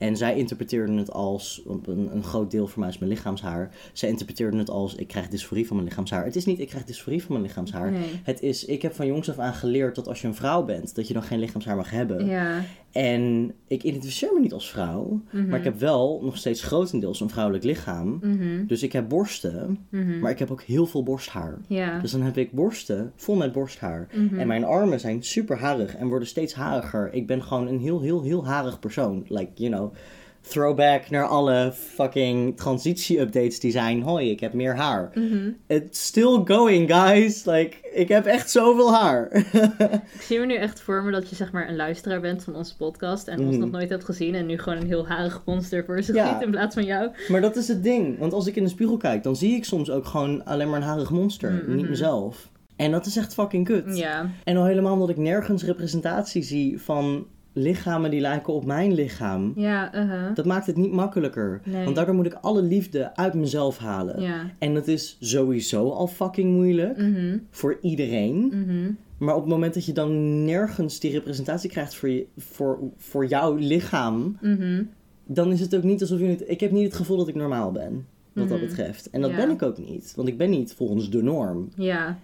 En 0.00 0.16
zij 0.16 0.36
interpreteerden 0.36 0.96
het 0.96 1.12
als, 1.12 1.62
een, 1.66 2.08
een 2.12 2.24
groot 2.24 2.50
deel 2.50 2.66
voor 2.66 2.80
mij 2.80 2.88
is 2.88 2.98
mijn 2.98 3.10
lichaamshaar. 3.10 3.74
Zij 3.92 4.08
interpreteerden 4.08 4.58
het 4.58 4.70
als, 4.70 4.94
ik 4.94 5.06
krijg 5.08 5.28
dysforie 5.28 5.66
van 5.66 5.76
mijn 5.76 5.88
lichaamshaar. 5.88 6.24
Het 6.24 6.36
is 6.36 6.44
niet, 6.44 6.60
ik 6.60 6.68
krijg 6.68 6.84
dysforie 6.84 7.22
van 7.22 7.32
mijn 7.32 7.44
lichaamshaar. 7.46 7.90
Nee. 7.90 8.20
Het 8.22 8.42
is, 8.42 8.64
ik 8.64 8.82
heb 8.82 8.94
van 8.94 9.06
jongs 9.06 9.30
af 9.30 9.38
aan 9.38 9.54
geleerd 9.54 9.94
dat 9.94 10.08
als 10.08 10.20
je 10.20 10.26
een 10.26 10.34
vrouw 10.34 10.64
bent, 10.64 10.94
dat 10.94 11.08
je 11.08 11.14
dan 11.14 11.22
geen 11.22 11.38
lichaamshaar 11.38 11.76
mag 11.76 11.90
hebben. 11.90 12.26
Ja. 12.26 12.64
En 12.92 13.54
ik 13.66 13.82
identificeer 13.82 14.32
me 14.34 14.40
niet 14.40 14.52
als 14.52 14.70
vrouw, 14.70 15.20
mhm. 15.30 15.48
maar 15.48 15.58
ik 15.58 15.64
heb 15.64 15.78
wel 15.78 16.20
nog 16.22 16.36
steeds 16.36 16.62
grotendeels 16.62 17.20
een 17.20 17.30
vrouwelijk 17.30 17.64
lichaam. 17.64 18.18
Mhm, 18.22 18.66
Dus 18.66 18.82
ik 18.82 18.92
heb 18.92 19.08
borsten, 19.08 19.78
mhm. 19.88 20.18
maar 20.18 20.30
ik 20.30 20.38
heb 20.38 20.50
ook 20.50 20.62
heel 20.62 20.86
veel 20.86 21.02
borsthaar. 21.02 21.58
Dus 22.00 22.10
dan 22.10 22.22
heb 22.22 22.36
ik 22.36 22.52
borsten 22.52 23.12
vol 23.16 23.36
met 23.36 23.52
borsthaar. 23.52 24.08
Mhm. 24.14 24.38
En 24.38 24.46
mijn 24.46 24.64
armen 24.64 25.00
zijn 25.00 25.22
super 25.22 25.58
harig 25.58 25.96
en 25.96 26.08
worden 26.08 26.28
steeds 26.28 26.54
hariger. 26.54 27.12
Ik 27.12 27.26
ben 27.26 27.42
gewoon 27.42 27.66
een 27.66 27.80
heel, 27.80 28.00
heel, 28.00 28.22
heel 28.22 28.46
harig 28.46 28.78
persoon. 28.78 29.24
Like, 29.28 29.50
you 29.54 29.70
know, 29.70 29.94
throwback 30.40 31.10
naar 31.10 31.26
alle 31.26 31.72
fucking 31.94 32.56
transitie-updates 32.56 33.60
die 33.60 33.70
zijn. 33.70 34.02
Hoi, 34.02 34.30
ik 34.30 34.40
heb 34.40 34.52
meer 34.52 34.76
haar. 34.76 35.10
Mhm. 35.14 35.50
It's 35.66 36.04
still 36.06 36.40
going, 36.44 36.94
guys. 36.94 37.44
Like, 37.44 37.76
ik 37.92 38.08
heb 38.08 38.26
echt 38.26 38.50
zoveel 38.50 38.94
haar. 38.94 39.28
Ik 40.14 40.20
zie 40.20 40.38
me 40.38 40.46
nu 40.46 40.54
echt 40.54 40.80
voor 40.80 41.02
me 41.02 41.10
dat 41.10 41.28
je 41.30 41.36
zeg 41.36 41.52
maar 41.52 41.68
een 41.68 41.76
luisteraar 41.76 42.20
bent 42.20 42.44
van 42.44 42.54
onze 42.56 42.76
podcast 42.76 43.28
en 43.28 43.38
ons 43.40 43.50
Mhm. 43.50 43.60
nog 43.60 43.70
nooit 43.70 43.88
hebt 43.90 44.04
gezien 44.04 44.34
en 44.34 44.46
nu 44.46 44.58
gewoon 44.58 44.78
een 44.80 44.86
heel 44.86 45.06
harig 45.08 45.42
monster 45.44 45.84
voor 45.84 46.02
zich 46.02 46.14
Ja. 46.14 46.32
ziet 46.32 46.42
in 46.42 46.50
plaats 46.50 46.74
van 46.74 46.84
jou. 46.84 47.10
Maar 47.28 47.40
dat 47.40 47.56
is 47.56 47.68
het 47.68 47.82
ding. 47.82 48.18
Want 48.18 48.32
als 48.32 48.46
ik 48.46 48.56
in 48.56 48.64
de 48.64 48.70
spiegel 48.70 48.96
kijk, 48.96 49.22
dan 49.22 49.36
zie 49.36 49.54
ik 49.54 49.64
soms 49.64 49.90
ook 49.90 50.06
gewoon 50.06 50.44
alleen 50.44 50.68
maar 50.70 50.80
een 50.80 50.86
harig 50.86 51.10
monster. 51.10 51.52
Mhm. 51.52 51.74
Niet 51.76 51.88
mezelf. 51.88 52.48
En 52.76 52.90
dat 52.90 53.06
is 53.06 53.16
echt 53.16 53.34
fucking 53.34 53.64
kut. 53.64 53.96
Ja. 53.98 54.30
En 54.44 54.56
al 54.56 54.64
helemaal 54.64 54.92
omdat 54.92 55.08
ik 55.08 55.16
nergens 55.16 55.62
representatie 55.64 56.42
zie 56.42 56.80
van 56.80 57.26
lichamen 57.52 58.10
die 58.10 58.20
lijken 58.20 58.52
op 58.52 58.64
mijn 58.64 58.92
lichaam. 58.94 59.52
Ja, 59.56 59.94
uh-huh. 59.94 60.34
Dat 60.34 60.44
maakt 60.44 60.66
het 60.66 60.76
niet 60.76 60.92
makkelijker. 60.92 61.60
Nee. 61.64 61.84
Want 61.84 61.96
daardoor 61.96 62.14
moet 62.14 62.26
ik 62.26 62.38
alle 62.40 62.62
liefde 62.62 63.16
uit 63.16 63.34
mezelf 63.34 63.78
halen. 63.78 64.20
Ja. 64.20 64.50
En 64.58 64.74
dat 64.74 64.88
is 64.88 65.16
sowieso 65.20 65.90
al 65.90 66.06
fucking 66.06 66.54
moeilijk. 66.54 66.96
Mhm. 66.98 67.38
Voor 67.50 67.78
iedereen. 67.82 68.36
Mhm. 68.46 68.92
Maar 69.18 69.34
op 69.34 69.40
het 69.40 69.50
moment 69.50 69.74
dat 69.74 69.84
je 69.84 69.92
dan 69.92 70.44
nergens 70.44 71.00
die 71.00 71.10
representatie 71.12 71.70
krijgt 71.70 71.94
voor, 71.94 72.08
je, 72.08 72.26
voor, 72.36 72.78
voor 72.96 73.26
jouw 73.26 73.54
lichaam. 73.54 74.38
Mhm. 74.40 74.82
Dan 75.26 75.52
is 75.52 75.60
het 75.60 75.76
ook 75.76 75.82
niet 75.82 76.00
alsof 76.00 76.18
je 76.18 76.26
het... 76.26 76.44
Ik 76.46 76.60
heb 76.60 76.70
niet 76.70 76.84
het 76.84 76.94
gevoel 76.94 77.16
dat 77.16 77.28
ik 77.28 77.34
normaal 77.34 77.72
ben. 77.72 78.06
Wat 78.32 78.48
dat 78.48 78.60
betreft. 78.60 79.10
En 79.10 79.20
dat 79.20 79.30
Ja. 79.30 79.36
ben 79.36 79.50
ik 79.50 79.62
ook 79.62 79.78
niet. 79.78 80.12
Want 80.16 80.28
ik 80.28 80.38
ben 80.38 80.50
niet 80.50 80.74
volgens 80.74 81.10
de 81.10 81.22
norm. 81.22 81.68
Ja. 81.76 82.18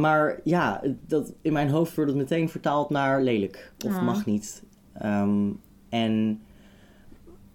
Maar 0.00 0.40
ja, 0.44 0.82
dat, 1.06 1.32
in 1.40 1.52
mijn 1.52 1.68
hoofd 1.68 1.94
wordt 1.94 2.10
het 2.10 2.20
meteen 2.20 2.48
vertaald 2.48 2.90
naar 2.90 3.22
lelijk. 3.22 3.72
Of 3.86 3.96
Ah. 3.96 4.04
mag 4.04 4.26
niet. 4.26 4.62
Ehm, 4.92 5.50
en 5.88 6.40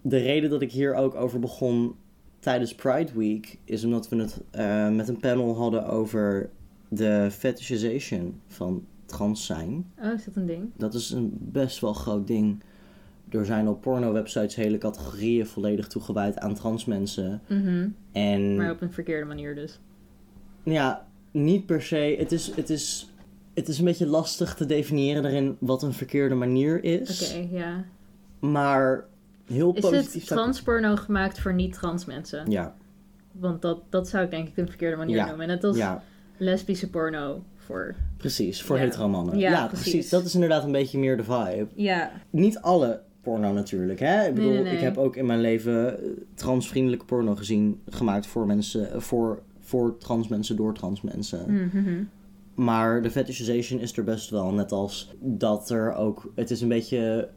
de 0.02 0.16
reden 0.18 0.50
dat 0.50 0.62
ik 0.62 0.72
hier 0.72 0.94
ook 0.94 1.14
over 1.14 1.40
begon 1.40 1.94
tijdens 2.38 2.74
Pride 2.74 3.12
Week... 3.14 3.58
is 3.64 3.84
omdat 3.84 4.08
we 4.08 4.16
het 4.16 4.40
eh, 4.50 4.88
met 4.90 5.08
een 5.08 5.20
panel 5.20 5.56
hadden 5.56 5.86
over 5.86 6.50
de 6.88 7.28
fetishization 7.30 8.40
van 8.46 8.84
trans 9.06 9.46
zijn. 9.46 9.90
Oh, 10.02 10.12
is 10.12 10.24
dat 10.24 10.36
een 10.36 10.46
ding? 10.46 10.70
Dat 10.76 10.94
is 10.94 11.10
een 11.10 11.36
best 11.40 11.80
wel 11.80 11.92
groot 11.92 12.26
ding 12.26 12.62
er 13.28 13.46
zijn 13.46 13.68
op 13.68 13.80
porno-websites 13.80 14.54
hele 14.54 14.78
categorieën 14.78 15.46
volledig 15.46 15.86
toegewijd 15.86 16.38
aan 16.38 16.54
trans 16.54 16.84
mensen. 16.84 17.40
Mhm. 17.48 17.88
En 18.12 18.56
Maar 18.56 18.70
op 18.70 18.80
een 18.80 18.92
verkeerde 18.92 19.26
manier 19.26 19.54
dus. 19.54 19.80
ja, 20.62 21.06
niet 21.32 21.66
per 21.66 21.82
se. 21.82 22.14
Het 22.18 22.32
is, 22.32 22.52
het, 22.56 22.70
is, 22.70 23.12
het 23.54 23.68
is 23.68 23.78
een 23.78 23.84
beetje 23.84 24.06
lastig 24.06 24.54
te 24.54 24.66
definiëren 24.66 25.22
daarin 25.22 25.56
wat 25.60 25.82
een 25.82 25.92
verkeerde 25.92 26.34
manier 26.34 26.76
Oké, 26.76 26.86
is. 26.86 27.36
ja. 27.50 27.84
Maar 28.40 29.04
heel 29.46 29.72
Is 29.74 29.80
positief. 29.80 30.12
het 30.12 30.22
zou 30.26 30.40
ik- 30.40 30.44
transporno 30.46 30.96
gemaakt 30.96 31.38
voor 31.40 31.54
niet-trans 31.54 32.04
mensen? 32.04 32.50
Ja, 32.50 32.74
Want 33.32 33.62
dat, 33.62 33.80
dat 33.88 34.08
zou 34.08 34.24
ik 34.24 34.30
denk 34.30 34.48
ik 34.48 34.56
een 34.56 34.68
verkeerde 34.68 34.96
manier 34.96 35.16
Ja. 35.16 35.26
noemen. 35.26 35.46
Net 35.46 35.64
als 35.64 35.76
ja, 35.76 36.02
lesbische 36.36 36.90
porno 36.90 37.42
voor... 37.56 37.94
precies. 38.16 38.62
Voor 38.62 38.76
Ja. 38.76 38.82
hetero 38.82 39.08
mannen. 39.08 39.38
Ja, 39.38 39.50
Ja, 39.50 39.66
precies. 39.66 39.90
precies. 39.90 40.10
Dat 40.10 40.24
is 40.24 40.34
inderdaad 40.34 40.64
een 40.64 40.72
beetje 40.72 40.98
meer 40.98 41.16
de 41.16 41.24
vibe. 41.24 41.66
Ja, 41.74 42.10
Niet 42.30 42.58
alle 42.58 43.00
porno 43.22 43.52
natuurlijk, 43.52 44.00
hè. 44.00 44.26
Ik 44.28 44.34
bedoel, 44.34 44.52
nee, 44.52 44.62
nee. 44.62 44.72
ik 44.74 44.80
heb 44.80 44.96
ook 44.98 45.16
in 45.16 45.26
mijn 45.26 45.40
leven 45.40 45.98
eh, 46.02 46.08
transvriendelijke 46.34 47.04
porno 47.04 47.34
gezien, 47.34 47.80
gemaakt 47.90 48.26
voor 48.26 48.46
mensen, 48.46 48.92
eh, 48.92 49.00
voor, 49.00 49.42
voor 49.72 49.96
trans 49.98 50.28
mensen, 50.28 50.56
door 50.56 50.74
trans 50.74 51.00
mensen. 51.00 51.54
Mhm. 51.54 52.04
Maar 52.54 53.02
de 53.02 53.10
fetishization 53.10 53.80
is 53.80 53.96
er 53.96 54.04
best 54.04 54.30
wel, 54.30 54.52
net 54.52 54.72
als 54.72 55.14
dat 55.20 55.70
er 55.70 55.94
ook, 55.94 56.32
het 56.34 56.50
is 56.50 56.60
een 56.60 56.68
beetje, 56.68 57.28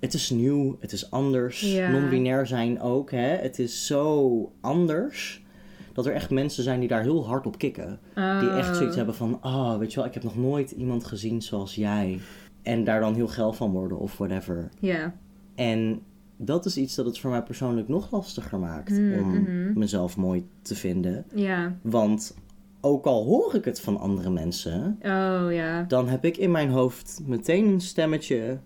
het 0.00 0.14
is 0.14 0.30
nieuw, 0.30 0.76
het 0.80 0.92
is 0.92 1.10
anders. 1.10 1.60
Ja. 1.60 1.90
Non-binair 1.90 2.46
zijn 2.46 2.80
ook, 2.80 3.10
hè. 3.10 3.28
Het 3.36 3.58
is 3.58 3.86
zo 3.86 4.52
anders, 4.60 5.44
dat 5.92 6.06
er 6.06 6.12
echt 6.12 6.30
mensen 6.30 6.62
zijn 6.62 6.80
die 6.80 6.88
daar 6.88 7.02
heel 7.02 7.26
hard 7.26 7.46
op 7.46 7.58
kikken. 7.58 7.98
Die 8.14 8.50
echt 8.50 8.68
Oh. 8.70 8.74
zoiets 8.74 8.96
hebben 8.96 9.14
van, 9.14 9.38
ah, 9.40 9.78
weet 9.78 9.90
je 9.92 9.96
wel, 9.98 10.08
ik 10.08 10.14
heb 10.14 10.22
nog 10.22 10.36
nooit 10.36 10.70
iemand 10.70 11.04
gezien 11.04 11.42
zoals 11.42 11.74
jij. 11.74 12.20
En 12.62 12.84
daar 12.84 13.00
dan 13.00 13.14
heel 13.14 13.28
geil 13.28 13.52
van 13.52 13.70
worden 13.70 13.98
of 13.98 14.18
whatever. 14.18 14.68
Ja. 14.80 15.14
En 15.54 16.02
dat 16.44 16.64
is 16.64 16.76
iets 16.76 16.94
dat 16.94 17.06
het 17.06 17.18
voor 17.18 17.30
mij 17.30 17.42
persoonlijk 17.42 17.88
nog 17.88 18.10
lastiger 18.10 18.58
maakt 18.58 18.90
Mm, 18.90 19.12
om 19.18 19.28
mhm. 19.28 19.78
mezelf 19.78 20.16
mooi 20.16 20.46
te 20.62 20.74
vinden. 20.74 21.24
Ja. 21.34 21.76
Want 21.82 22.36
ook 22.80 23.04
al 23.06 23.24
hoor 23.24 23.54
ik 23.54 23.64
het 23.64 23.80
van 23.80 23.98
andere 23.98 24.30
mensen, 24.30 24.98
Oh, 25.02 25.46
ja. 25.52 25.82
dan 25.82 26.08
heb 26.08 26.24
ik 26.24 26.36
in 26.36 26.50
mijn 26.50 26.70
hoofd 26.70 27.20
meteen 27.26 27.66
een 27.66 27.80
stemmetje 27.80 28.58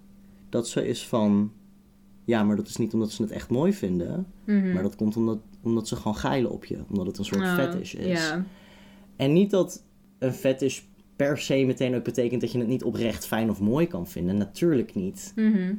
dat 0.49 0.69
zo 0.69 0.81
is 0.81 1.07
van... 1.07 1.53
Ja, 2.25 2.43
maar 2.43 2.57
dat 2.57 2.69
is 2.69 2.77
niet 2.77 2.95
omdat 2.95 3.11
ze 3.11 3.23
het 3.23 3.31
echt 3.31 3.51
mooi 3.51 3.73
vinden. 3.73 4.27
Mhm. 4.45 4.73
Maar 4.73 4.83
dat 4.83 4.97
komt 4.97 5.17
omdat, 5.17 5.39
omdat 5.63 5.89
ze 5.89 5.97
gewoon 5.97 6.17
geilen 6.17 6.51
op 6.51 6.65
je. 6.65 6.79
Omdat 6.91 7.07
het 7.07 7.19
een 7.19 7.25
soort 7.25 7.41
Oh, 7.41 7.55
fetish 7.55 7.95
is. 7.95 8.29
Ja. 8.29 8.45
En 9.17 9.33
niet 9.33 9.51
dat 9.51 9.83
een 10.19 10.33
fetish 10.33 10.81
per 11.17 11.39
se 11.39 11.65
meteen 11.65 11.95
ook 11.95 12.05
betekent 12.05 12.41
dat 12.41 12.53
je 12.53 12.59
het 12.59 12.69
niet 12.69 12.85
oprecht 12.85 13.27
fijn 13.27 13.51
of 13.51 13.61
mooi 13.61 13.87
kan 13.87 14.07
vinden. 14.07 14.37
Natuurlijk 14.37 14.95
niet. 14.95 15.33
Mhm. 15.37 15.75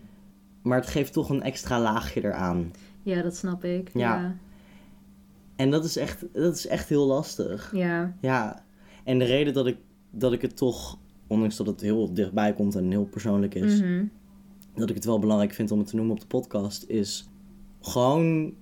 Maar 0.67 0.79
het 0.79 0.87
geeft 0.89 1.13
toch 1.13 1.29
een 1.29 1.41
extra 1.41 1.81
laagje 1.81 2.23
eraan. 2.23 2.71
Ja, 3.03 3.21
dat 3.21 3.35
snap 3.35 3.63
ik. 3.63 3.89
Ja. 3.93 3.99
Ja. 4.21 4.35
En 5.55 5.71
dat 5.71 5.85
is 5.85 5.95
echt, 5.97 6.25
dat 6.33 6.55
is 6.55 6.67
echt 6.67 6.89
heel 6.89 7.05
lastig. 7.05 7.71
Ja. 7.75 8.15
Ja. 8.21 8.63
En 9.03 9.19
de 9.19 9.25
reden 9.25 9.53
dat 9.53 9.67
ik, 9.67 9.77
dat 10.11 10.33
ik 10.33 10.41
het 10.41 10.57
toch, 10.57 10.97
ondanks 11.27 11.55
dat 11.57 11.67
het 11.67 11.81
heel 11.81 12.13
dichtbij 12.13 12.53
komt 12.53 12.75
en 12.75 12.91
heel 12.91 13.05
persoonlijk 13.05 13.55
is, 13.55 13.81
Mhm. 13.81 14.05
dat 14.75 14.89
ik 14.89 14.95
het 14.95 15.05
wel 15.05 15.19
belangrijk 15.19 15.53
vind 15.53 15.71
om 15.71 15.79
het 15.79 15.87
te 15.87 15.95
noemen 15.95 16.13
op 16.13 16.19
de 16.19 16.27
podcast, 16.27 16.83
is 16.87 17.29
gewoon 17.81 18.53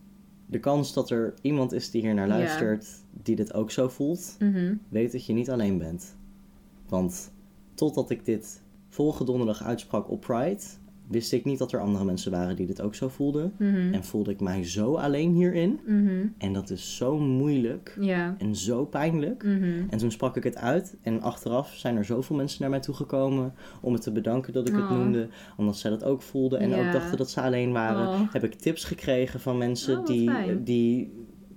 de 0.45 0.59
kans 0.59 0.93
dat 0.93 1.09
er 1.09 1.33
iemand 1.41 1.71
is 1.71 1.91
die 1.91 2.01
hier 2.01 2.13
naar 2.13 2.27
Ja. 2.27 2.37
luistert, 2.37 2.87
die 3.23 3.35
dit 3.35 3.53
ook 3.53 3.71
zo 3.71 3.87
voelt. 3.87 4.35
Mhm. 4.39 4.75
weet 4.89 5.11
dat 5.11 5.25
je 5.25 5.33
niet 5.33 5.49
alleen 5.49 5.77
bent. 5.77 6.15
Want 6.87 7.31
totdat 7.73 8.09
ik 8.09 8.25
dit 8.25 8.61
vorige 8.89 9.23
donderdag 9.23 9.63
uitsprak 9.63 10.09
op 10.09 10.21
Pride, 10.21 10.61
wist 11.07 11.31
ik 11.33 11.45
niet 11.45 11.57
dat 11.59 11.71
er 11.71 11.79
andere 11.79 12.05
mensen 12.05 12.31
waren 12.31 12.55
die 12.55 12.65
dit 12.65 12.81
ook 12.81 12.95
zo 12.95 13.07
voelden. 13.07 13.53
Mhm. 13.57 13.93
En 13.93 14.03
voelde 14.03 14.31
ik 14.31 14.39
mij 14.39 14.63
zo 14.67 14.95
alleen 14.95 15.33
hierin. 15.33 15.79
Mhm. 15.85 16.27
En 16.37 16.53
dat 16.53 16.69
is 16.69 16.95
zo 16.95 17.17
moeilijk 17.19 17.97
en 18.37 18.55
zo 18.55 18.85
pijnlijk. 18.85 19.43
Mhm. 19.43 19.63
En 19.89 19.97
toen 19.97 20.11
sprak 20.11 20.35
ik 20.37 20.43
het 20.43 20.57
uit 20.57 20.97
en 21.01 21.21
achteraf 21.21 21.73
zijn 21.73 21.97
er 21.97 22.05
zoveel 22.05 22.35
mensen 22.35 22.61
naar 22.61 22.69
mij 22.69 22.79
toegekomen 22.79 23.53
om 23.81 23.91
me 23.91 23.99
te 23.99 24.11
bedanken 24.11 24.53
dat 24.53 24.67
ik 24.67 24.73
het 24.75 24.83
Oh. 24.83 24.91
noemde. 24.91 25.27
Omdat 25.57 25.77
zij 25.77 25.89
dat 25.89 26.03
ook 26.03 26.21
voelden 26.21 26.59
en 26.59 26.73
ook 26.75 26.91
dachten 26.91 27.17
dat 27.17 27.29
ze 27.29 27.41
alleen 27.41 27.71
waren. 27.71 28.07
Oh. 28.07 28.33
Heb 28.33 28.43
ik 28.43 28.53
tips 28.53 28.83
gekregen 28.83 29.39
van 29.39 29.57
mensen 29.57 29.99
Oh, 29.99 30.05
die, 30.05 30.29
fijn. 30.29 30.63
die 30.63 31.13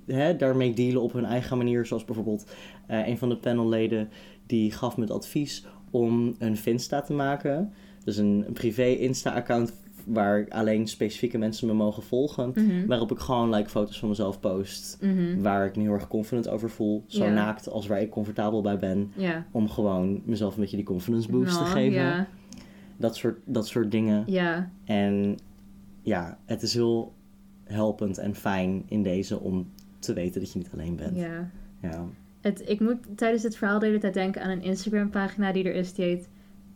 hè, 0.06 0.36
daarmee 0.36 0.74
dealen 0.74 1.02
op 1.02 1.12
hun 1.12 1.24
eigen 1.24 1.56
manier. 1.56 1.86
Zoals 1.86 2.04
bijvoorbeeld 2.04 2.50
eh, 2.86 3.06
een 3.06 3.18
van 3.18 3.28
de 3.28 3.36
panelleden 3.36 4.08
die 4.46 4.72
gaf 4.72 4.96
me 4.96 5.02
het 5.02 5.12
advies 5.12 5.66
om 5.90 6.34
een 6.38 6.56
Finsta 6.56 7.00
te 7.02 7.12
maken. 7.12 7.72
Dus 8.08 8.16
een, 8.16 8.44
een 8.46 8.52
privé 8.52 8.84
Insta-account 8.84 9.72
waar 10.04 10.46
alleen 10.48 10.86
specifieke 10.86 11.38
mensen 11.38 11.66
me 11.66 11.72
mogen 11.72 12.02
volgen. 12.02 12.52
Mhm. 12.54 12.86
Waarop 12.86 13.10
ik 13.10 13.18
gewoon 13.18 13.54
like, 13.54 13.68
foto's 13.68 13.98
van 13.98 14.08
mezelf 14.08 14.40
post. 14.40 14.98
Mhm. 15.00 15.40
Waar 15.40 15.66
ik 15.66 15.76
me 15.76 15.82
heel 15.82 15.92
erg 15.92 16.08
confident 16.08 16.48
over 16.48 16.70
voel. 16.70 17.04
Zo 17.06 17.30
naakt 17.30 17.68
als 17.68 17.86
waar 17.86 18.00
ik 18.00 18.10
comfortabel 18.10 18.60
bij 18.60 18.78
ben. 18.78 19.12
Om 19.50 19.68
gewoon 19.68 20.22
mezelf 20.24 20.54
een 20.54 20.60
beetje 20.60 20.76
die 20.76 20.84
confidence 20.84 21.30
boost 21.30 21.52
te 21.52 21.60
Nou, 21.62 21.70
geven. 21.70 22.26
Dat, 22.96 23.16
soort, 23.16 23.38
dat 23.44 23.66
soort 23.66 23.90
dingen. 23.90 24.24
En 24.84 25.36
ja, 26.02 26.38
het 26.44 26.62
is 26.62 26.74
heel 26.74 27.12
helpend 27.64 28.18
en 28.18 28.34
fijn 28.34 28.82
in 28.86 29.02
deze 29.02 29.40
om 29.40 29.70
te 29.98 30.12
weten 30.12 30.40
dat 30.40 30.52
je 30.52 30.58
niet 30.58 30.70
alleen 30.72 30.96
bent. 30.96 31.16
Ja. 31.16 31.50
Ja. 31.82 32.04
Het, 32.40 32.62
ik 32.68 32.80
moet 32.80 32.98
tijdens 33.14 33.42
dit 33.42 33.56
verhaal 33.56 33.78
de 33.78 33.86
hele 33.86 33.98
tijd 33.98 34.14
denken 34.14 34.42
aan 34.42 34.50
een 34.50 34.62
Instagram 34.62 35.10
pagina 35.10 35.52
die 35.52 35.64
er 35.64 35.74
is. 35.74 35.94
Die 35.94 36.04
heet 36.04 36.28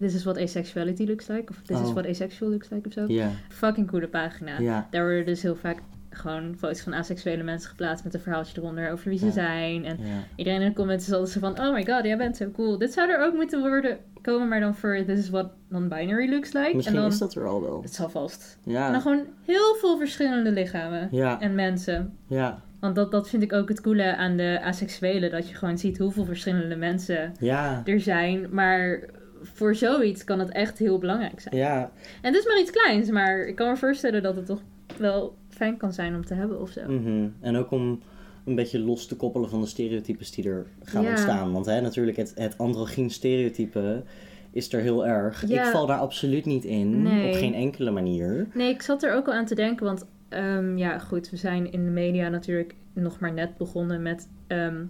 This 0.02 0.14
is 0.14 0.24
what 0.24 0.38
asexuality 0.38 1.04
looks 1.06 1.26
like. 1.28 1.50
Of 1.50 1.56
This 1.64 1.80
is 1.80 1.86
Oh. 1.86 1.92
what 1.92 2.06
asexual 2.06 2.50
looks 2.50 2.68
like 2.70 2.86
of 2.86 2.92
zo. 2.92 3.04
Ja. 3.08 3.30
Fucking 3.48 3.86
coole 3.90 4.08
pagina. 4.08 4.58
Ja. 4.60 4.88
Daar 4.90 5.02
worden 5.02 5.24
dus 5.26 5.42
heel 5.42 5.56
vaak 5.56 5.78
gewoon 6.10 6.54
foto's 6.58 6.80
van 6.80 6.94
asexuele 6.94 7.42
mensen 7.42 7.68
geplaatst 7.70 8.04
met 8.04 8.14
een 8.14 8.20
verhaaltje 8.20 8.60
eronder 8.60 8.90
over 8.90 9.08
wie 9.08 9.18
ze 9.18 9.26
Ja. 9.26 9.30
zijn. 9.32 9.84
En 9.84 9.96
Ja. 10.00 10.04
iedereen 10.36 10.60
in 10.60 10.68
de 10.68 10.74
comments 10.74 11.06
is 11.06 11.12
altijd 11.12 11.30
zo 11.32 11.40
van, 11.40 11.60
oh 11.60 11.72
my 11.72 11.84
god, 11.86 12.04
jij 12.04 12.16
bent 12.16 12.36
zo 12.36 12.50
cool. 12.50 12.78
Dit 12.78 12.92
zou 12.92 13.10
er 13.10 13.24
ook 13.24 13.34
moeten 13.34 13.60
worden 13.60 13.98
komen, 14.22 14.48
maar 14.48 14.60
dan 14.60 14.74
voor 14.74 15.02
this 15.06 15.18
is 15.18 15.30
what 15.30 15.50
non-binary 15.68 16.30
looks 16.30 16.52
like. 16.52 16.70
Misschien 16.76 16.96
en 16.96 17.02
dan, 17.02 17.10
is 17.10 17.18
dat 17.18 17.34
er 17.34 17.46
al 17.46 17.62
wel. 17.62 17.82
Het 17.82 17.94
zal 17.94 18.08
vast. 18.08 18.58
En 18.66 18.72
dan 18.72 18.82
Ja. 18.82 19.00
gewoon 19.00 19.24
heel 19.44 19.74
veel 19.80 19.98
verschillende 19.98 20.50
lichamen 20.52 21.08
Ja. 21.10 21.40
en 21.40 21.54
mensen. 21.54 22.16
Ja. 22.26 22.60
Want 22.80 22.94
dat, 22.94 23.10
dat 23.10 23.28
vind 23.28 23.42
ik 23.42 23.52
ook 23.52 23.68
het 23.68 23.80
coole 23.80 24.16
aan 24.16 24.36
de 24.36 24.60
asexuelen. 24.62 25.30
Dat 25.30 25.48
je 25.48 25.54
gewoon 25.54 25.78
ziet 25.78 25.98
hoeveel 25.98 26.24
verschillende 26.24 26.76
mensen 26.76 27.32
Ja. 27.40 27.82
er 27.84 28.00
zijn. 28.00 28.46
Maar 28.50 29.00
voor 29.42 29.74
zoiets 29.74 30.24
kan 30.24 30.38
het 30.38 30.50
echt 30.50 30.78
heel 30.78 30.98
belangrijk 30.98 31.40
zijn. 31.40 31.56
Ja. 31.56 31.90
En 32.22 32.32
het 32.32 32.42
is 32.42 32.46
maar 32.46 32.60
iets 32.60 32.70
kleins, 32.70 33.10
maar 33.10 33.46
ik 33.46 33.54
kan 33.56 33.68
me 33.68 33.76
voorstellen 33.76 34.22
dat 34.22 34.36
het 34.36 34.46
toch 34.46 34.62
wel 34.96 35.34
fijn 35.48 35.76
kan 35.76 35.92
zijn 35.92 36.14
om 36.14 36.24
te 36.24 36.34
hebben 36.34 36.60
of 36.60 36.70
zo. 36.70 36.80
Mhm. 36.88 37.28
En 37.40 37.56
ook 37.56 37.70
om 37.70 38.00
een 38.44 38.54
beetje 38.54 38.78
los 38.78 39.06
te 39.06 39.16
koppelen 39.16 39.48
van 39.48 39.60
de 39.60 39.66
stereotypes 39.66 40.30
die 40.30 40.48
er 40.48 40.66
gaan 40.82 41.02
Ja. 41.02 41.08
ontstaan. 41.08 41.52
Want 41.52 41.66
hè, 41.66 41.80
natuurlijk 41.80 42.16
het, 42.16 42.32
het 42.34 42.58
androgyn 42.58 43.10
stereotype 43.10 44.02
is 44.50 44.72
er 44.72 44.80
heel 44.80 45.06
erg. 45.06 45.48
Ja. 45.48 45.64
Ik 45.64 45.70
val 45.70 45.86
daar 45.86 45.98
absoluut 45.98 46.44
niet 46.44 46.64
in. 46.64 47.02
Nee. 47.02 47.28
Op 47.28 47.34
geen 47.34 47.54
enkele 47.54 47.90
manier. 47.90 48.46
Nee, 48.54 48.70
ik 48.70 48.82
zat 48.82 49.02
er 49.02 49.14
ook 49.14 49.26
al 49.26 49.32
aan 49.32 49.46
te 49.46 49.54
denken, 49.54 49.86
want 49.86 50.06
ehm, 50.28 50.76
ja, 50.76 50.98
goed, 50.98 51.30
we 51.30 51.36
zijn 51.36 51.72
in 51.72 51.84
de 51.84 51.90
media 51.90 52.28
natuurlijk 52.28 52.74
nog 52.92 53.20
maar 53.20 53.32
net 53.32 53.56
begonnen 53.56 54.02
met 54.02 54.28
ehm 54.46 54.84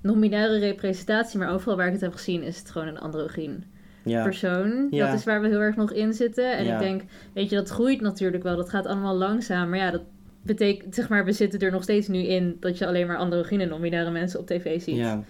non-binaire 0.00 0.58
representatie, 0.58 1.38
maar 1.38 1.52
overal 1.52 1.76
waar 1.76 1.86
ik 1.86 1.92
het 1.92 2.00
heb 2.00 2.12
gezien 2.12 2.42
is 2.42 2.58
het 2.58 2.70
gewoon 2.70 2.88
een 2.88 2.98
androgyn 2.98 3.64
Ja. 4.06 4.22
persoon. 4.22 4.86
Ja. 4.90 5.06
Dat 5.10 5.18
is 5.18 5.24
waar 5.24 5.40
we 5.40 5.48
heel 5.48 5.60
erg 5.60 5.76
nog 5.76 5.92
in 5.92 6.12
zitten. 6.12 6.56
En 6.56 6.64
Ja. 6.64 6.74
ik 6.74 6.78
denk, 6.80 7.02
weet 7.32 7.50
je, 7.50 7.56
dat 7.56 7.68
groeit 7.68 8.00
natuurlijk 8.00 8.42
wel, 8.42 8.56
dat 8.56 8.70
gaat 8.70 8.86
allemaal 8.86 9.16
langzaam, 9.16 9.68
maar 9.68 9.78
ja, 9.78 9.90
dat 9.90 10.02
betekent, 10.42 10.94
zeg 10.94 11.08
maar, 11.08 11.24
we 11.24 11.32
zitten 11.32 11.60
er 11.60 11.70
nog 11.70 11.82
steeds 11.82 12.08
nu 12.08 12.18
in 12.18 12.56
dat 12.60 12.78
je 12.78 12.86
alleen 12.86 13.06
maar 13.06 13.16
androgyne 13.16 13.64
non-binaire 13.66 14.10
mensen 14.10 14.40
op 14.40 14.46
tv 14.46 14.80
ziet. 14.82 14.96
Ja, 14.96 15.22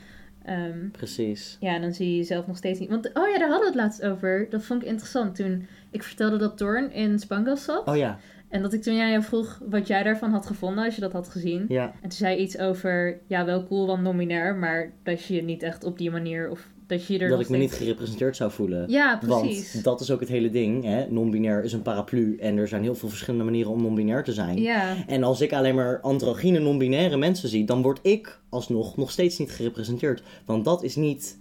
Ehm, 0.45 0.89
precies. 0.93 1.57
ja, 1.61 1.75
en 1.75 1.81
dan 1.81 1.93
zie 1.93 2.11
je 2.11 2.17
jezelf 2.17 2.47
nog 2.47 2.57
steeds 2.57 2.79
niet. 2.79 2.89
Want, 2.91 3.07
oh 3.15 3.29
ja, 3.29 3.39
daar 3.39 3.49
hadden 3.49 3.61
we 3.61 3.67
het 3.67 3.75
laatst 3.75 4.03
over. 4.03 4.47
Dat 4.51 4.63
vond 4.65 4.83
ik 4.83 4.89
interessant 4.89 5.35
toen 5.35 5.67
ik 5.91 6.03
vertelde 6.03 6.37
dat 6.37 6.57
Thorn 6.59 6.93
in 6.93 7.19
Spangas 7.19 7.65
zat. 7.65 7.87
Oh 7.89 7.97
ja. 7.97 8.19
En 8.49 8.63
dat 8.63 8.73
ik 8.73 8.83
toen 8.83 8.97
jij 8.97 9.23
vroeg 9.23 9.61
wat 9.69 9.87
jij 9.87 10.03
daarvan 10.03 10.31
had 10.31 10.47
gevonden 10.47 10.85
als 10.85 10.95
je 10.95 11.01
dat 11.01 11.13
had 11.13 11.29
gezien. 11.29 11.65
Ja. 11.69 11.85
En 11.85 12.01
toen 12.09 12.11
zei 12.13 12.37
je 12.37 12.43
iets 12.43 12.59
over, 12.59 13.19
ja, 13.27 13.45
wel 13.45 13.67
cool, 13.67 13.87
want 13.87 14.03
nominair, 14.03 14.55
maar 14.57 14.93
dat 15.03 15.25
je 15.25 15.35
je 15.35 15.43
niet 15.43 15.63
echt 15.63 15.85
op 15.85 15.99
die 15.99 16.11
manier, 16.11 16.51
of 16.51 16.69
dat 16.87 17.07
je 17.07 17.19
er 17.19 17.29
Dat 17.29 17.41
ik 17.41 17.49
me 17.49 17.57
niet 17.57 17.73
gerepresenteerd 17.73 18.37
zou 18.37 18.51
voelen. 18.51 18.91
Ja, 18.91 19.17
precies. 19.17 19.73
Want 19.73 19.85
dat 19.85 20.01
is 20.01 20.11
ook 20.11 20.21
het 20.21 20.29
hele 20.29 20.51
ding. 20.51 20.85
Hè? 20.85 21.07
Non-binair 21.11 21.65
is 21.65 21.73
een 21.73 21.83
paraplu. 21.83 22.37
En 22.37 22.57
er 22.57 22.69
zijn 22.69 22.83
heel 22.83 22.95
veel 22.95 23.09
verschillende 23.09 23.45
manieren 23.45 23.73
om 23.73 23.83
non-binair 23.83 24.25
te 24.25 24.33
zijn. 24.33 24.63
Ja, 24.63 24.95
En 25.07 25.23
als 25.23 25.41
ik 25.41 25.53
alleen 25.53 25.75
maar 25.75 26.01
androgyne 26.01 26.59
non-binaire 26.59 27.17
mensen 27.17 27.49
zie, 27.49 27.65
dan 27.65 27.83
word 27.83 27.99
ik 28.03 28.41
alsnog 28.49 28.97
nog 28.97 29.11
steeds 29.11 29.39
niet 29.39 29.51
gerepresenteerd. 29.51 30.23
Want 30.45 30.65
dat 30.65 30.83
is 30.83 30.97
niet 30.97 31.39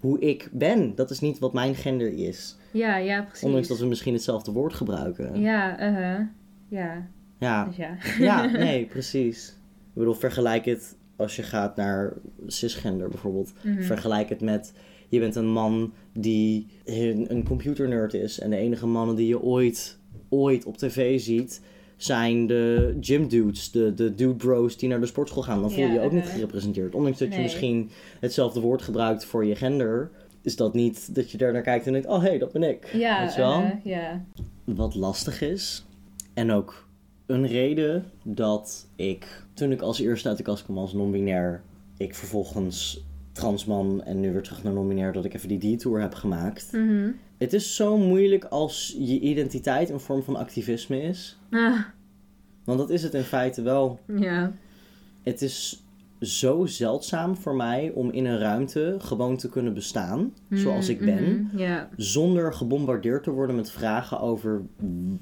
hoe 0.00 0.20
ik 0.20 0.48
ben. 0.52 0.94
Dat 0.94 1.10
is 1.10 1.20
niet 1.20 1.38
wat 1.38 1.52
mijn 1.52 1.74
gender 1.74 2.12
is. 2.12 2.56
ja, 2.70 2.96
ja, 2.96 3.22
precies. 3.22 3.44
Ondanks 3.44 3.68
dat 3.68 3.78
we 3.78 3.86
misschien 3.86 4.14
hetzelfde 4.14 4.52
woord 4.52 4.74
gebruiken. 4.74 5.40
Ja, 5.40 5.80
uh 5.80 6.26
ja, 6.68 7.08
Ja, 7.38 7.64
dus 7.64 7.76
ja. 7.76 7.96
ja 8.18 8.44
nee, 8.64 8.86
precies. 8.86 9.48
Ik 9.48 10.02
bedoel, 10.02 10.14
vergelijk 10.14 10.64
het 10.64 10.96
als 11.16 11.36
je 11.36 11.42
gaat 11.42 11.76
naar 11.76 12.12
cisgender 12.46 13.08
bijvoorbeeld. 13.08 13.52
Mhm. 13.62 13.82
Vergelijk 13.82 14.28
het 14.28 14.40
met, 14.40 14.72
je 15.08 15.18
bent 15.18 15.34
een 15.34 15.50
man 15.50 15.92
die 16.12 16.66
een, 16.84 17.44
computernerd 17.44 18.14
is. 18.14 18.38
En 18.38 18.50
de 18.50 18.56
enige 18.56 18.86
mannen 18.86 19.16
die 19.16 19.28
je 19.28 19.42
ooit 19.42 19.98
ooit 20.28 20.64
op 20.64 20.76
tv 20.76 21.20
ziet, 21.20 21.60
zijn 21.96 22.46
de 22.46 22.96
gym 23.00 23.28
dudes, 23.28 23.70
de, 23.70 23.94
de 23.94 24.14
dude 24.14 24.34
bros 24.34 24.76
die 24.76 24.88
naar 24.88 25.00
de 25.00 25.06
sportschool 25.06 25.42
gaan. 25.42 25.60
Dan 25.60 25.70
voel 25.70 25.84
je 25.84 25.86
Ja, 25.86 25.92
je 25.92 26.00
ook 26.00 26.12
niet 26.12 26.20
uh-huh. 26.20 26.34
gerepresenteerd. 26.34 26.94
Ondanks 26.94 27.18
dat 27.18 27.34
je 27.34 27.40
misschien 27.40 27.90
hetzelfde 28.20 28.60
woord 28.60 28.82
gebruikt 28.82 29.24
voor 29.24 29.44
je 29.44 29.56
gender, 29.56 30.10
is 30.42 30.56
dat 30.56 30.74
niet 30.74 31.14
dat 31.14 31.30
je 31.30 31.38
daar 31.38 31.52
naar 31.52 31.62
kijkt 31.62 31.86
en 31.86 31.92
denkt, 31.92 32.08
oh 32.08 32.22
hé, 32.22 32.28
hey, 32.28 32.38
dat 32.38 32.52
ben 32.52 32.62
ik. 32.62 32.90
Ja, 32.92 33.20
Weet 33.20 33.34
je 33.34 33.40
wel? 33.40 33.80
ja. 33.84 34.24
Wat 34.64 34.94
lastig 34.94 35.40
is. 35.40 35.84
En 36.34 36.52
ook 36.52 36.85
een 37.26 37.46
reden 37.46 38.04
dat 38.22 38.86
ik, 38.96 39.42
toen 39.54 39.72
ik 39.72 39.80
als 39.80 40.00
eerste 40.00 40.28
uit 40.28 40.36
de 40.36 40.42
kast 40.42 40.64
kwam 40.64 40.78
als 40.78 40.92
non-binair, 40.92 41.62
ik 41.96 42.14
vervolgens 42.14 43.04
transman 43.32 44.02
en 44.02 44.20
nu 44.20 44.32
weer 44.32 44.42
terug 44.42 44.62
naar 44.62 44.72
non-binair, 44.72 45.12
dat 45.12 45.24
ik 45.24 45.34
even 45.34 45.48
die 45.48 45.58
detour 45.58 46.00
heb 46.00 46.14
gemaakt. 46.14 46.72
Mhm. 46.72 47.10
Het 47.36 47.52
is 47.52 47.76
zo 47.76 47.96
moeilijk 47.98 48.44
als 48.44 48.96
je 48.98 49.20
identiteit 49.20 49.90
een 49.90 50.00
vorm 50.00 50.22
van 50.22 50.36
activisme 50.36 51.02
is. 51.02 51.38
Ah, 51.50 51.80
Want 52.64 52.78
dat 52.78 52.90
is 52.90 53.02
het 53.02 53.14
in 53.14 53.22
feite 53.22 53.62
wel. 53.62 54.00
ja. 54.18 54.52
Het 55.22 55.42
is 55.42 55.82
zo 56.20 56.66
zeldzaam 56.66 57.36
voor 57.36 57.54
mij 57.56 57.90
om 57.94 58.10
in 58.10 58.24
een 58.24 58.38
ruimte 58.38 58.96
gewoon 58.98 59.36
te 59.36 59.48
kunnen 59.48 59.74
bestaan, 59.74 60.32
zoals 60.50 60.88
ik 60.88 60.98
ben. 60.98 61.50
Mhm, 61.52 61.84
zonder 61.96 62.52
gebombardeerd 62.52 63.22
te 63.22 63.30
worden 63.30 63.56
met 63.56 63.70
vragen 63.70 64.20
over 64.20 64.62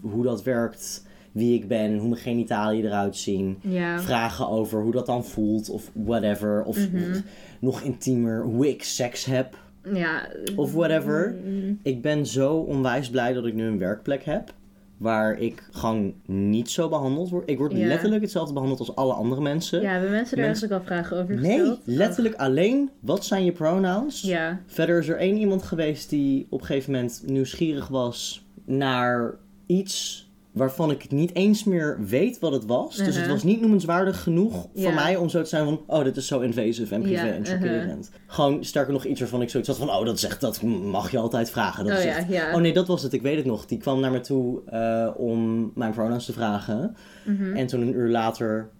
hoe 0.01 0.23
dat 0.23 0.43
werkt, 0.43 1.07
wie 1.35 1.55
ik 1.55 1.69
ben, 1.69 1.99
hoe 1.99 2.09
mijn 2.09 2.21
genitaliën 2.21 2.85
eruit 2.85 3.17
zien. 3.17 3.59
Ja. 3.61 4.01
Vragen 4.01 4.49
over 4.49 4.83
hoe 4.83 4.93
dat 4.93 5.07
dan 5.07 5.25
voelt 5.25 5.71
of 5.71 5.91
whatever. 5.93 6.63
Of 6.65 6.91
Mhm. 6.91 7.21
nog 7.59 7.81
intiemer, 7.81 8.43
hoe 8.43 8.69
ik 8.69 8.83
seks 8.85 9.25
heb 9.25 9.57
Ja. 9.93 10.29
of 10.57 10.73
whatever. 10.73 11.35
Mhm. 11.45 11.73
Ik 11.83 12.03
ben 12.03 12.27
zo 12.27 12.55
onwijs 12.57 13.11
blij 13.11 13.33
dat 13.33 13.47
ik 13.47 13.55
nu 13.55 13.65
een 13.67 13.79
werkplek 13.79 14.25
heb. 14.25 14.53
Waar 14.97 15.39
ik 15.39 15.69
gewoon 15.73 16.15
niet 16.27 16.71
zo 16.71 16.89
behandeld 16.89 17.31
word. 17.31 17.51
Ik 17.51 17.59
word 17.59 17.73
Ja. 17.73 17.87
letterlijk 17.87 18.23
hetzelfde 18.23 18.53
behandeld 18.53 18.81
als 18.81 18.95
alle 18.97 19.13
andere 19.13 19.41
mensen. 19.41 19.81
Ja, 19.81 19.91
hebben 19.91 20.11
mensen 20.11 20.37
er 20.39 20.45
eigenlijk 20.45 20.73
al 20.75 20.83
vragen 20.87 21.17
over 21.17 21.35
nee, 21.41 21.59
gesteld? 21.59 21.81
letterlijk 21.85 22.35
alleen. 22.35 22.91
Wat 23.01 23.25
zijn 23.25 23.45
je 23.45 23.53
pronouns? 23.53 24.21
Ja. 24.23 24.61
Verder 24.67 24.99
is 24.99 25.09
er 25.09 25.17
één 25.19 25.37
iemand 25.37 25.63
geweest 25.63 26.11
die 26.11 26.47
op 26.51 26.61
een 26.61 26.67
gegeven 26.67 26.93
moment 26.93 27.23
nieuwsgierig 27.27 27.89
was 27.89 28.45
naar 28.65 29.35
iets 29.67 30.24
waarvan 30.55 30.91
ik 30.91 31.11
niet 31.11 31.35
eens 31.35 31.65
meer 31.65 31.99
weet 32.07 32.39
wat 32.39 32.53
het 32.53 32.65
was. 32.65 32.97
Dus 32.97 33.07
het 33.07 33.15
Uh-huh. 33.15 33.33
was 33.33 33.43
niet 33.43 33.61
noemenswaardig 33.61 34.23
genoeg 34.23 34.67
voor 34.75 34.93
mij 34.93 35.17
om 35.17 35.29
zo 35.29 35.43
te 35.43 35.49
zijn 35.49 35.65
van... 35.65 35.81
oh, 35.87 36.05
dit 36.05 36.17
is 36.17 36.27
zo 36.27 36.41
invasive 36.41 36.95
en 36.95 37.03
privé 37.03 37.27
Ja, 37.27 37.33
en 37.33 37.41
uh-huh. 37.41 37.55
chockerend. 37.55 38.11
Gewoon 38.27 38.65
sterker 38.65 38.93
nog 38.93 39.05
iets 39.05 39.21
waarvan 39.21 39.43
ik 39.43 39.51
zoiets 39.51 39.69
had 39.69 39.79
van... 39.79 39.91
oh, 39.91 40.05
dat, 40.05 40.23
echt, 40.23 40.41
dat 40.41 40.63
mag 40.63 41.11
je 41.11 41.19
altijd 41.19 41.51
vragen. 41.51 41.85
Dat 41.85 41.99
Oh 41.99 42.29
ja, 42.29 42.55
oh 42.55 42.61
nee, 42.61 42.73
dat 42.73 42.87
was 42.87 43.03
het. 43.03 43.13
Ik 43.13 43.23
weet 43.23 43.37
het 43.37 43.45
nog. 43.45 43.67
Die 43.67 43.79
kwam 43.79 44.01
naar 44.01 44.11
me 44.11 44.21
toe 44.21 44.63
eh, 44.67 45.09
om 45.17 45.71
mijn 45.75 45.93
pronouns 45.93 46.25
te 46.25 46.33
vragen. 46.33 46.97
Mhm. 47.25 47.57
En 47.57 47.67
toen 47.67 47.81
een 47.81 47.95
uur 47.95 48.09
later... 48.09 48.71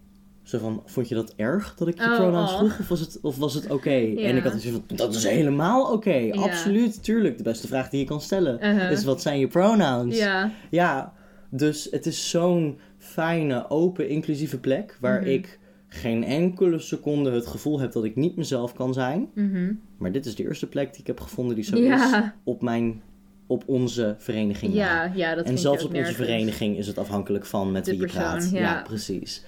Zo 0.43 0.57
van, 0.57 0.83
vond 0.85 1.09
je 1.09 1.15
dat 1.15 1.33
erg 1.35 1.75
dat 1.75 1.87
ik 1.87 1.97
je 1.97 2.09
Oh, 2.09 2.15
pronouns 2.15 2.51
oh. 2.51 2.57
vroeg? 2.57 2.79
Of 2.79 2.87
was 2.87 2.99
het, 2.99 3.19
of 3.21 3.37
was 3.37 3.53
het 3.53 3.71
oké? 3.71 4.13
En 4.17 4.37
ik 4.37 4.43
had 4.43 4.53
iets 4.53 4.65
van, 4.65 4.83
dat 4.87 5.15
is 5.15 5.23
helemaal 5.23 5.91
oké. 5.91 6.29
Absoluut, 6.31 7.03
tuurlijk. 7.03 7.37
De 7.37 7.43
beste 7.43 7.67
vraag 7.67 7.89
die 7.89 7.99
je 7.99 8.05
kan 8.05 8.21
stellen. 8.21 8.65
Uh-huh. 8.65 8.91
is 8.91 9.03
wat 9.03 9.21
zijn 9.21 9.39
je 9.39 9.47
pronouns? 9.47 10.17
Ja. 10.17 10.51
Ja, 10.69 11.13
dus 11.57 11.87
het 11.91 12.05
is 12.05 12.29
zo'n 12.29 12.79
fijne, 12.97 13.69
open, 13.69 14.09
inclusieve 14.09 14.59
plek... 14.59 14.97
waar 15.01 15.21
Mhm. 15.21 15.29
ik 15.29 15.59
geen 15.87 16.23
enkele 16.23 16.79
seconde 16.79 17.31
het 17.31 17.47
gevoel 17.47 17.79
heb 17.79 17.91
dat 17.91 18.03
ik 18.03 18.15
niet 18.15 18.35
mezelf 18.35 18.73
kan 18.73 18.93
zijn. 18.93 19.29
Mhm. 19.33 19.73
Maar 19.97 20.11
dit 20.11 20.25
is 20.25 20.35
de 20.35 20.43
eerste 20.43 20.67
plek 20.67 20.91
die 20.91 21.01
ik 21.01 21.07
heb 21.07 21.19
gevonden 21.19 21.55
die 21.55 21.63
zo 21.63 21.77
Ja. 21.77 22.23
is 22.23 22.29
op, 22.43 22.61
mijn, 22.61 23.01
op 23.47 23.63
onze 23.65 24.15
vereniging. 24.17 24.73
Ja, 24.73 25.11
ja, 25.15 25.35
dat 25.35 25.45
en 25.45 25.57
zelfs 25.57 25.83
op 25.83 25.93
onze 25.93 26.13
vereniging 26.13 26.77
is 26.77 26.87
het 26.87 26.97
afhankelijk 26.97 27.45
van 27.45 27.71
met 27.71 27.85
De 27.85 27.91
wie 27.91 27.99
je 27.99 28.07
praat. 28.07 28.49
ja. 28.51 28.81
precies. 28.81 29.45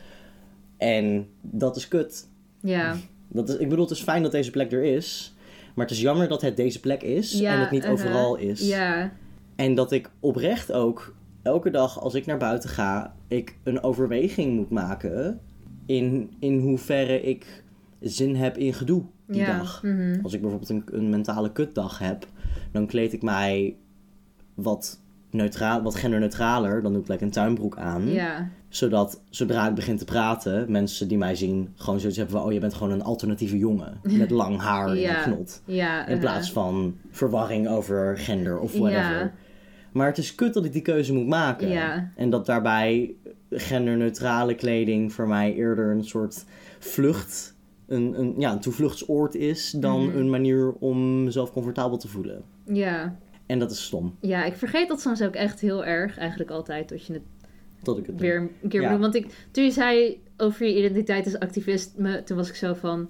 En 0.78 1.28
dat 1.42 1.76
is 1.76 1.88
kut. 1.88 2.28
Ja. 2.62 2.96
Dat 3.28 3.50
is, 3.50 3.58
ik 3.58 3.70
bedoel, 3.70 3.84
het 3.86 3.94
is 3.94 4.02
fijn 4.04 4.24
dat 4.24 4.32
deze 4.32 4.52
plek 4.52 4.72
er 4.72 4.84
is. 4.84 5.36
Maar 5.76 5.86
het 5.86 5.96
is 5.96 6.02
jammer 6.02 6.28
dat 6.28 6.42
het 6.42 6.56
deze 6.58 6.80
plek 6.80 7.02
is 7.04 7.40
ja 7.40 7.54
en 7.54 7.60
het 7.60 7.72
niet 7.72 7.82
uh-huh. 7.84 7.94
overal 8.00 8.36
is. 8.36 8.68
Ja. 8.68 9.12
En 9.56 9.76
dat 9.76 9.92
ik 9.92 10.10
oprecht 10.20 10.72
ook 10.72 11.16
elke 11.42 11.70
dag 11.70 12.00
als 12.02 12.14
ik 12.14 12.26
naar 12.26 12.38
buiten 12.38 12.70
ga, 12.70 13.16
ik 13.28 13.58
een 13.64 13.84
overweging 13.84 14.56
moet 14.56 14.70
maken 14.70 15.40
in, 15.86 16.32
in 16.40 16.60
hoeverre 16.60 17.22
ik 17.22 17.64
zin 18.00 18.36
heb 18.36 18.58
in 18.58 18.74
gedoe 18.74 19.04
die 19.28 19.42
ja. 19.42 19.58
dag. 19.58 19.84
Mhm. 19.84 20.20
Als 20.24 20.34
ik 20.34 20.42
bijvoorbeeld 20.42 20.70
een, 20.70 20.84
een 20.92 21.10
mentale 21.10 21.52
kutdag 21.52 22.00
heb, 22.00 22.28
dan 22.72 22.88
kleed 22.88 23.14
ik 23.14 23.22
mij 23.22 23.76
wat, 24.54 25.00
neutraal, 25.32 25.82
wat 25.82 25.96
genderneutraler. 25.96 26.82
Dan 26.82 26.94
doe 26.94 27.02
ik 27.02 27.08
like 27.08 27.24
een 27.24 27.32
tuinbroek 27.32 27.78
aan. 27.78 28.08
Ja. 28.12 28.50
Zodat 28.70 29.22
zodra 29.30 29.68
ik 29.68 29.76
begin 29.76 29.98
te 29.98 30.06
praten, 30.06 30.72
mensen 30.72 31.08
die 31.08 31.18
mij 31.18 31.36
zien 31.36 31.74
gewoon 31.76 32.00
zoiets 32.00 32.18
hebben 32.18 32.36
van... 32.36 32.46
oh, 32.46 32.54
je 32.54 32.60
bent 32.60 32.74
gewoon 32.74 32.94
een 32.94 33.04
alternatieve 33.04 33.58
jongen 33.58 34.00
met 34.18 34.30
lang 34.30 34.60
haar 34.60 34.88
en 34.88 35.00
Ja. 35.00 35.18
een 35.18 35.34
knot. 35.34 35.62
In 35.66 35.76
uh-huh. 35.76 36.20
plaats 36.20 36.52
van 36.52 36.98
verwarring 37.10 37.68
over 37.68 38.18
gender 38.18 38.60
of 38.60 38.74
whatever. 38.74 39.34
Maar 39.98 40.08
het 40.08 40.18
is 40.18 40.36
kut 40.36 40.54
dat 40.54 40.66
ik 40.66 40.72
die 40.74 40.82
keuze 40.82 41.14
moet 41.14 41.28
maken. 41.28 41.68
Ja. 41.70 42.12
En 42.16 42.30
dat 42.30 42.46
daarbij 42.46 43.16
genderneutrale 43.50 44.56
kleding 44.56 45.14
voor 45.14 45.28
mij 45.28 45.54
eerder 45.56 45.92
een 45.92 46.04
soort 46.04 46.46
vlucht... 46.80 47.56
Een, 47.88 48.20
een, 48.20 48.34
ja, 48.38 48.52
een 48.52 48.60
toevluchtsoord 48.60 49.36
is 49.36 49.72
dan 49.72 50.06
Mhm. 50.08 50.18
een 50.18 50.30
manier 50.30 50.72
om 50.74 51.24
mezelf 51.24 51.52
comfortabel 51.52 51.98
te 51.98 52.08
voelen. 52.08 52.44
Ja. 52.66 53.16
En 53.46 53.60
dat 53.60 53.72
is 53.72 53.84
stom. 53.84 54.16
Ja, 54.20 54.44
ik 54.46 54.54
vergeet 54.56 54.88
dat 54.88 55.02
soms 55.02 55.22
ook 55.22 55.34
echt 55.36 55.60
heel 55.60 55.86
erg. 55.86 56.18
Eigenlijk 56.18 56.50
altijd, 56.50 56.88
tot 56.88 57.06
je 57.06 57.14
het 57.14 57.22
Dat 57.84 57.98
ik 57.98 58.06
het 58.06 58.18
doe. 58.18 58.28
weer 58.28 58.50
een 58.62 58.70
keer 58.70 58.82
Ja. 58.82 58.88
bedoelt. 58.92 59.14
Want 59.14 59.26
ik, 59.26 59.34
toen 59.52 59.64
je 59.64 59.72
zei 59.72 60.20
over 60.38 60.66
je 60.68 60.78
identiteit 60.78 61.26
als 61.26 61.40
activist, 61.40 61.94
me, 61.98 62.24
toen 62.24 62.38
was 62.38 62.50
ik 62.50 62.56
zo 62.56 62.74
van, 62.74 63.10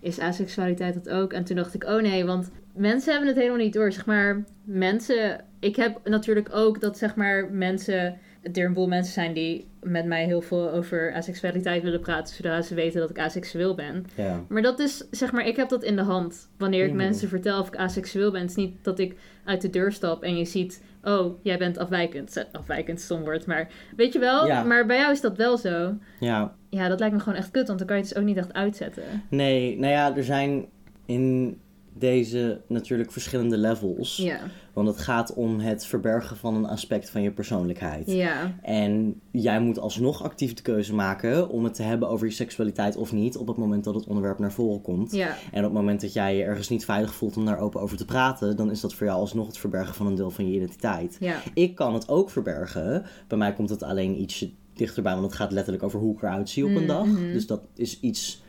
is 0.00 0.18
asexualiteit 0.18 0.94
dat 0.94 1.08
ook? 1.08 1.32
En 1.32 1.44
toen 1.44 1.56
dacht 1.56 1.74
ik, 1.74 1.84
oh 1.84 2.02
nee, 2.02 2.24
want 2.24 2.50
mensen 2.74 3.10
hebben 3.10 3.28
het 3.28 3.38
helemaal 3.38 3.58
niet 3.60 3.72
door. 3.72 3.92
Zeg 3.92 4.06
maar, 4.06 4.44
mensen, 4.64 5.44
ik 5.60 5.76
heb 5.76 5.98
natuurlijk 6.04 6.48
ook 6.52 6.80
dat 6.80 6.98
zeg 6.98 7.14
maar 7.14 7.48
mensen, 7.52 8.18
er 8.52 8.64
een 8.64 8.72
boel 8.72 8.88
mensen 8.88 9.12
zijn 9.12 9.32
die 9.32 9.70
met 9.82 10.06
mij 10.06 10.24
heel 10.24 10.40
veel 10.42 10.70
over 10.70 11.12
asexualiteit 11.14 11.82
willen 11.82 12.00
praten, 12.00 12.34
zodat 12.34 12.66
ze 12.66 12.74
weten 12.74 13.00
dat 13.00 13.10
ik 13.10 13.18
asexueel 13.18 13.74
ben. 13.74 14.04
Ja. 14.16 14.44
Maar 14.48 14.62
dat 14.62 14.78
is, 14.78 15.04
zeg 15.10 15.32
maar, 15.32 15.46
ik 15.46 15.56
heb 15.56 15.68
dat 15.68 15.82
in 15.84 15.96
de 15.96 16.02
hand. 16.02 16.50
Wanneer 16.58 16.82
ik 16.82 16.88
Mhm. 16.88 16.96
mensen 16.96 17.28
vertel 17.28 17.60
of 17.60 17.66
ik 17.68 17.76
asexueel 17.76 18.30
ben. 18.30 18.40
Het 18.40 18.50
is 18.50 18.56
niet 18.56 18.84
dat 18.84 18.98
ik 18.98 19.16
uit 19.44 19.60
de 19.60 19.70
deur 19.70 19.92
stap 19.92 20.22
en 20.22 20.36
je 20.36 20.44
ziet... 20.44 20.82
Oh, 21.04 21.38
jij 21.42 21.58
bent 21.58 21.78
afwijkend. 21.78 22.46
Afwijkend, 22.52 23.00
stom 23.00 23.20
woord. 23.20 23.46
Maar 23.46 23.68
weet 23.96 24.12
je 24.12 24.18
wel? 24.18 24.46
Ja. 24.46 24.62
Maar 24.62 24.86
bij 24.86 24.96
jou 24.98 25.12
is 25.12 25.20
dat 25.20 25.36
wel 25.36 25.56
zo. 25.58 25.94
ja, 26.20 26.54
Ja, 26.70 26.88
dat 26.88 26.98
lijkt 27.00 27.14
me 27.14 27.20
gewoon 27.20 27.38
echt 27.38 27.50
kut. 27.50 27.66
Want 27.66 27.78
dan 27.78 27.86
kan 27.86 27.96
je 27.96 28.02
het 28.02 28.12
dus 28.12 28.20
ook 28.22 28.28
niet 28.28 28.36
echt 28.36 28.52
uitzetten. 28.52 29.02
nee, 29.30 29.78
nou 29.78 29.92
ja, 29.92 30.16
er 30.16 30.24
zijn 30.24 30.66
in 31.06 31.58
deze 31.98 32.60
natuurlijk 32.66 33.12
verschillende 33.12 33.56
levels. 33.58 34.16
Ja. 34.16 34.38
Want 34.72 34.88
het 34.88 34.98
gaat 34.98 35.34
om 35.34 35.58
het 35.60 35.86
verbergen 35.86 36.36
van 36.36 36.54
een 36.54 36.66
aspect 36.66 37.10
van 37.10 37.22
je 37.22 37.30
persoonlijkheid. 37.30 38.10
Ja. 38.10 38.54
En 38.62 39.20
jij 39.30 39.60
moet 39.60 39.78
alsnog 39.78 40.22
actief 40.22 40.54
de 40.54 40.62
keuze 40.62 40.94
maken 40.94 41.48
om 41.48 41.64
het 41.64 41.74
te 41.74 41.82
hebben 41.82 42.08
over 42.08 42.26
je 42.26 42.32
seksualiteit 42.32 42.96
of 42.96 43.12
niet 43.12 43.36
op 43.36 43.46
het 43.46 43.56
moment 43.56 43.84
dat 43.84 43.94
het 43.94 44.06
onderwerp 44.06 44.38
naar 44.38 44.52
voren 44.52 44.80
komt. 44.82 45.12
Ja. 45.12 45.36
En 45.52 45.58
op 45.58 45.64
het 45.64 45.72
moment 45.72 46.00
dat 46.00 46.12
jij 46.12 46.36
je 46.36 46.42
ergens 46.44 46.68
niet 46.68 46.84
veilig 46.84 47.14
voelt 47.14 47.36
om 47.36 47.44
daar 47.44 47.58
open 47.58 47.80
over 47.80 47.96
te 47.96 48.04
praten, 48.04 48.56
dan 48.56 48.70
is 48.70 48.80
dat 48.80 48.94
voor 48.94 49.06
jou 49.06 49.18
alsnog 49.18 49.46
het 49.46 49.58
verbergen 49.58 49.94
van 49.94 50.06
een 50.06 50.14
deel 50.14 50.30
van 50.30 50.46
je 50.48 50.54
identiteit. 50.56 51.18
Ik 51.54 51.74
kan 51.74 51.94
het 51.94 52.08
ook 52.08 52.30
verbergen. 52.30 53.04
Bij 53.26 53.38
mij 53.38 53.52
komt 53.52 53.70
het 53.70 53.82
alleen 53.82 54.20
ietsje 54.20 54.50
dichterbij, 54.74 55.12
want 55.12 55.24
het 55.24 55.34
gaat 55.34 55.52
letterlijk 55.52 55.84
over 55.84 56.00
hoe 56.00 56.14
ik 56.14 56.22
eruit 56.22 56.48
zie 56.50 56.64
op 56.64 56.70
een 56.74 56.80
Mm, 56.80 56.86
dag. 56.86 57.06
mhm. 57.06 57.32
Dus 57.32 57.46
dat 57.46 57.60
is 57.74 58.00
iets, 58.00 58.41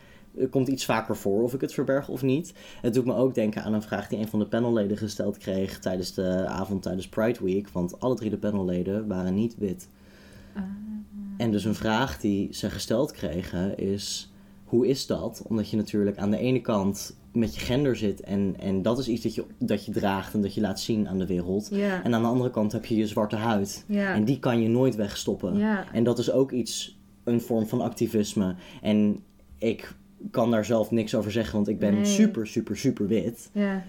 komt 0.50 0.68
iets 0.68 0.86
vaker 0.86 1.16
voor 1.16 1.44
of 1.44 1.54
ik 1.54 1.62
het 1.62 1.74
verberg 1.74 2.10
of 2.10 2.22
niet. 2.22 2.54
Het 2.82 2.94
doet 2.94 3.06
me 3.06 3.16
ook 3.16 3.36
denken 3.36 3.64
aan 3.64 3.74
een 3.74 3.82
vraag 3.82 4.08
die 4.08 4.20
een 4.20 4.28
van 4.28 4.40
de 4.40 4.48
panelleden 4.48 4.98
gesteld 4.98 5.38
kreeg 5.38 5.80
tijdens 5.80 6.14
de 6.14 6.46
avond 6.48 6.82
tijdens 6.82 7.10
Pride 7.10 7.44
Week. 7.44 7.70
Want 7.70 8.00
alle 8.00 8.16
drie 8.16 8.30
de 8.30 8.38
panelleden 8.38 9.08
waren 9.08 9.36
niet 9.36 9.56
wit. 9.58 9.88
Ah. 10.56 10.64
En 11.38 11.52
dus 11.52 11.66
een 11.66 11.76
vraag 11.76 12.20
die 12.20 12.54
ze 12.54 12.70
gesteld 12.70 13.12
kregen 13.12 13.78
is: 13.78 14.34
hoe 14.64 14.88
is 14.88 15.06
dat? 15.06 15.44
Omdat 15.48 15.70
je 15.70 15.78
natuurlijk 15.78 16.18
aan 16.18 16.32
de 16.32 16.38
ene 16.38 16.62
kant 16.62 17.16
met 17.34 17.56
je 17.56 17.62
gender 17.62 17.96
zit 17.96 18.22
en, 18.22 18.56
en 18.60 18.82
dat 18.82 19.00
is 19.00 19.08
iets 19.08 19.24
dat 19.24 19.36
je, 19.36 19.46
dat 19.60 19.86
je 19.86 19.92
draagt 19.92 20.34
en 20.34 20.42
dat 20.42 20.54
je 20.54 20.62
laat 20.62 20.80
zien 20.80 21.08
aan 21.08 21.18
de 21.18 21.26
wereld. 21.26 21.72
En 21.72 22.14
aan 22.14 22.22
de 22.22 22.28
andere 22.28 22.50
kant 22.50 22.72
heb 22.72 22.86
je 22.86 22.96
je 22.96 23.08
zwarte 23.08 23.36
huid. 23.36 23.86
En 23.88 24.26
die 24.26 24.40
kan 24.40 24.62
je 24.62 24.70
nooit 24.70 24.96
wegstoppen. 24.96 25.62
En 25.92 26.04
dat 26.04 26.20
is 26.20 26.32
ook 26.32 26.52
iets, 26.52 27.00
een 27.24 27.42
vorm 27.42 27.68
van 27.68 27.82
activisme. 27.82 28.56
En 28.82 29.24
ik 29.58 29.96
kan 30.32 30.52
daar 30.52 30.66
zelf 30.66 30.92
niks 30.92 31.16
over 31.16 31.32
zeggen, 31.32 31.56
want 31.56 31.68
ik 31.68 31.80
ben 31.80 31.94
Nee. 31.94 32.06
super, 32.06 32.48
super, 32.48 32.78
super 32.78 33.08
wit. 33.08 33.50
Ja. 33.54 33.84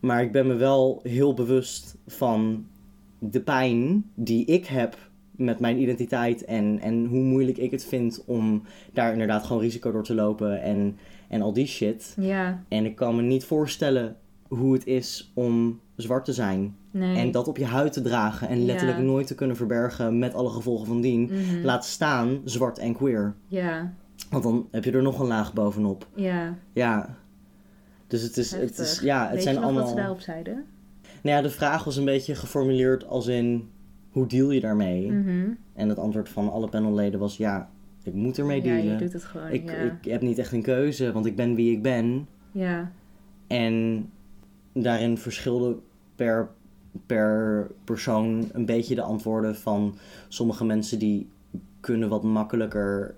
Maar 0.00 0.22
ik 0.22 0.32
ben 0.32 0.46
me 0.46 0.54
wel 0.54 1.00
heel 1.02 1.34
bewust 1.34 1.96
van 2.06 2.66
de 3.18 3.40
pijn 3.40 4.04
die 4.14 4.44
ik 4.44 4.66
heb 4.66 4.96
met 5.30 5.58
mijn 5.60 5.80
identiteit 5.80 6.44
en, 6.44 6.78
en 6.80 7.04
hoe 7.06 7.22
moeilijk 7.22 7.58
ik 7.58 7.70
het 7.70 7.84
vind 7.84 8.22
om 8.26 8.62
daar 8.92 9.12
inderdaad 9.12 9.44
gewoon 9.44 9.62
risico 9.62 9.92
door 9.92 10.04
te 10.04 10.14
lopen 10.14 10.62
en, 10.62 10.96
en 11.28 11.42
al 11.42 11.52
die 11.52 11.66
shit. 11.66 12.14
Ja. 12.20 12.62
En 12.68 12.84
ik 12.84 12.96
kan 12.96 13.16
me 13.16 13.22
niet 13.22 13.44
voorstellen 13.44 14.16
hoe 14.48 14.72
het 14.72 14.86
is 14.86 15.30
om 15.34 15.80
zwart 15.96 16.24
te 16.24 16.32
zijn. 16.32 16.76
Nee. 16.90 17.16
En 17.16 17.30
dat 17.30 17.48
op 17.48 17.56
je 17.56 17.64
huid 17.64 17.92
te 17.92 18.00
dragen 18.02 18.48
en 18.48 18.64
letterlijk 18.64 18.98
Ja. 18.98 19.04
nooit 19.04 19.26
te 19.26 19.34
kunnen 19.34 19.56
verbergen 19.56 20.18
met 20.18 20.34
alle 20.34 20.50
gevolgen 20.50 20.86
van 20.86 21.00
dien. 21.00 21.22
Mhm. 21.22 21.64
Laat 21.64 21.84
staan 21.84 22.40
zwart 22.44 22.78
en 22.78 22.92
queer. 22.94 23.34
Ja, 23.48 23.92
Want 24.30 24.42
dan 24.42 24.68
heb 24.70 24.84
je 24.84 24.92
er 24.92 25.02
nog 25.02 25.18
een 25.20 25.26
laag 25.26 25.52
bovenop. 25.52 26.06
ja. 26.14 26.54
Ja. 26.72 27.16
Dus 28.06 28.22
het 28.22 28.36
is, 28.36 28.50
het 28.52 28.78
is 28.78 29.00
ja, 29.00 29.22
het 29.24 29.32
Weet 29.32 29.42
zijn 29.42 29.54
je 29.54 29.60
nog 29.60 29.68
allemaal. 29.68 29.84
wat 29.86 29.94
ze 29.96 30.00
daarop 30.00 30.20
zeiden? 30.20 30.64
Nou 31.22 31.36
ja, 31.36 31.42
de 31.42 31.50
vraag 31.50 31.84
was 31.84 31.96
een 31.96 32.04
beetje 32.04 32.34
geformuleerd 32.34 33.06
als 33.06 33.26
in 33.26 33.68
hoe 34.10 34.26
deal 34.26 34.50
je 34.50 34.60
daarmee? 34.60 35.12
Mhm. 35.12 35.48
En 35.74 35.88
het 35.88 35.98
antwoord 35.98 36.28
van 36.28 36.50
alle 36.52 36.68
panelleden 36.68 37.20
was 37.20 37.36
ja, 37.36 37.70
ik 38.02 38.14
moet 38.14 38.38
ermee 38.38 38.56
Ja, 38.56 38.62
dealen. 38.62 38.84
je 38.92 38.96
doet 38.96 39.12
het 39.12 39.24
gewoon. 39.24 39.48
ik, 39.50 39.70
ja. 39.70 39.76
ik 39.76 40.04
heb 40.10 40.20
niet 40.20 40.38
echt 40.38 40.52
een 40.52 40.62
keuze, 40.62 41.12
want 41.12 41.26
ik 41.26 41.36
ben 41.36 41.54
wie 41.54 41.72
ik 41.72 41.82
ben. 41.82 42.28
ja. 42.52 42.90
En 43.46 44.06
daarin 44.72 45.18
verschilde 45.18 45.76
per, 46.14 46.48
per 47.06 47.66
persoon 47.84 48.48
een 48.52 48.66
beetje 48.66 48.94
de 48.94 49.02
antwoorden 49.02 49.56
van 49.56 49.94
sommige 50.28 50.64
mensen 50.64 50.98
die 50.98 51.28
kunnen 51.80 52.08
wat 52.08 52.22
makkelijker 52.22 53.14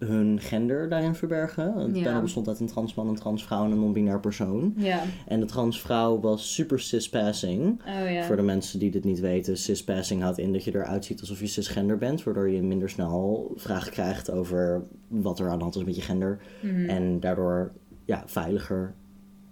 hun 0.00 0.40
gender 0.40 0.88
daarin 0.88 1.14
verbergen. 1.14 1.74
Het 1.78 1.96
Ja. 1.96 2.02
panel 2.02 2.20
bestond 2.22 2.48
uit 2.48 2.60
een 2.60 2.66
transman, 2.66 3.08
een 3.08 3.14
transvrouw 3.14 3.64
en 3.64 3.70
een 3.70 3.80
non-binair 3.80 4.20
persoon. 4.20 4.74
Ja. 4.76 5.02
En 5.26 5.40
de 5.40 5.46
transvrouw 5.46 6.20
was 6.20 6.54
super 6.54 6.80
cispassing. 6.80 7.80
Oh 7.86 8.10
ja. 8.12 8.22
Voor 8.24 8.36
de 8.36 8.42
mensen 8.42 8.78
die 8.78 8.90
dit 8.90 9.04
niet 9.04 9.20
weten, 9.20 9.56
cispassing 9.58 10.22
houdt 10.22 10.38
in 10.38 10.52
dat 10.52 10.64
je 10.64 10.74
eruit 10.74 11.04
ziet 11.04 11.20
alsof 11.20 11.40
je 11.40 11.46
cisgender 11.46 11.98
bent, 11.98 12.22
waardoor 12.22 12.50
je 12.50 12.62
minder 12.62 12.90
snel 12.90 13.52
vragen 13.56 13.92
krijgt 13.92 14.30
over 14.30 14.82
wat 15.08 15.38
er 15.38 15.48
aan 15.50 15.56
de 15.56 15.62
hand 15.62 15.76
is 15.76 15.84
met 15.84 15.96
je 15.96 16.02
gender. 16.02 16.38
Mhm. 16.60 16.88
En 16.88 17.20
daardoor 17.20 17.72
ja, 18.04 18.22
veiliger 18.26 18.94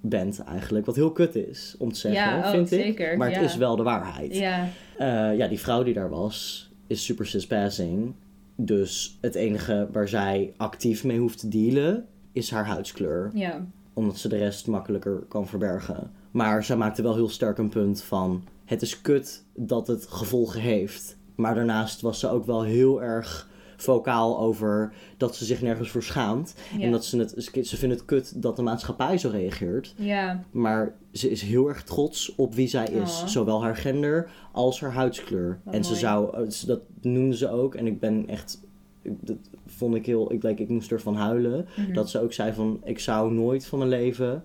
bent 0.01 0.42
eigenlijk. 0.42 0.86
Wat 0.86 0.96
heel 0.96 1.12
kut 1.12 1.34
is 1.34 1.74
om 1.78 1.92
te 1.92 1.99
zeggen, 1.99 2.20
Ja, 2.22 2.38
oh, 2.38 2.51
vind 2.51 2.72
ik. 2.72 2.80
zeker, 2.80 3.16
Maar 3.16 3.30
het 3.32 3.42
is 3.42 3.57
wel 3.57 3.76
de 3.76 3.82
waarheid. 3.82 4.36
Ja. 4.36 4.68
Eh, 4.99 5.36
ja, 5.36 5.46
die 5.49 5.59
vrouw 5.61 5.82
die 5.82 5.94
daar 5.94 6.11
was, 6.11 6.70
is 6.86 7.05
super 7.05 7.26
cispassing. 7.26 8.14
Dus 8.61 9.18
het 9.20 9.34
enige 9.34 9.88
waar 9.92 10.09
zij 10.09 10.54
actief 10.56 11.04
mee 11.04 11.18
hoeft 11.18 11.38
te 11.38 11.48
dealen, 11.48 12.06
is 12.32 12.50
haar 12.50 12.66
huidskleur. 12.66 13.30
Ja. 13.34 13.66
Omdat 13.92 14.18
ze 14.18 14.28
de 14.28 14.36
rest 14.36 14.66
makkelijker 14.66 15.24
kan 15.28 15.46
verbergen. 15.46 16.11
Maar 16.30 16.64
zij 16.64 16.76
maakte 16.76 17.02
wel 17.02 17.14
heel 17.14 17.28
sterk 17.28 17.59
een 17.59 17.68
punt 17.68 18.02
van... 18.02 18.44
Het 18.64 18.82
is 18.82 19.00
kut 19.00 19.44
dat 19.54 19.86
het 19.86 20.06
gevolgen 20.06 20.61
heeft. 20.61 21.16
Maar 21.34 21.54
daarnaast 21.54 22.00
was 22.00 22.20
ze 22.20 22.28
ook 22.28 22.46
wel 22.46 22.62
heel 22.62 23.02
erg 23.02 23.48
vocaal 23.83 24.39
over 24.39 24.93
dat 25.16 25.37
ze 25.37 25.45
zich 25.45 25.62
nergens 25.62 25.91
voor 25.91 26.03
schaamt. 26.03 26.55
Ja. 26.76 26.85
En 26.85 26.91
dat 26.91 27.05
ze 27.05 27.18
het... 27.18 27.51
Ze 27.62 27.76
vindt 27.76 27.95
het 27.95 28.05
kut 28.05 28.43
dat 28.43 28.57
de 28.57 28.62
maatschappij 28.62 29.18
zo 29.18 29.29
reageert. 29.29 29.95
Ja. 29.97 30.45
Maar 30.51 30.95
ze 31.12 31.31
is 31.31 31.43
heel 31.43 31.68
erg 31.68 31.83
trots 31.83 32.35
op 32.35 32.55
wie 32.55 32.68
zij 32.68 32.87
is. 32.87 33.20
Oh. 33.22 33.26
Zowel 33.26 33.62
haar 33.62 33.76
gender 33.76 34.31
als 34.53 34.81
haar 34.81 34.93
huidskleur. 34.93 35.61
Wat 35.64 35.74
en 35.74 35.85
ze 35.85 35.95
zou, 35.95 36.37
eh, 36.37 36.66
dat 36.66 36.81
noemde 37.01 37.37
ze 37.37 37.51
ook. 37.51 37.74
En 37.74 37.87
ik 37.87 38.01
ben 38.01 38.29
echt, 38.29 38.61
dat 39.03 39.37
vond 39.66 39.95
ik 39.95 40.07
heel, 40.07 40.33
ik, 40.33 40.43
like, 40.43 40.62
ik 40.62 40.68
moest 40.68 40.93
ervan 40.93 41.14
huilen. 41.14 41.66
Mhm. 41.76 41.93
Dat 41.93 42.11
ze 42.11 42.20
ook 42.20 42.33
zei 42.33 42.53
van, 42.53 42.81
ik 42.85 42.99
zou 42.99 43.33
nooit 43.33 43.66
van 43.66 43.79
mijn 43.79 43.91
leven 43.91 44.45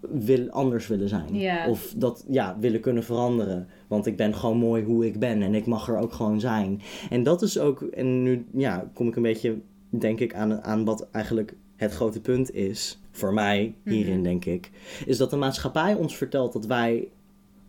wil, 0.00 0.50
anders 0.50 0.86
willen 0.86 1.08
zijn. 1.08 1.28
Of 1.68 1.94
dat, 1.96 2.24
ja, 2.28 2.56
willen 2.60 2.80
kunnen 2.80 3.04
veranderen. 3.04 3.66
Want 3.86 4.06
ik 4.06 4.16
ben 4.16 4.34
gewoon 4.34 4.56
mooi 4.56 4.84
hoe 4.84 5.06
ik 5.06 5.18
ben. 5.18 5.42
En 5.42 5.54
ik 5.54 5.66
mag 5.66 5.88
er 5.88 5.98
ook 5.98 6.12
gewoon 6.12 6.40
zijn. 6.40 6.80
En 7.10 7.22
dat 7.22 7.42
is 7.42 7.58
ook, 7.58 7.82
en 7.82 8.22
nu 8.22 8.46
ja, 8.52 8.90
kom 8.94 9.08
ik 9.08 9.16
een 9.16 9.22
beetje, 9.22 9.56
denk 9.88 10.20
ik, 10.20 10.34
aan, 10.34 10.62
aan 10.62 10.84
wat 10.84 11.08
eigenlijk 11.10 11.54
het 11.76 11.92
grote 11.92 12.20
punt 12.20 12.54
is. 12.54 13.00
Voor 13.10 13.34
mij, 13.34 13.74
hierin 13.84 14.14
Mhm. 14.14 14.22
denk 14.22 14.44
ik. 14.44 14.70
Is 15.06 15.16
dat 15.16 15.30
de 15.30 15.36
maatschappij 15.36 15.94
ons 15.94 16.16
vertelt 16.16 16.52
dat 16.52 16.66
wij 16.66 17.08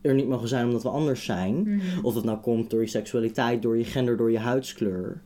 er 0.01 0.13
niet 0.13 0.27
mogen 0.27 0.47
zijn 0.47 0.65
omdat 0.65 0.83
we 0.83 0.89
anders 0.89 1.25
zijn. 1.25 1.61
Mhm. 1.61 1.79
Of 2.05 2.13
dat 2.13 2.23
nou 2.23 2.37
komt 2.37 2.69
door 2.69 2.81
je 2.81 2.87
seksualiteit, 2.87 3.61
door 3.61 3.77
je 3.77 3.83
gender, 3.83 4.17
door 4.17 4.31
je 4.31 4.39
huidskleur. 4.39 5.21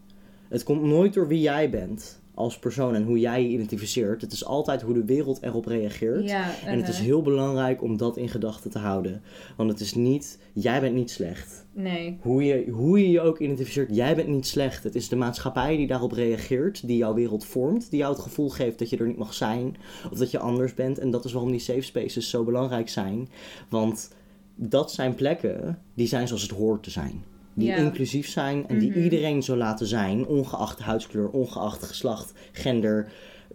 Het 0.50 0.64
komt 0.64 0.82
nooit 0.84 1.14
door 1.14 1.28
wie 1.28 1.42
jij 1.42 1.70
bent 1.70 2.21
als 2.34 2.60
persoon 2.60 2.96
en 2.96 3.04
hoe 3.04 3.20
jij 3.20 3.44
je 3.44 3.50
identificeert. 3.50 4.22
Het 4.22 4.32
is 4.32 4.46
altijd 4.46 4.82
hoe 4.82 4.94
de 4.94 5.06
wereld 5.06 5.42
erop 5.42 5.66
reageert. 5.66 6.30
Ja. 6.30 6.50
En 6.66 6.78
het 6.78 6.88
is 6.88 7.00
heel 7.00 7.22
belangrijk 7.22 7.82
om 7.84 7.98
dat 7.98 8.18
in 8.18 8.30
gedachten 8.30 8.72
te 8.72 8.80
houden. 8.80 9.22
Want 9.58 9.70
het 9.70 9.80
is 9.80 9.94
niet, 9.94 10.40
jij 10.54 10.82
bent 10.82 10.96
niet 10.96 11.12
slecht. 11.12 11.66
Nee. 11.74 12.18
Hoe 12.22 12.44
je, 12.44 12.70
hoe 12.70 13.00
je 13.00 13.10
je 13.10 13.22
ook 13.22 13.40
identificeert, 13.40 13.96
jij 13.96 14.16
bent 14.16 14.28
niet 14.28 14.48
slecht. 14.48 14.84
Het 14.84 14.96
is 14.96 15.10
de 15.10 15.16
maatschappij 15.16 15.78
die 15.78 15.88
daarop 15.88 16.12
reageert, 16.12 16.88
die 16.88 16.98
jouw 16.98 17.14
wereld 17.14 17.46
vormt, 17.46 17.90
die 17.90 18.00
jou 18.00 18.14
het 18.14 18.22
gevoel 18.22 18.50
geeft 18.50 18.80
dat 18.80 18.90
je 18.90 18.98
er 18.98 19.08
niet 19.08 19.18
mag 19.18 19.34
zijn 19.34 19.78
of 20.12 20.18
dat 20.18 20.32
je 20.32 20.40
anders 20.40 20.74
bent. 20.74 21.00
En 21.00 21.12
dat 21.12 21.26
is 21.26 21.32
waarom 21.32 21.52
die 21.52 21.60
safe 21.60 21.82
spaces 21.82 22.30
zo 22.30 22.44
belangrijk 22.44 22.90
zijn. 22.90 23.30
Want 23.70 24.12
dat 24.56 24.92
zijn 24.92 25.16
plekken 25.16 25.80
die 25.94 26.08
zijn 26.08 26.28
zoals 26.28 26.42
het 26.42 26.52
hoort 26.52 26.84
te 26.84 26.90
zijn. 26.90 27.24
Die 27.54 27.68
Ja. 27.68 27.76
inclusief 27.76 28.28
zijn 28.28 28.68
en 28.68 28.80
die 28.80 28.90
Mhm. 28.90 29.00
iedereen 29.00 29.44
zo 29.44 29.56
laten 29.56 29.88
zijn, 29.88 30.26
ongeacht 30.26 30.80
huidskleur, 30.80 31.30
ongeacht 31.30 31.84
geslacht, 31.84 32.34
gender, 32.52 33.12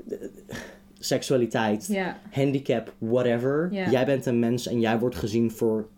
eh, 0.09 0.16
seksualiteit 0.99 1.86
Ja. 1.86 2.16
handicap, 2.30 2.94
whatever. 2.99 3.68
Ja. 3.70 3.90
Jij 3.90 4.05
bent 4.07 4.26
een 4.26 4.38
mens 4.38 4.66
en 4.66 4.80
jij 4.80 4.99
wordt 4.99 5.16
gezien 5.16 5.51
voor 5.51 5.88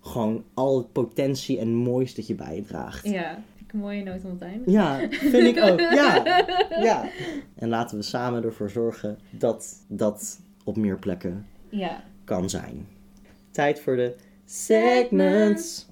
gewoon 0.00 0.44
al 0.54 0.78
het 0.78 0.92
potentie 0.92 1.58
en 1.58 1.74
moois 1.74 2.14
dat 2.14 2.26
je 2.26 2.34
bij 2.34 2.54
je 2.56 2.62
draagt. 2.62 3.08
Ja. 3.08 3.42
Ik 3.66 3.74
een 3.74 3.80
mooie 3.80 4.02
noot 4.02 4.24
om 4.24 4.30
het 4.30 4.42
einde. 4.42 4.70
Ja, 4.70 5.00
vind 5.10 5.56
ik 5.56 5.62
ook. 5.64 5.80
Ja. 5.80 6.22
ja. 6.88 7.08
En 7.54 7.68
laten 7.68 7.96
we 7.96 8.02
samen 8.02 8.44
ervoor 8.44 8.70
zorgen 8.70 9.18
dat 9.30 9.74
dat 9.88 10.40
op 10.64 10.76
meer 10.76 10.98
plekken 10.98 11.46
kan 12.24 12.50
zijn. 12.50 12.86
Tijd 13.50 13.80
voor 13.80 13.96
de 13.96 14.14
segments. 14.44 15.87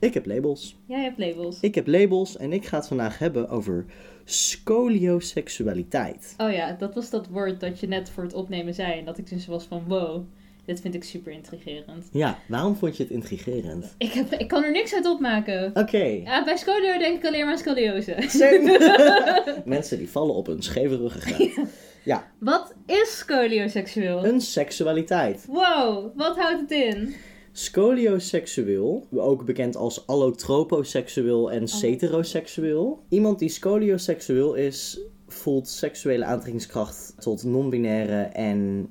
Ik 0.00 0.14
heb 0.14 0.26
labels. 0.26 0.76
Jij 0.86 1.02
hebt 1.02 1.18
labels. 1.18 1.60
Ik 1.60 1.74
heb 1.74 1.86
labels 1.86 2.36
en 2.36 2.52
ik 2.52 2.66
ga 2.66 2.76
het 2.76 2.86
vandaag 2.86 3.18
hebben 3.18 3.48
over 3.48 3.84
scolioseksualiteit. 4.24 6.34
Oh 6.38 6.52
ja, 6.52 6.72
dat 6.72 6.94
was 6.94 7.10
dat 7.10 7.26
woord 7.28 7.60
dat 7.60 7.80
je 7.80 7.86
net 7.88 8.10
voor 8.10 8.22
het 8.22 8.34
opnemen 8.34 8.74
zei. 8.74 8.98
En 8.98 9.04
dat 9.04 9.18
ik 9.18 9.28
dus 9.28 9.46
was 9.46 9.64
van 9.64 9.84
wow, 9.86 10.24
dit 10.64 10.80
vind 10.80 10.94
ik 10.94 11.04
super 11.04 11.32
intrigerend. 11.32 12.08
Ja, 12.12 12.38
waarom 12.48 12.76
vond 12.76 12.96
je 12.96 13.02
het 13.02 13.12
intrigerend? 13.12 13.94
Ik, 13.98 14.12
heb, 14.12 14.32
ik 14.32 14.48
kan 14.48 14.64
er 14.64 14.70
niks 14.72 14.94
uit 14.94 15.06
opmaken. 15.06 15.70
Oké. 15.74 16.02
Ja, 16.04 16.44
bij 16.44 16.56
scolio 16.56 16.98
denk 16.98 17.16
ik 17.18 17.26
alleen 17.26 17.42
maar 17.44 17.52
aan 17.52 17.58
scoliose. 17.58 18.14
Mensen 19.64 19.98
die 19.98 20.08
vallen 20.10 20.34
op 20.34 20.48
een 20.48 20.62
scheve 20.62 20.96
ruggengraat. 20.96 21.66
Ja, 22.04 22.30
Wat 22.38 22.74
is 22.86 23.16
scolioseksueel? 23.18 24.26
een 24.26 24.40
seksualiteit. 24.40 25.44
Wow, 25.48 26.16
wat 26.16 26.36
houdt 26.38 26.60
het 26.60 26.70
in? 26.70 27.14
Scolioseksueel, 27.58 29.06
ook 29.10 29.44
bekend 29.44 29.76
als 29.76 30.06
allotroposeksueel 30.06 31.52
en 31.52 31.68
heteroseksueel. 31.70 33.04
Iemand 33.08 33.38
die 33.38 33.48
scolioseksueel 33.48 34.54
is, 34.54 35.00
voelt 35.26 35.68
seksuele 35.68 36.24
aantrekkingskracht 36.24 37.14
tot 37.18 37.44
non-binaire 37.44 38.22
en 38.22 38.88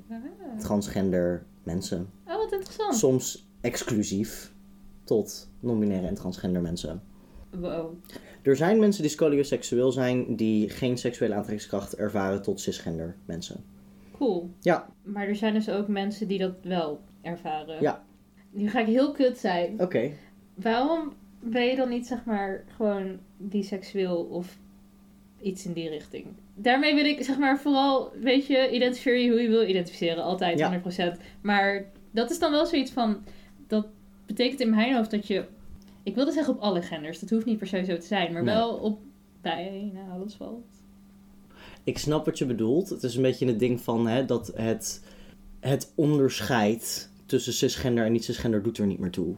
transgender 0.60 1.46
mensen. 1.64 2.10
Oh, 2.28 2.36
wat 2.36 2.52
interessant. 2.52 2.96
Soms 2.96 3.48
exclusief 3.62 4.54
tot 5.04 5.50
non-binaire 5.60 6.08
en 6.08 6.16
transgender 6.16 6.62
mensen. 6.62 7.02
Wow. 7.60 7.94
Er 8.42 8.56
zijn 8.56 8.80
mensen 8.80 9.02
die 9.02 9.12
scolioseksueel 9.12 9.92
zijn 9.92 10.36
die 10.36 10.70
geen 10.70 10.98
seksuele 10.98 11.34
aantrekkingskracht 11.34 11.96
ervaren 11.96 12.42
tot 12.42 12.60
cisgender 12.60 13.16
mensen. 13.26 13.64
Cool. 14.18 14.50
Ja, 14.60 14.90
Maar 15.04 15.28
er 15.28 15.36
zijn 15.36 15.54
dus 15.54 15.70
ook 15.70 15.88
mensen 15.88 16.28
die 16.28 16.40
dat 16.40 16.54
wel 16.64 17.00
ervaren. 17.22 17.82
Ja. 17.82 18.06
Nu 18.58 18.70
ga 18.70 18.80
ik 18.80 18.86
heel 18.88 19.12
kut 19.12 19.38
zijn. 19.38 19.82
oké. 19.82 20.12
Waarom 20.56 21.14
ben 21.40 21.64
je 21.66 21.76
dan 21.76 21.90
niet, 21.90 22.08
zeg 22.08 22.26
maar, 22.26 22.64
gewoon 22.76 23.18
biseksueel 23.38 24.18
of 24.24 24.58
iets 25.42 25.66
in 25.66 25.74
die 25.74 25.90
richting? 25.90 26.26
Daarmee 26.56 26.96
wil 26.96 27.06
ik, 27.06 27.24
zeg 27.24 27.38
maar, 27.38 27.60
vooral, 27.60 28.12
weet 28.22 28.46
je, 28.48 28.70
identificeer 28.72 29.18
je 29.18 29.30
hoe 29.30 29.42
je 29.42 29.50
wil 29.50 29.68
identificeren. 29.68 30.24
Altijd, 30.24 30.60
Ja. 30.60 30.70
100%. 30.70 31.18
Maar 31.42 31.86
dat 32.12 32.32
is 32.32 32.40
dan 32.40 32.52
wel 32.52 32.66
zoiets 32.66 32.92
van, 32.92 33.18
dat 33.68 33.88
betekent 34.26 34.60
in 34.60 34.70
mijn 34.70 34.96
hoofd 34.96 35.12
dat 35.12 35.28
je, 35.28 35.46
ik 36.04 36.16
wilde 36.16 36.32
zeggen 36.32 36.54
op 36.54 36.60
alle 36.60 36.82
genders, 36.82 37.20
dat 37.20 37.30
hoeft 37.30 37.46
niet 37.46 37.58
per 37.58 37.68
se 37.68 37.84
zo 37.86 37.98
te 37.98 38.06
zijn, 38.06 38.34
maar 38.34 38.44
Nee. 38.44 38.56
wel 38.56 38.76
op 38.76 39.00
bijna 39.42 40.00
alles 40.14 40.34
valt. 40.34 40.66
Ik 41.84 41.98
snap 41.98 42.26
wat 42.26 42.38
je 42.38 42.46
bedoelt. 42.46 42.90
Het 42.90 43.04
is 43.04 43.16
een 43.16 43.22
beetje 43.22 43.48
het 43.48 43.60
ding 43.60 43.82
van 43.82 44.08
hè, 44.08 44.26
dat 44.26 44.52
het, 44.56 45.04
het 45.60 45.92
onderscheid 45.96 47.10
tussen 47.28 47.54
cisgender 47.54 48.06
en 48.06 48.12
niet-cisgender 48.12 48.64
doet 48.64 48.78
er 48.78 48.86
niet 48.86 49.00
meer 49.00 49.12
toe. 49.12 49.36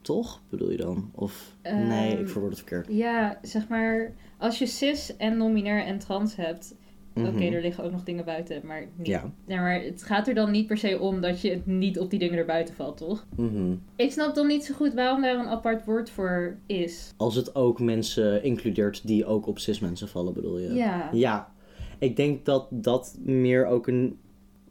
Toch, 0.00 0.40
bedoel 0.48 0.70
je 0.70 0.76
dan? 0.76 1.10
Of 1.14 1.56
nee, 1.62 2.10
Ehm, 2.12 2.20
ik 2.20 2.28
verwoord 2.28 2.52
het 2.58 2.66
verkeerd. 2.66 2.96
Ja, 2.96 3.38
zeg 3.42 3.68
maar, 3.68 4.12
als 4.38 4.58
je 4.58 4.66
cis 4.66 5.16
en 5.16 5.36
non-binair 5.36 5.84
en 5.84 5.98
trans 5.98 6.36
hebt, 6.36 6.74
oké, 7.14 7.30
Mhm. 7.30 7.42
er 7.42 7.60
liggen 7.60 7.84
ook 7.84 7.90
nog 7.92 8.04
dingen 8.04 8.24
buiten, 8.24 8.60
maar 8.66 8.86
niet. 8.96 9.06
Ja. 9.06 9.30
Ja, 9.46 9.60
maar 9.60 9.82
het 9.82 10.02
gaat 10.02 10.28
er 10.28 10.34
dan 10.34 10.50
niet 10.50 10.66
per 10.66 10.76
se 10.78 10.98
om 10.98 11.20
dat 11.20 11.40
je 11.40 11.50
het 11.50 11.66
niet 11.66 11.98
op 11.98 12.10
die 12.10 12.18
dingen 12.18 12.38
erbuiten 12.38 12.74
valt, 12.74 12.96
toch? 12.96 13.26
Mhm. 13.36 13.74
Ik 13.96 14.12
snap 14.12 14.34
dan 14.34 14.46
niet 14.46 14.64
zo 14.64 14.74
goed 14.74 14.94
waarom 14.94 15.22
daar 15.22 15.38
een 15.38 15.46
apart 15.46 15.84
woord 15.84 16.10
voor 16.10 16.56
is. 16.66 17.12
Als 17.16 17.34
het 17.34 17.54
ook 17.54 17.80
mensen 17.80 18.42
includeert 18.42 19.06
die 19.06 19.26
ook 19.26 19.46
op 19.46 19.58
cis 19.58 19.80
mensen 19.80 20.08
vallen, 20.08 20.34
bedoel 20.34 20.58
je? 20.58 20.72
Ja. 20.74 21.08
Ja, 21.12 21.52
ik 21.98 22.16
denk 22.16 22.44
dat 22.44 22.66
dat 22.70 23.18
meer 23.24 23.66
ook 23.66 23.86
een 23.86 24.18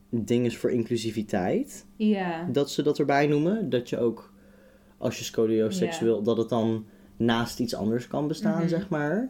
ding 0.10 0.46
is 0.46 0.58
voor 0.58 0.72
inclusiviteit. 0.72 1.86
Ja. 1.96 2.48
Dat 2.52 2.72
ze 2.72 2.82
dat 2.84 3.00
erbij 3.00 3.28
noemen. 3.28 3.70
Dat 3.70 3.90
je 3.90 4.00
ook, 4.00 4.34
als 4.98 5.18
je 5.18 5.24
scolioseksueel, 5.24 6.24
dat 6.24 6.38
het 6.38 6.50
dan 6.50 6.86
naast 7.18 7.60
iets 7.60 7.76
anders 7.76 8.08
kan 8.08 8.28
bestaan, 8.28 8.60
Mhm. 8.60 8.68
zeg 8.68 8.90
maar. 8.90 9.30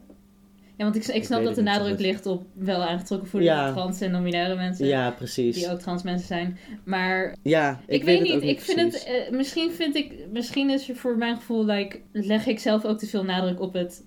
Ja, 0.78 0.84
want 0.84 0.96
ik, 0.96 1.06
ik 1.06 1.24
snap 1.24 1.44
dat 1.44 1.56
de 1.56 1.62
nadruk 1.62 2.00
ligt 2.00 2.26
op 2.26 2.46
wel 2.54 2.84
aangetrokken 2.84 3.28
voelen 3.30 3.50
Ja. 3.50 3.72
trans 3.72 4.02
en 4.02 4.12
non-binaire 4.12 4.56
mensen. 4.56 4.86
Ja, 4.88 5.12
precies. 5.12 5.56
Die 5.56 5.72
ook 5.72 5.80
trans 5.80 6.04
mensen 6.04 6.28
zijn. 6.28 6.58
Maar 6.84 7.36
Ja, 7.42 7.82
ik, 7.88 8.00
ik, 8.00 8.04
weet, 8.04 8.20
het 8.20 8.28
niet, 8.28 8.44
ik 8.44 8.60
vind 8.62 8.78
precies. 8.90 9.06
het, 9.08 9.28
eh, 9.28 9.32
misschien 9.32 9.72
vind 9.72 9.96
ik, 9.96 10.14
misschien 10.32 10.70
is 10.70 10.90
er 10.90 10.96
voor 10.96 11.18
mijn 11.18 11.36
gevoel, 11.36 11.66
like, 11.66 12.00
leg 12.12 12.46
ik 12.46 12.60
zelf 12.60 12.86
ook 12.86 12.98
te 13.00 13.08
veel 13.08 13.24
nadruk 13.24 13.60
op 13.62 13.74
het. 13.74 14.06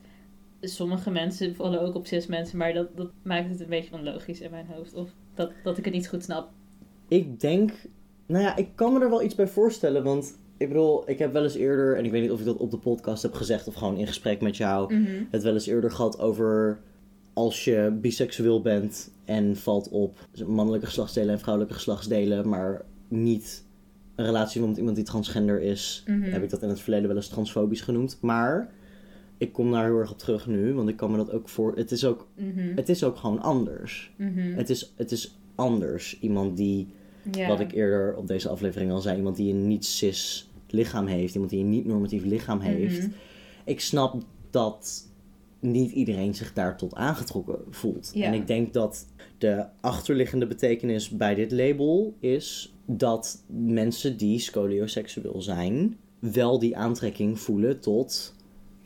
Sommige 0.60 1.10
mensen 1.10 1.54
vallen 1.54 1.80
ook 1.80 1.94
op 1.94 2.06
cis 2.06 2.26
mensen, 2.26 2.58
maar 2.58 2.72
dat, 2.72 2.96
dat 2.96 3.10
maakt 3.22 3.48
het 3.50 3.60
een 3.60 3.68
beetje 3.68 3.94
onlogisch 3.94 4.40
in 4.40 4.50
mijn 4.50 4.66
hoofd. 4.74 4.94
Of 4.94 5.10
dat, 5.34 5.52
dat 5.62 5.78
ik 5.78 5.84
het 5.84 5.94
niet 5.94 6.08
goed 6.08 6.22
snap. 6.24 6.50
Ik 7.10 7.40
denk, 7.40 7.72
nou 8.26 8.42
ja, 8.44 8.56
ik 8.56 8.68
kan 8.74 8.92
me 8.92 9.00
er 9.00 9.10
wel 9.10 9.22
iets 9.22 9.34
bij 9.34 9.48
voorstellen. 9.48 10.02
Want 10.02 10.38
ik 10.56 10.68
bedoel, 10.68 11.10
ik 11.10 11.18
heb 11.18 11.32
wel 11.32 11.42
eens 11.42 11.54
eerder, 11.54 11.96
en 11.96 12.04
ik 12.04 12.10
weet 12.10 12.22
niet 12.22 12.30
of 12.30 12.38
ik 12.38 12.44
dat 12.44 12.56
op 12.56 12.70
de 12.70 12.78
podcast 12.78 13.22
heb 13.22 13.32
gezegd 13.34 13.68
of 13.68 13.74
gewoon 13.74 13.96
in 13.96 14.06
gesprek 14.06 14.40
met 14.40 14.56
jou, 14.56 14.94
Mhm. 14.94 15.10
het 15.30 15.42
wel 15.42 15.52
eens 15.52 15.66
eerder 15.66 15.90
gehad 15.90 16.18
over 16.20 16.80
als 17.32 17.64
je 17.64 17.98
biseksueel 18.00 18.60
bent 18.62 19.10
en 19.24 19.56
valt 19.56 19.88
op 19.88 20.18
mannelijke 20.46 20.86
geslachtsdelen 20.86 21.30
en 21.34 21.40
vrouwelijke 21.40 21.74
geslachtsdelen, 21.76 22.48
maar 22.48 22.84
niet 23.08 23.64
een 24.14 24.24
relatie 24.24 24.60
met 24.66 24.76
iemand 24.76 24.96
die 24.96 25.04
transgender 25.04 25.60
is, 25.60 26.02
Mhm. 26.06 26.22
heb 26.22 26.42
ik 26.42 26.50
dat 26.50 26.62
in 26.62 26.68
het 26.68 26.80
verleden 26.80 27.06
wel 27.08 27.16
eens 27.16 27.28
transfobisch 27.28 27.80
genoemd. 27.80 28.18
Maar 28.20 28.72
ik 29.38 29.52
kom 29.52 29.72
daar 29.72 29.84
heel 29.84 29.98
erg 29.98 30.10
op 30.10 30.18
terug 30.18 30.46
nu, 30.46 30.72
want 30.74 30.88
ik 30.88 30.96
kan 30.96 31.10
me 31.10 31.16
dat 31.16 31.32
ook 31.32 31.48
voor. 31.48 31.76
Het 31.76 31.90
is 31.92 32.04
ook, 32.04 32.26
Mhm. 32.36 32.76
het 32.76 32.88
is 32.88 33.04
ook 33.04 33.16
gewoon 33.16 33.40
anders. 33.40 34.12
Het 34.56 34.70
is, 34.70 34.92
het 34.96 35.12
is 35.12 35.38
anders. 35.54 36.18
Iemand 36.20 36.56
die 36.56 36.88
Ja. 37.32 37.48
wat 37.48 37.60
ik 37.60 37.72
eerder 37.72 38.16
op 38.16 38.26
deze 38.26 38.48
aflevering 38.48 38.92
al 38.92 39.00
zei. 39.00 39.16
Iemand 39.16 39.36
die 39.36 39.52
een 39.52 39.66
niet-cis 39.66 40.50
lichaam 40.68 41.06
heeft. 41.06 41.34
Iemand 41.34 41.50
die 41.50 41.60
een 41.60 41.70
niet-normatief 41.70 42.24
lichaam 42.24 42.60
heeft. 42.60 42.98
Mhm. 42.98 43.10
Ik 43.64 43.80
snap 43.80 44.22
dat 44.50 45.08
niet 45.60 45.90
iedereen 45.90 46.34
zich 46.34 46.52
daar 46.52 46.76
tot 46.76 46.94
aangetrokken 46.94 47.58
voelt. 47.70 48.10
Ja. 48.14 48.24
En 48.24 48.34
ik 48.34 48.46
denk 48.46 48.72
dat 48.72 49.06
de 49.38 49.66
achterliggende 49.80 50.46
betekenis 50.46 51.08
bij 51.08 51.34
dit 51.34 51.52
label 51.52 52.14
is 52.20 52.74
dat 52.86 53.44
mensen 53.46 54.16
die 54.16 54.38
scolioseksueel 54.38 55.42
zijn, 55.42 55.96
wel 56.18 56.58
die 56.58 56.76
aantrekking 56.76 57.40
voelen 57.40 57.80
tot 57.80 58.34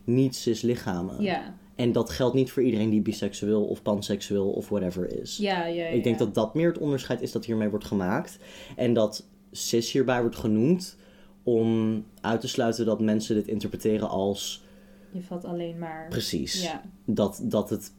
niet-cis 0.05 0.63
lichamen. 0.63 1.23
Ja. 1.23 1.55
En 1.75 1.93
dat 1.93 2.11
geldt 2.11 2.35
niet 2.35 2.51
voor 2.51 2.63
iedereen 2.63 2.91
die 2.91 3.01
biseksueel 3.01 3.65
of 3.65 3.83
panseksueel 3.83 4.51
of 4.51 4.69
whatever 4.69 5.21
is. 5.21 5.37
Ja, 5.37 5.67
ja, 5.67 5.85
ja. 5.85 5.89
Ik 5.89 6.05
denk 6.05 6.19
dat 6.19 6.35
dat 6.35 6.55
meer 6.55 6.69
het 6.69 6.79
onderscheid 6.79 7.21
is 7.21 7.33
dat 7.33 7.45
hiermee 7.45 7.69
wordt 7.69 7.85
gemaakt. 7.85 8.39
En 8.77 8.93
dat 8.95 9.27
cis 9.53 9.93
hierbij 9.93 10.21
wordt 10.21 10.37
genoemd 10.37 10.97
om 11.43 12.05
uit 12.21 12.41
te 12.41 12.49
sluiten 12.49 12.87
dat 12.87 13.01
mensen 13.01 13.35
dit 13.35 13.47
interpreteren 13.49 14.09
als 14.09 14.63
Je 15.11 15.23
vat 15.23 15.45
alleen 15.45 15.79
maar... 15.79 16.09
precies. 16.09 16.63
Ja, 16.63 16.83
Dat, 17.05 17.41
dat 17.43 17.71
het 17.71 17.93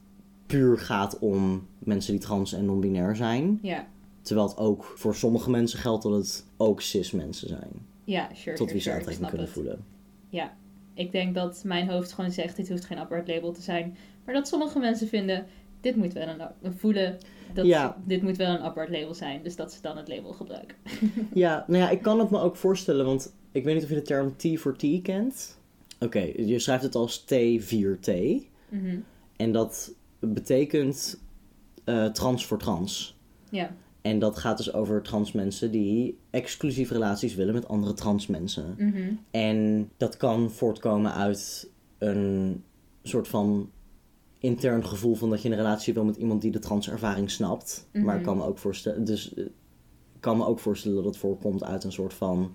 puur 0.46 0.78
gaat 0.78 1.18
om 1.18 1.66
mensen 1.78 2.12
die 2.12 2.20
trans 2.20 2.52
en 2.52 2.64
non-binair 2.64 3.16
zijn. 3.16 3.58
ja. 3.62 3.86
Terwijl 4.22 4.48
het 4.48 4.56
ook 4.58 4.84
voor 4.84 5.14
sommige 5.14 5.50
mensen 5.50 5.78
geldt 5.78 6.02
dat 6.02 6.12
het 6.12 6.46
ook 6.56 6.80
cis 6.80 7.10
mensen 7.10 7.48
zijn. 7.48 7.70
Ja, 8.04 8.28
sure, 8.34 8.56
Tot 8.56 8.68
sure, 8.68 8.72
wie 8.72 8.80
ze 8.80 8.80
sure, 8.80 8.96
aantrekking 8.96 9.28
kunnen 9.28 9.46
het. 9.46 9.54
voelen. 9.54 9.84
Ja, 10.28 10.56
ik 10.96 11.12
denk 11.12 11.34
dat 11.34 11.62
mijn 11.64 11.88
hoofd 11.88 12.12
gewoon 12.12 12.30
zegt, 12.30 12.56
dit 12.56 12.68
hoeft 12.68 12.84
geen 12.84 12.98
apart 12.98 13.28
label 13.28 13.52
te 13.52 13.62
zijn. 13.62 13.96
Maar 14.24 14.34
dat 14.34 14.48
sommige 14.48 14.78
mensen 14.78 15.08
vinden, 15.08 15.46
dit 15.80 15.96
moet 15.96 16.12
wel 16.12 16.28
een, 16.62 16.72
voelen, 16.78 17.18
dat 17.54 17.66
Ja. 17.66 17.96
dit 18.04 18.22
moet 18.22 18.36
wel 18.36 18.50
een 18.54 18.60
apart 18.62 18.88
label 18.90 19.14
zijn. 19.14 19.42
Dus 19.42 19.56
dat 19.56 19.72
ze 19.72 19.82
dan 19.82 19.96
het 19.96 20.08
label 20.08 20.32
gebruiken. 20.32 20.76
Ja, 21.34 21.64
nou 21.66 21.82
ja, 21.82 21.90
ik 21.90 22.02
kan 22.02 22.18
het 22.18 22.30
me 22.30 22.38
ook 22.38 22.56
voorstellen, 22.56 23.06
want 23.06 23.34
ik 23.52 23.64
weet 23.64 23.74
niet 23.74 23.82
of 23.82 23.88
je 23.88 23.94
de 23.94 24.02
term 24.02 24.36
T 24.36 24.60
voor 24.60 24.76
T 24.76 25.02
kent. 25.02 25.58
Oké, 26.00 26.18
je 26.36 26.58
schrijft 26.58 26.82
het 26.82 26.94
als 26.94 27.24
T4T. 27.24 28.10
Mhm. 28.68 28.98
En 29.36 29.52
dat 29.52 29.92
betekent 30.18 31.22
eh, 31.84 32.06
trans 32.06 32.46
voor 32.46 32.58
trans. 32.58 33.16
Ja, 33.50 33.74
En 34.06 34.18
dat 34.18 34.38
gaat 34.38 34.56
dus 34.56 34.72
over 34.72 35.02
trans 35.02 35.32
mensen 35.32 35.70
die 35.70 36.18
exclusieve 36.30 36.92
relaties 36.92 37.34
willen 37.34 37.54
met 37.54 37.68
andere 37.68 37.92
trans 37.94 38.26
mensen. 38.26 38.74
mhm. 38.78 39.12
En 39.30 39.90
dat 39.96 40.16
kan 40.16 40.50
voortkomen 40.50 41.12
uit 41.14 41.70
een 41.98 42.62
soort 43.02 43.28
van 43.28 43.70
intern 44.38 44.84
gevoel 44.86 45.14
van 45.14 45.30
dat 45.30 45.42
je 45.42 45.48
een 45.50 45.56
relatie 45.56 45.94
wil 45.94 46.04
met 46.04 46.16
iemand 46.16 46.42
die 46.42 46.50
de 46.50 46.58
transervaring 46.58 47.30
snapt. 47.30 47.88
Maar 47.92 48.02
ik 48.14 48.20
Mhm. 48.20 48.22
kan 48.22 48.36
me 48.36 48.44
ook 48.44 48.58
voorstellen, 48.58 49.04
dus 49.04 49.34
eh, 49.34 49.44
ik 49.44 50.20
kan 50.20 50.36
me 50.36 50.46
ook 50.46 50.58
voorstellen 50.58 50.96
dat 50.96 51.04
het 51.04 51.16
voorkomt 51.16 51.64
uit 51.64 51.84
een 51.84 51.92
soort 51.92 52.14
van 52.14 52.54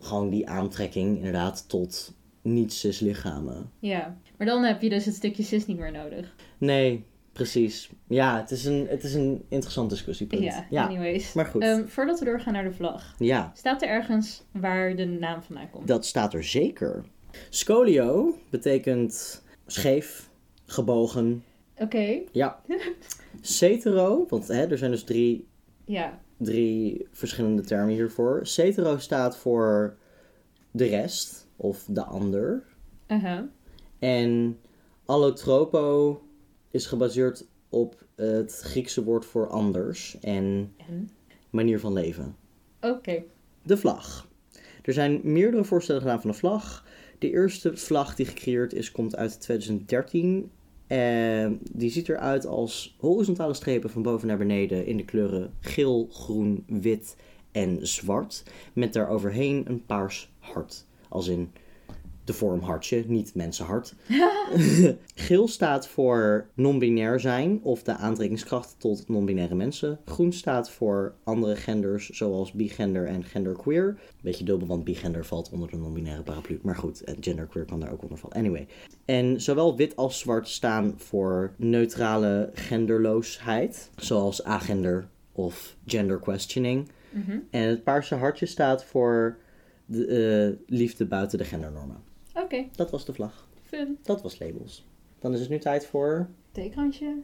gewoon 0.00 0.30
die 0.30 0.48
aantrekking 0.48 1.16
inderdaad 1.16 1.68
tot 1.68 2.14
niet-cis 2.42 3.00
lichamen. 3.00 3.70
ja. 3.78 4.16
Maar 4.36 4.46
dan 4.46 4.62
heb 4.64 4.82
je 4.82 4.88
dus 4.88 5.04
het 5.04 5.14
stukje 5.14 5.42
cis 5.42 5.66
niet 5.66 5.78
meer 5.78 5.92
nodig. 5.92 6.34
Nee, 6.58 7.04
precies. 7.36 7.90
Ja, 8.06 8.36
het 8.40 8.50
is 8.50 8.64
een, 8.64 8.86
het 8.88 9.02
is 9.04 9.14
een 9.14 9.44
interessant 9.48 9.90
discussiepunt. 9.90 10.42
Ja, 10.42 10.66
ja. 10.70 10.86
anyways. 10.86 11.32
maar 11.32 11.46
goed. 11.46 11.62
Ehm, 11.62 11.86
voordat 11.86 12.18
we 12.18 12.24
doorgaan 12.24 12.52
naar 12.52 12.64
de 12.64 12.72
vlag. 12.72 13.14
ja. 13.18 13.52
Staat 13.54 13.82
er 13.82 13.88
ergens 13.88 14.42
waar 14.50 14.96
de 14.96 15.04
naam 15.04 15.42
vandaan 15.42 15.70
komt? 15.70 15.86
Dat 15.86 16.06
staat 16.06 16.34
er 16.34 16.44
zeker. 16.44 17.04
Scolio 17.50 18.38
betekent 18.50 19.42
scheef, 19.66 20.30
gebogen. 20.66 21.44
Oké, 21.78 22.20
Ja. 22.32 22.60
Cetero, 23.40 24.26
want 24.28 24.48
hè, 24.48 24.66
er 24.70 24.78
zijn 24.78 24.90
dus 24.90 25.04
drie, 25.04 25.46
ja. 25.84 26.18
drie 26.36 27.08
verschillende 27.12 27.62
termen 27.62 27.94
hiervoor. 27.94 28.46
Cetero 28.46 28.98
staat 28.98 29.36
voor 29.36 29.96
de 30.70 30.84
rest 30.86 31.48
of 31.56 31.84
de 31.88 32.04
ander. 32.04 32.62
Uh-huh. 33.08 33.40
En 33.98 34.58
allotropo 35.04 36.20
is 36.70 36.86
gebaseerd 36.86 37.46
op 37.68 38.04
het 38.14 38.60
Griekse 38.64 39.04
woord 39.04 39.24
voor 39.24 39.48
anders 39.48 40.18
en 40.20 40.72
En? 40.88 41.10
manier 41.50 41.80
van 41.80 41.92
leven. 41.92 42.36
Oké. 42.80 43.22
De 43.62 43.76
vlag. 43.76 44.28
Er 44.82 44.92
zijn 44.92 45.20
meerdere 45.22 45.64
voorstellen 45.64 46.00
gedaan 46.00 46.20
van 46.20 46.30
de 46.30 46.36
vlag. 46.36 46.84
De 47.18 47.30
eerste 47.30 47.76
vlag 47.76 48.14
die 48.14 48.26
gecreëerd 48.26 48.72
is, 48.72 48.92
komt 48.92 49.16
uit 49.16 49.40
2013. 49.40 50.50
En 50.86 51.58
die 51.72 51.90
ziet 51.90 52.08
eruit 52.08 52.46
als 52.46 52.96
horizontale 52.98 53.54
strepen 53.54 53.90
van 53.90 54.02
boven 54.02 54.28
naar 54.28 54.38
beneden 54.38 54.86
in 54.86 54.96
de 54.96 55.04
kleuren 55.04 55.54
geel, 55.60 56.08
groen, 56.10 56.64
wit 56.66 57.16
en 57.52 57.86
zwart. 57.86 58.42
Met 58.72 58.92
daaroverheen 58.92 59.64
een 59.68 59.86
paars 59.86 60.32
hart. 60.38 60.86
Als 61.08 61.28
in 61.28 61.52
de 62.26 62.32
vorm 62.32 62.60
hartje, 62.60 63.04
niet 63.06 63.34
mensenhart. 63.34 63.94
Geel 65.14 65.48
staat 65.48 65.88
voor 65.88 66.46
non-binair 66.54 67.20
zijn 67.20 67.60
of 67.62 67.82
de 67.82 67.96
aantrekkingskracht 67.96 68.74
tot 68.78 69.08
non-binaire 69.08 69.54
mensen. 69.54 69.98
Groen 70.04 70.32
staat 70.32 70.70
voor 70.70 71.14
andere 71.24 71.56
genders 71.56 72.08
zoals 72.08 72.52
bigender 72.52 73.06
en 73.06 73.24
genderqueer. 73.24 73.98
Beetje 74.22 74.44
dubbel, 74.44 74.68
want 74.68 74.84
bigender 74.84 75.24
valt 75.24 75.50
onder 75.50 75.70
de 75.70 75.76
non-binaire 75.76 76.22
paraplu. 76.22 76.58
Maar 76.62 76.76
goed, 76.76 77.04
en 77.04 77.16
genderqueer 77.20 77.64
kan 77.64 77.80
daar 77.80 77.92
ook 77.92 78.02
onder 78.02 78.18
vallen. 78.18 78.36
Anyway. 78.36 78.66
En 79.04 79.40
zowel 79.40 79.76
wit 79.76 79.96
als 79.96 80.18
zwart 80.18 80.48
staan 80.48 80.94
voor 80.96 81.52
neutrale 81.56 82.50
genderloosheid. 82.54 83.90
Zoals 83.96 84.44
agender 84.44 85.08
of 85.32 85.76
gender 85.86 86.18
questioning. 86.18 86.88
Mhm. 87.10 87.38
En 87.50 87.68
het 87.68 87.84
paarse 87.84 88.14
hartje 88.14 88.46
staat 88.46 88.84
voor 88.84 89.36
de, 89.86 90.06
eh, 90.06 90.76
liefde 90.78 91.06
buiten 91.06 91.38
de 91.38 91.44
gendernormen. 91.44 92.05
Oké, 92.36 92.66
Dat 92.76 92.90
was 92.90 93.04
de 93.04 93.12
vlag. 93.12 93.48
fun. 93.64 93.98
Dat 94.02 94.22
was 94.22 94.38
labels. 94.38 94.86
Dan 95.18 95.32
is 95.32 95.40
het 95.40 95.48
nu 95.48 95.58
tijd 95.58 95.86
voor. 95.86 96.28
Theekrantje. 96.52 97.22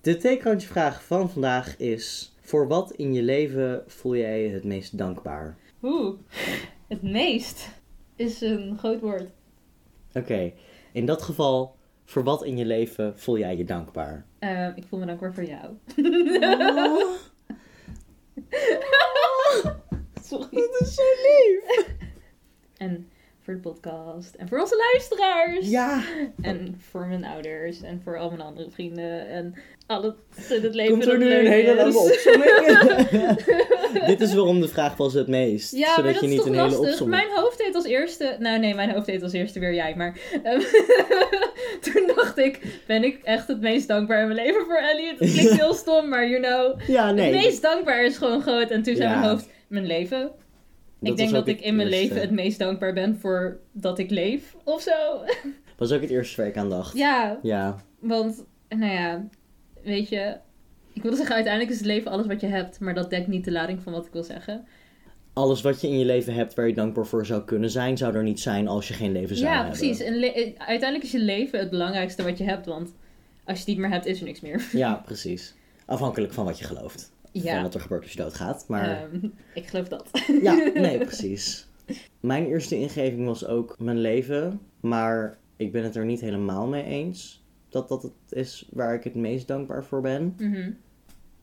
De 0.00 0.16
theekrantje 0.16 0.68
vraag 0.68 1.04
van 1.04 1.30
vandaag 1.30 1.76
is: 1.78 2.34
Voor 2.40 2.68
wat 2.68 2.92
in 2.92 3.14
je 3.14 3.22
leven 3.22 3.84
voel 3.86 4.16
jij 4.16 4.42
je 4.42 4.48
het 4.48 4.64
meest 4.64 4.98
dankbaar? 4.98 5.56
Oeh, 5.82 6.18
het 6.88 7.02
meest 7.02 7.68
is 8.16 8.40
een 8.40 8.78
groot 8.78 9.00
woord. 9.00 9.30
Oké, 10.14 10.52
in 10.92 11.06
dat 11.06 11.22
geval, 11.22 11.76
voor 12.04 12.24
wat 12.24 12.44
in 12.44 12.56
je 12.56 12.64
leven 12.64 13.18
voel 13.18 13.38
jij 13.38 13.56
je 13.56 13.64
dankbaar? 13.64 14.26
Ehm, 14.38 14.72
ik 14.74 14.84
voel 14.88 14.98
me 14.98 15.06
dankbaar 15.06 15.34
voor 15.34 15.44
jou. 15.44 15.74
Sorry. 20.22 20.48
Dat 20.50 20.80
is 20.80 20.94
zo 20.94 21.02
lief! 21.02 21.86
En 22.76 23.08
voor 23.48 23.56
de 23.56 23.62
podcast. 23.68 24.34
En 24.34 24.48
voor 24.48 24.60
onze 24.60 24.76
luisteraars. 24.92 25.68
Ja, 25.68 26.02
En 26.40 26.80
voor 26.90 27.06
mijn 27.06 27.24
ouders. 27.24 27.82
En 27.82 28.00
voor 28.04 28.18
al 28.18 28.28
mijn 28.28 28.40
andere 28.40 28.70
vrienden. 28.70 29.28
En 29.28 29.54
alles 29.86 30.14
in 30.48 30.62
het 30.62 30.74
leven 30.74 30.92
komt 30.92 31.06
er 31.06 31.18
nu 31.18 31.34
een 31.34 31.46
hele 31.46 31.74
lange 31.74 31.98
opzomming? 31.98 32.52
Dit 34.06 34.20
is 34.20 34.34
waarom 34.34 34.60
de 34.60 34.68
vraag 34.68 34.96
was 34.96 35.14
het 35.14 35.26
meest. 35.26 35.72
Ja, 35.72 35.86
maar 35.86 35.94
zodat 35.96 36.12
dat 36.12 36.20
je 36.20 36.26
is 36.26 36.32
niet 36.32 36.38
toch 36.40 36.46
een 36.48 36.54
hele 36.54 36.66
lastig. 36.66 36.88
opzomming... 36.90 37.22
Mijn 37.22 37.36
hoofd 37.38 37.58
deed 37.58 37.74
als 37.74 37.84
eerste... 37.84 38.36
Nou 38.38 38.58
nee, 38.58 38.74
mijn 38.74 38.90
hoofd 38.90 39.06
deed 39.06 39.22
als 39.22 39.32
eerste 39.32 39.60
weer 39.60 39.74
jij. 39.74 39.94
Maar 39.96 40.18
ehm, 40.42 40.60
toen 41.92 42.10
dacht 42.16 42.38
ik... 42.38 42.60
Ben 42.86 43.04
ik 43.04 43.22
echt 43.22 43.48
het 43.48 43.60
meest 43.60 43.88
dankbaar 43.88 44.20
in 44.20 44.28
mijn 44.28 44.40
leven 44.46 44.64
voor 44.64 44.76
Elliot? 44.76 45.18
Het 45.18 45.32
klinkt 45.32 45.52
heel 45.62 45.74
stom, 45.74 46.08
maar 46.08 46.28
you 46.28 46.42
know... 46.42 46.80
Ja, 46.88 47.12
nee. 47.12 47.34
Het 47.34 47.44
meest 47.44 47.62
dankbaar 47.62 48.04
is 48.04 48.16
gewoon 48.16 48.42
groot. 48.42 48.70
En 48.70 48.82
toen 48.82 48.96
zei 48.96 49.08
Ja. 49.08 49.18
mijn 49.18 49.30
hoofd... 49.30 49.48
Mijn 49.68 49.86
leven. 49.86 50.30
Ik 51.00 51.16
denk 51.16 51.30
dat 51.30 51.48
ik 51.48 51.60
in 51.60 51.76
mijn 51.76 51.88
eerste. 51.88 52.02
leven 52.02 52.20
het 52.20 52.30
meest 52.30 52.58
dankbaar 52.58 52.92
ben 52.92 53.16
voor 53.18 53.58
dat 53.72 53.98
ik 53.98 54.10
leef. 54.10 54.56
Of 54.64 54.82
zo. 54.82 54.92
was 55.78 55.92
ook 55.92 56.00
het 56.00 56.10
eerste 56.10 56.36
waar 56.36 56.46
ik 56.50 56.56
aan 56.56 56.68
dacht. 56.70 56.96
ja, 56.96 57.38
Ja. 57.42 57.76
want... 57.98 58.44
Nou 58.68 58.92
ja, 58.92 59.24
weet 59.82 60.08
je... 60.08 60.36
Ik 60.92 61.02
wilde 61.02 61.16
zeggen, 61.16 61.34
uiteindelijk 61.34 61.72
is 61.74 61.78
het 61.80 61.88
leven 61.88 62.10
alles 62.10 62.26
wat 62.26 62.40
je 62.40 62.46
hebt. 62.46 62.80
Maar 62.80 62.94
dat 62.94 63.10
dekt 63.10 63.26
niet 63.26 63.44
de 63.44 63.50
lading 63.52 63.82
van 63.82 63.92
wat 63.92 64.06
ik 64.06 64.12
wil 64.12 64.22
zeggen. 64.22 64.66
Alles 65.32 65.60
wat 65.62 65.80
je 65.80 65.88
in 65.88 65.98
je 65.98 66.04
leven 66.04 66.34
hebt 66.34 66.54
waar 66.54 66.66
je 66.66 66.74
dankbaar 66.74 67.06
voor 67.06 67.26
zou 67.26 67.44
kunnen 67.44 67.70
zijn, 67.70 67.96
zou 67.96 68.14
er 68.14 68.22
niet 68.22 68.40
zijn 68.40 68.68
als 68.68 68.88
je 68.88 68.94
geen 68.94 69.12
leven 69.12 69.36
zou 69.36 69.48
Ja, 69.50 69.56
hebben. 69.56 69.78
precies. 69.78 70.00
En 70.00 70.14
eh, 70.14 70.44
uiteindelijk 70.58 71.02
is 71.02 71.10
je 71.10 71.18
leven 71.18 71.58
het 71.58 71.70
belangrijkste 71.70 72.22
wat 72.22 72.38
je 72.38 72.44
hebt. 72.44 72.66
Want 72.66 72.88
als 73.44 73.54
je 73.58 73.64
het 73.64 73.66
niet 73.66 73.78
meer 73.78 73.90
hebt, 73.90 74.06
is 74.06 74.18
er 74.20 74.24
niks 74.26 74.40
meer. 74.40 74.68
Ja, 74.72 74.94
precies. 74.94 75.54
Afhankelijk 75.86 76.32
van 76.32 76.44
wat 76.44 76.58
je 76.58 76.64
gelooft. 76.64 77.12
Van 77.32 77.42
Ja, 77.42 77.62
wat 77.62 77.74
er 77.74 77.80
gebeurt 77.80 78.02
als 78.02 78.12
je 78.12 78.18
doodgaat. 78.18 78.64
Maar 78.68 79.02
ehm, 79.02 79.28
ik 79.54 79.66
geloof 79.66 79.88
dat. 79.88 80.08
ja, 80.42 80.54
nee, 80.74 80.98
precies. 81.06 81.68
Mijn 82.20 82.46
eerste 82.46 82.76
ingeving 82.78 83.26
was 83.26 83.46
ook 83.46 83.78
mijn 83.78 83.98
leven. 83.98 84.60
Maar 84.80 85.38
ik 85.56 85.72
ben 85.72 85.84
het 85.84 85.96
er 85.96 86.04
niet 86.04 86.20
helemaal 86.20 86.66
mee 86.66 86.84
eens. 86.84 87.44
Dat 87.68 87.88
dat 87.88 88.02
het 88.02 88.12
is 88.28 88.68
waar 88.72 88.94
ik 88.94 89.04
het 89.04 89.14
meest 89.14 89.48
dankbaar 89.48 89.84
voor 89.84 90.00
ben. 90.00 90.34
Mhm. 90.38 90.70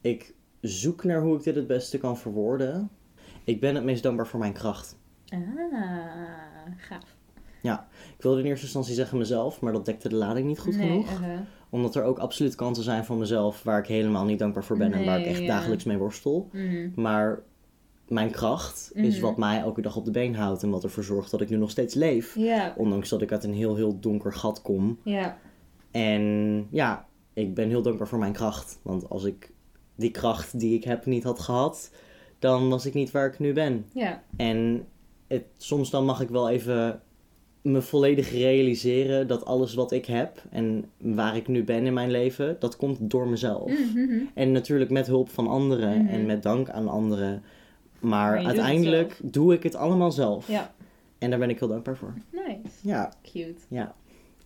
Ik 0.02 0.34
zoek 0.62 1.04
naar 1.04 1.22
hoe 1.22 1.38
ik 1.38 1.44
dit 1.44 1.56
het 1.56 1.68
beste 1.68 1.98
kan 1.98 2.18
verwoorden. 2.18 2.90
Ik 3.44 3.60
ben 3.60 3.76
het 3.76 3.84
meest 3.84 4.04
dankbaar 4.04 4.28
voor 4.28 4.40
mijn 4.40 4.54
kracht. 4.54 4.98
Ah, 5.30 5.40
gaaf. 6.78 7.16
Ik 8.18 8.22
wilde 8.24 8.40
in 8.40 8.46
eerste 8.46 8.64
instantie 8.66 8.94
zeggen 8.94 9.18
mezelf, 9.18 9.62
maar 9.62 9.74
dat 9.74 9.86
dekte 9.86 10.10
de 10.10 10.16
lading 10.16 10.48
niet 10.48 10.60
goed 10.60 10.76
nee, 10.76 10.88
genoeg. 10.88 11.12
uh-huh. 11.12 11.40
Omdat 11.76 11.96
er 11.96 12.04
ook 12.04 12.18
absoluut 12.20 12.56
kanten 12.56 12.84
zijn 12.84 13.06
van 13.06 13.18
mezelf 13.18 13.64
waar 13.64 13.80
ik 13.80 13.88
helemaal 13.88 14.26
niet 14.26 14.40
dankbaar 14.40 14.64
voor 14.64 14.78
ben 14.78 14.94
en 14.94 15.06
waar 15.06 15.20
ik 15.20 15.26
echt 15.26 15.40
ja. 15.40 15.48
dagelijks 15.48 15.84
mee 15.84 15.98
worstel. 15.98 16.50
Mhm. 16.52 16.90
Maar 16.96 17.42
mijn 18.08 18.32
kracht 18.32 18.92
is 18.94 19.16
Mhm. 19.16 19.26
wat 19.26 19.38
mij 19.38 19.60
elke 19.60 19.82
dag 19.82 19.96
op 19.96 20.06
de 20.06 20.12
been 20.12 20.36
houdt 20.36 20.64
en 20.64 20.70
wat 20.70 20.84
ervoor 20.84 21.04
zorgt 21.04 21.32
dat 21.32 21.42
ik 21.42 21.50
nu 21.50 21.58
nog 21.58 21.70
steeds 21.70 21.94
leef. 21.94 22.36
Ondanks 22.78 23.10
dat 23.10 23.22
ik 23.22 23.32
uit 23.32 23.44
een 23.44 23.54
heel, 23.54 23.76
heel 23.76 24.00
donker 24.00 24.34
gat 24.34 24.62
kom. 24.62 24.98
En 25.92 26.68
ja, 26.72 27.06
ik 27.34 27.54
ben 27.54 27.70
heel 27.70 27.82
dankbaar 27.82 28.08
voor 28.08 28.20
mijn 28.20 28.34
kracht. 28.34 28.80
Want 28.82 29.10
als 29.10 29.24
ik 29.24 29.52
die 29.96 30.12
kracht 30.12 30.60
die 30.60 30.74
ik 30.76 30.84
heb 30.84 31.06
niet 31.06 31.24
had 31.24 31.40
gehad, 31.40 31.92
dan 32.40 32.70
was 32.70 32.86
ik 32.86 32.94
niet 32.94 33.12
waar 33.12 33.28
ik 33.28 33.40
nu 33.40 33.54
ben. 33.54 33.86
En 34.38 34.88
het, 35.28 35.44
soms 35.58 35.90
dan 35.90 36.06
mag 36.06 36.22
ik 36.22 36.30
wel 36.30 36.50
even 36.50 37.02
me 37.66 37.82
volledig 37.82 38.32
realiseren 38.32 39.28
dat 39.28 39.46
alles 39.46 39.74
wat 39.74 39.92
ik 39.92 40.06
heb 40.06 40.42
en 40.52 40.86
waar 40.98 41.36
ik 41.36 41.48
nu 41.48 41.64
ben 41.64 41.86
in 41.86 41.94
mijn 41.94 42.12
leven, 42.12 42.56
dat 42.60 42.76
komt 42.76 42.98
door 43.02 43.28
mezelf. 43.28 43.72
Mhm. 43.72 44.20
En 44.34 44.52
natuurlijk 44.52 44.90
met 44.90 45.08
hulp 45.08 45.30
van 45.30 45.48
anderen 45.48 46.08
en 46.08 46.26
met 46.26 46.44
dank 46.44 46.70
aan 46.70 46.88
anderen. 46.88 47.44
Maar 48.00 48.46
uiteindelijk 48.46 49.20
doe 49.24 49.54
ik 49.54 49.64
het 49.64 49.76
allemaal 49.76 50.12
zelf. 50.12 50.48
ja. 50.48 50.74
En 51.18 51.30
daar 51.30 51.40
ben 51.40 51.50
ik 51.50 51.60
heel 51.60 51.68
dankbaar 51.68 51.98
voor. 51.98 52.14
Nice. 52.32 52.78
Ja, 52.82 53.14
Cute. 53.24 53.62
ja. 53.68 53.96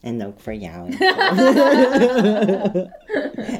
En 0.02 0.26
ook 0.26 0.40
voor 0.40 0.54
jou. 0.54 0.90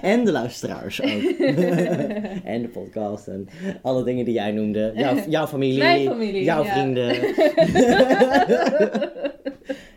en 0.02 0.26
de 0.26 0.32
luisteraars 0.32 1.02
ook. 1.02 1.10
en 2.44 2.62
de 2.62 2.70
podcast 2.74 3.28
en 3.28 3.50
alle 3.82 4.04
dingen 4.04 4.26
die 4.26 4.34
jij 4.34 4.52
noemde. 4.52 4.92
Jouw, 4.96 5.16
jouw 5.28 5.48
familie, 5.48 6.44
jouw 6.44 6.64
ja. 6.64 6.72
vrienden. 6.74 7.16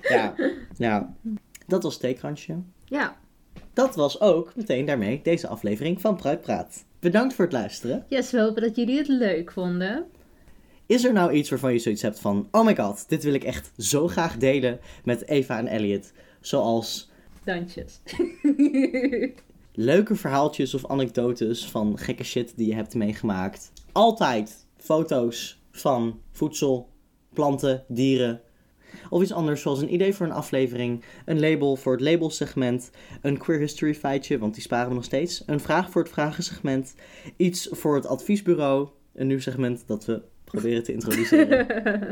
Ja, 0.09 0.35
nou, 0.77 1.05
dat 1.67 1.83
was 1.83 1.99
Theekransje. 1.99 2.57
Ja, 2.85 3.17
Dat 3.73 3.95
was 3.95 4.21
ook 4.21 4.57
meteen 4.57 4.85
daarmee 4.85 5.21
deze 5.23 5.49
aflevering 5.49 6.01
van 6.01 6.17
Pruitpraat. 6.17 6.85
Bedankt 6.99 7.35
voor 7.35 7.45
het 7.45 7.55
luisteren. 7.55 8.05
yes, 8.09 8.31
we 8.31 8.41
hopen 8.41 8.63
dat 8.63 8.77
jullie 8.77 8.99
het 8.99 9.09
leuk 9.09 9.53
vonden. 9.53 10.05
Is 10.87 11.05
er 11.05 11.13
nou 11.13 11.33
iets 11.33 11.51
waarvan 11.51 11.73
je 11.73 11.79
zoiets 11.79 12.03
hebt 12.03 12.21
van... 12.21 12.49
Oh 12.51 12.65
my 12.65 12.77
god, 12.77 13.09
dit 13.09 13.23
wil 13.25 13.35
ik 13.35 13.45
echt 13.45 13.73
zo 13.79 14.09
graag 14.09 14.37
delen 14.37 14.81
met 15.05 15.29
Eva 15.29 15.59
en 15.59 15.67
Elliot. 15.67 16.13
Zoals 16.41 17.11
Dankjes. 17.45 18.01
leuke 19.75 20.15
verhaaltjes 20.15 20.75
of 20.75 20.87
anekdotes 20.87 21.67
van 21.71 21.99
gekke 21.99 22.25
shit 22.25 22.53
die 22.57 22.67
je 22.67 22.75
hebt 22.75 22.95
meegemaakt. 22.95 23.73
Altijd 23.93 24.67
foto's 24.77 25.61
van 25.71 26.21
voedsel, 26.31 26.89
planten, 27.33 27.85
dieren. 27.89 28.41
Of 29.11 29.23
iets 29.23 29.33
anders, 29.33 29.63
zoals 29.63 29.81
een 29.81 29.95
idee 29.95 30.15
voor 30.15 30.27
een 30.27 30.33
aflevering, 30.33 31.05
een 31.25 31.41
label 31.41 31.77
voor 31.77 31.93
het 31.93 32.01
labelsegment, 32.01 32.91
een 33.23 33.39
queer 33.39 33.59
history 33.59 33.95
feitje, 33.95 34.39
want 34.39 34.55
die 34.55 34.63
sparen 34.63 34.89
we 34.89 34.95
nog 34.95 35.05
steeds, 35.05 35.43
een 35.47 35.61
vraag 35.61 35.91
voor 35.91 36.03
het 36.03 36.13
vragensegment, 36.13 36.95
iets 37.37 37.69
voor 37.71 37.95
het 37.95 38.07
adviesbureau, 38.07 38.89
een 39.15 39.27
nieuw 39.27 39.41
segment 39.41 39.83
dat 39.87 40.05
we 40.05 40.23
proberen 40.53 40.83
te 40.83 40.93
introduceren, 40.93 41.67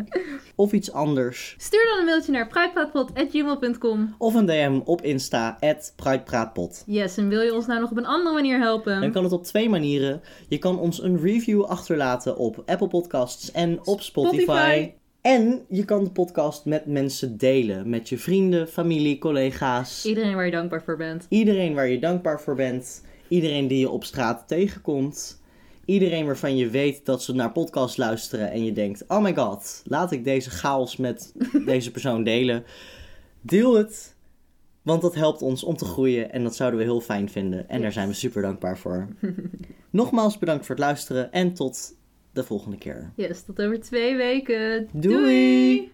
of 0.54 0.72
iets 0.72 0.92
anders. 0.92 1.54
Stuur 1.58 1.86
dan 1.90 1.98
een 1.98 2.04
mailtje 2.04 2.32
naar 2.32 2.46
pruitpraatpot.gmail.com. 2.46 4.14
Of 4.18 4.34
een 4.34 4.46
DM 4.46 4.80
op 4.84 5.02
Insta, 5.02 5.58
@pruitpraatpot. 5.96 6.82
Yes, 6.86 7.16
en 7.16 7.28
wil 7.28 7.40
je 7.40 7.54
ons 7.54 7.66
nou 7.66 7.80
nog 7.80 7.90
op 7.90 7.96
een 7.96 8.06
andere 8.06 8.34
manier 8.34 8.58
helpen? 8.58 9.00
Dan 9.00 9.12
kan 9.12 9.24
het 9.24 9.32
op 9.32 9.44
twee 9.44 9.68
manieren. 9.68 10.20
Je 10.48 10.58
kan 10.58 10.78
ons 10.78 11.02
een 11.02 11.20
review 11.20 11.62
achterlaten 11.62 12.36
op 12.36 12.62
Apple 12.66 12.88
Podcasts 12.88 13.50
en 13.52 13.86
op 13.86 14.00
Spotify. 14.00 14.42
Spotify. 14.42 14.99
En 15.20 15.64
je 15.68 15.84
kan 15.84 16.04
de 16.04 16.10
podcast 16.10 16.64
met 16.64 16.86
mensen 16.86 17.38
delen. 17.38 17.88
Met 17.88 18.08
je 18.08 18.18
vrienden, 18.18 18.68
familie, 18.68 19.18
collega's. 19.18 20.04
Iedereen 20.04 20.34
waar 20.34 20.44
je 20.44 20.50
dankbaar 20.50 20.82
voor 20.82 20.96
bent. 20.96 21.26
Iedereen 21.28 21.74
waar 21.74 21.88
je 21.88 21.98
dankbaar 21.98 22.40
voor 22.40 22.54
bent. 22.54 23.02
Iedereen 23.28 23.66
die 23.66 23.78
je 23.78 23.90
op 23.90 24.04
straat 24.04 24.48
tegenkomt. 24.48 25.40
Iedereen 25.84 26.26
waarvan 26.26 26.56
je 26.56 26.68
weet 26.68 27.06
dat 27.06 27.22
ze 27.22 27.34
naar 27.34 27.52
podcast 27.52 27.98
luisteren 27.98 28.50
en 28.50 28.64
je 28.64 28.72
denkt: 28.72 29.04
oh 29.08 29.22
my 29.22 29.34
god, 29.34 29.82
laat 29.84 30.12
ik 30.12 30.24
deze 30.24 30.50
chaos 30.50 30.96
met 30.96 31.34
deze 31.66 31.90
persoon 31.90 32.24
delen. 32.24 32.64
Deel 33.40 33.76
het, 33.76 34.14
want 34.82 35.02
dat 35.02 35.14
helpt 35.14 35.42
ons 35.42 35.64
om 35.64 35.76
te 35.76 35.84
groeien 35.84 36.32
en 36.32 36.42
dat 36.42 36.56
zouden 36.56 36.78
we 36.78 36.84
heel 36.84 37.00
fijn 37.00 37.30
vinden. 37.30 37.68
En 37.68 37.82
daar 37.82 37.92
zijn 37.92 38.08
we 38.08 38.14
super 38.14 38.42
dankbaar 38.42 38.78
voor. 38.78 39.08
Nogmaals 39.90 40.38
bedankt 40.38 40.66
voor 40.66 40.74
het 40.74 40.84
luisteren 40.84 41.32
en 41.32 41.54
tot 41.54 41.98
de 42.32 42.44
volgende 42.44 42.76
keer. 42.76 43.12
Yes, 43.14 43.42
tot 43.42 43.62
over 43.62 43.80
twee 43.80 44.16
weken. 44.16 44.88
Doei! 44.92 45.89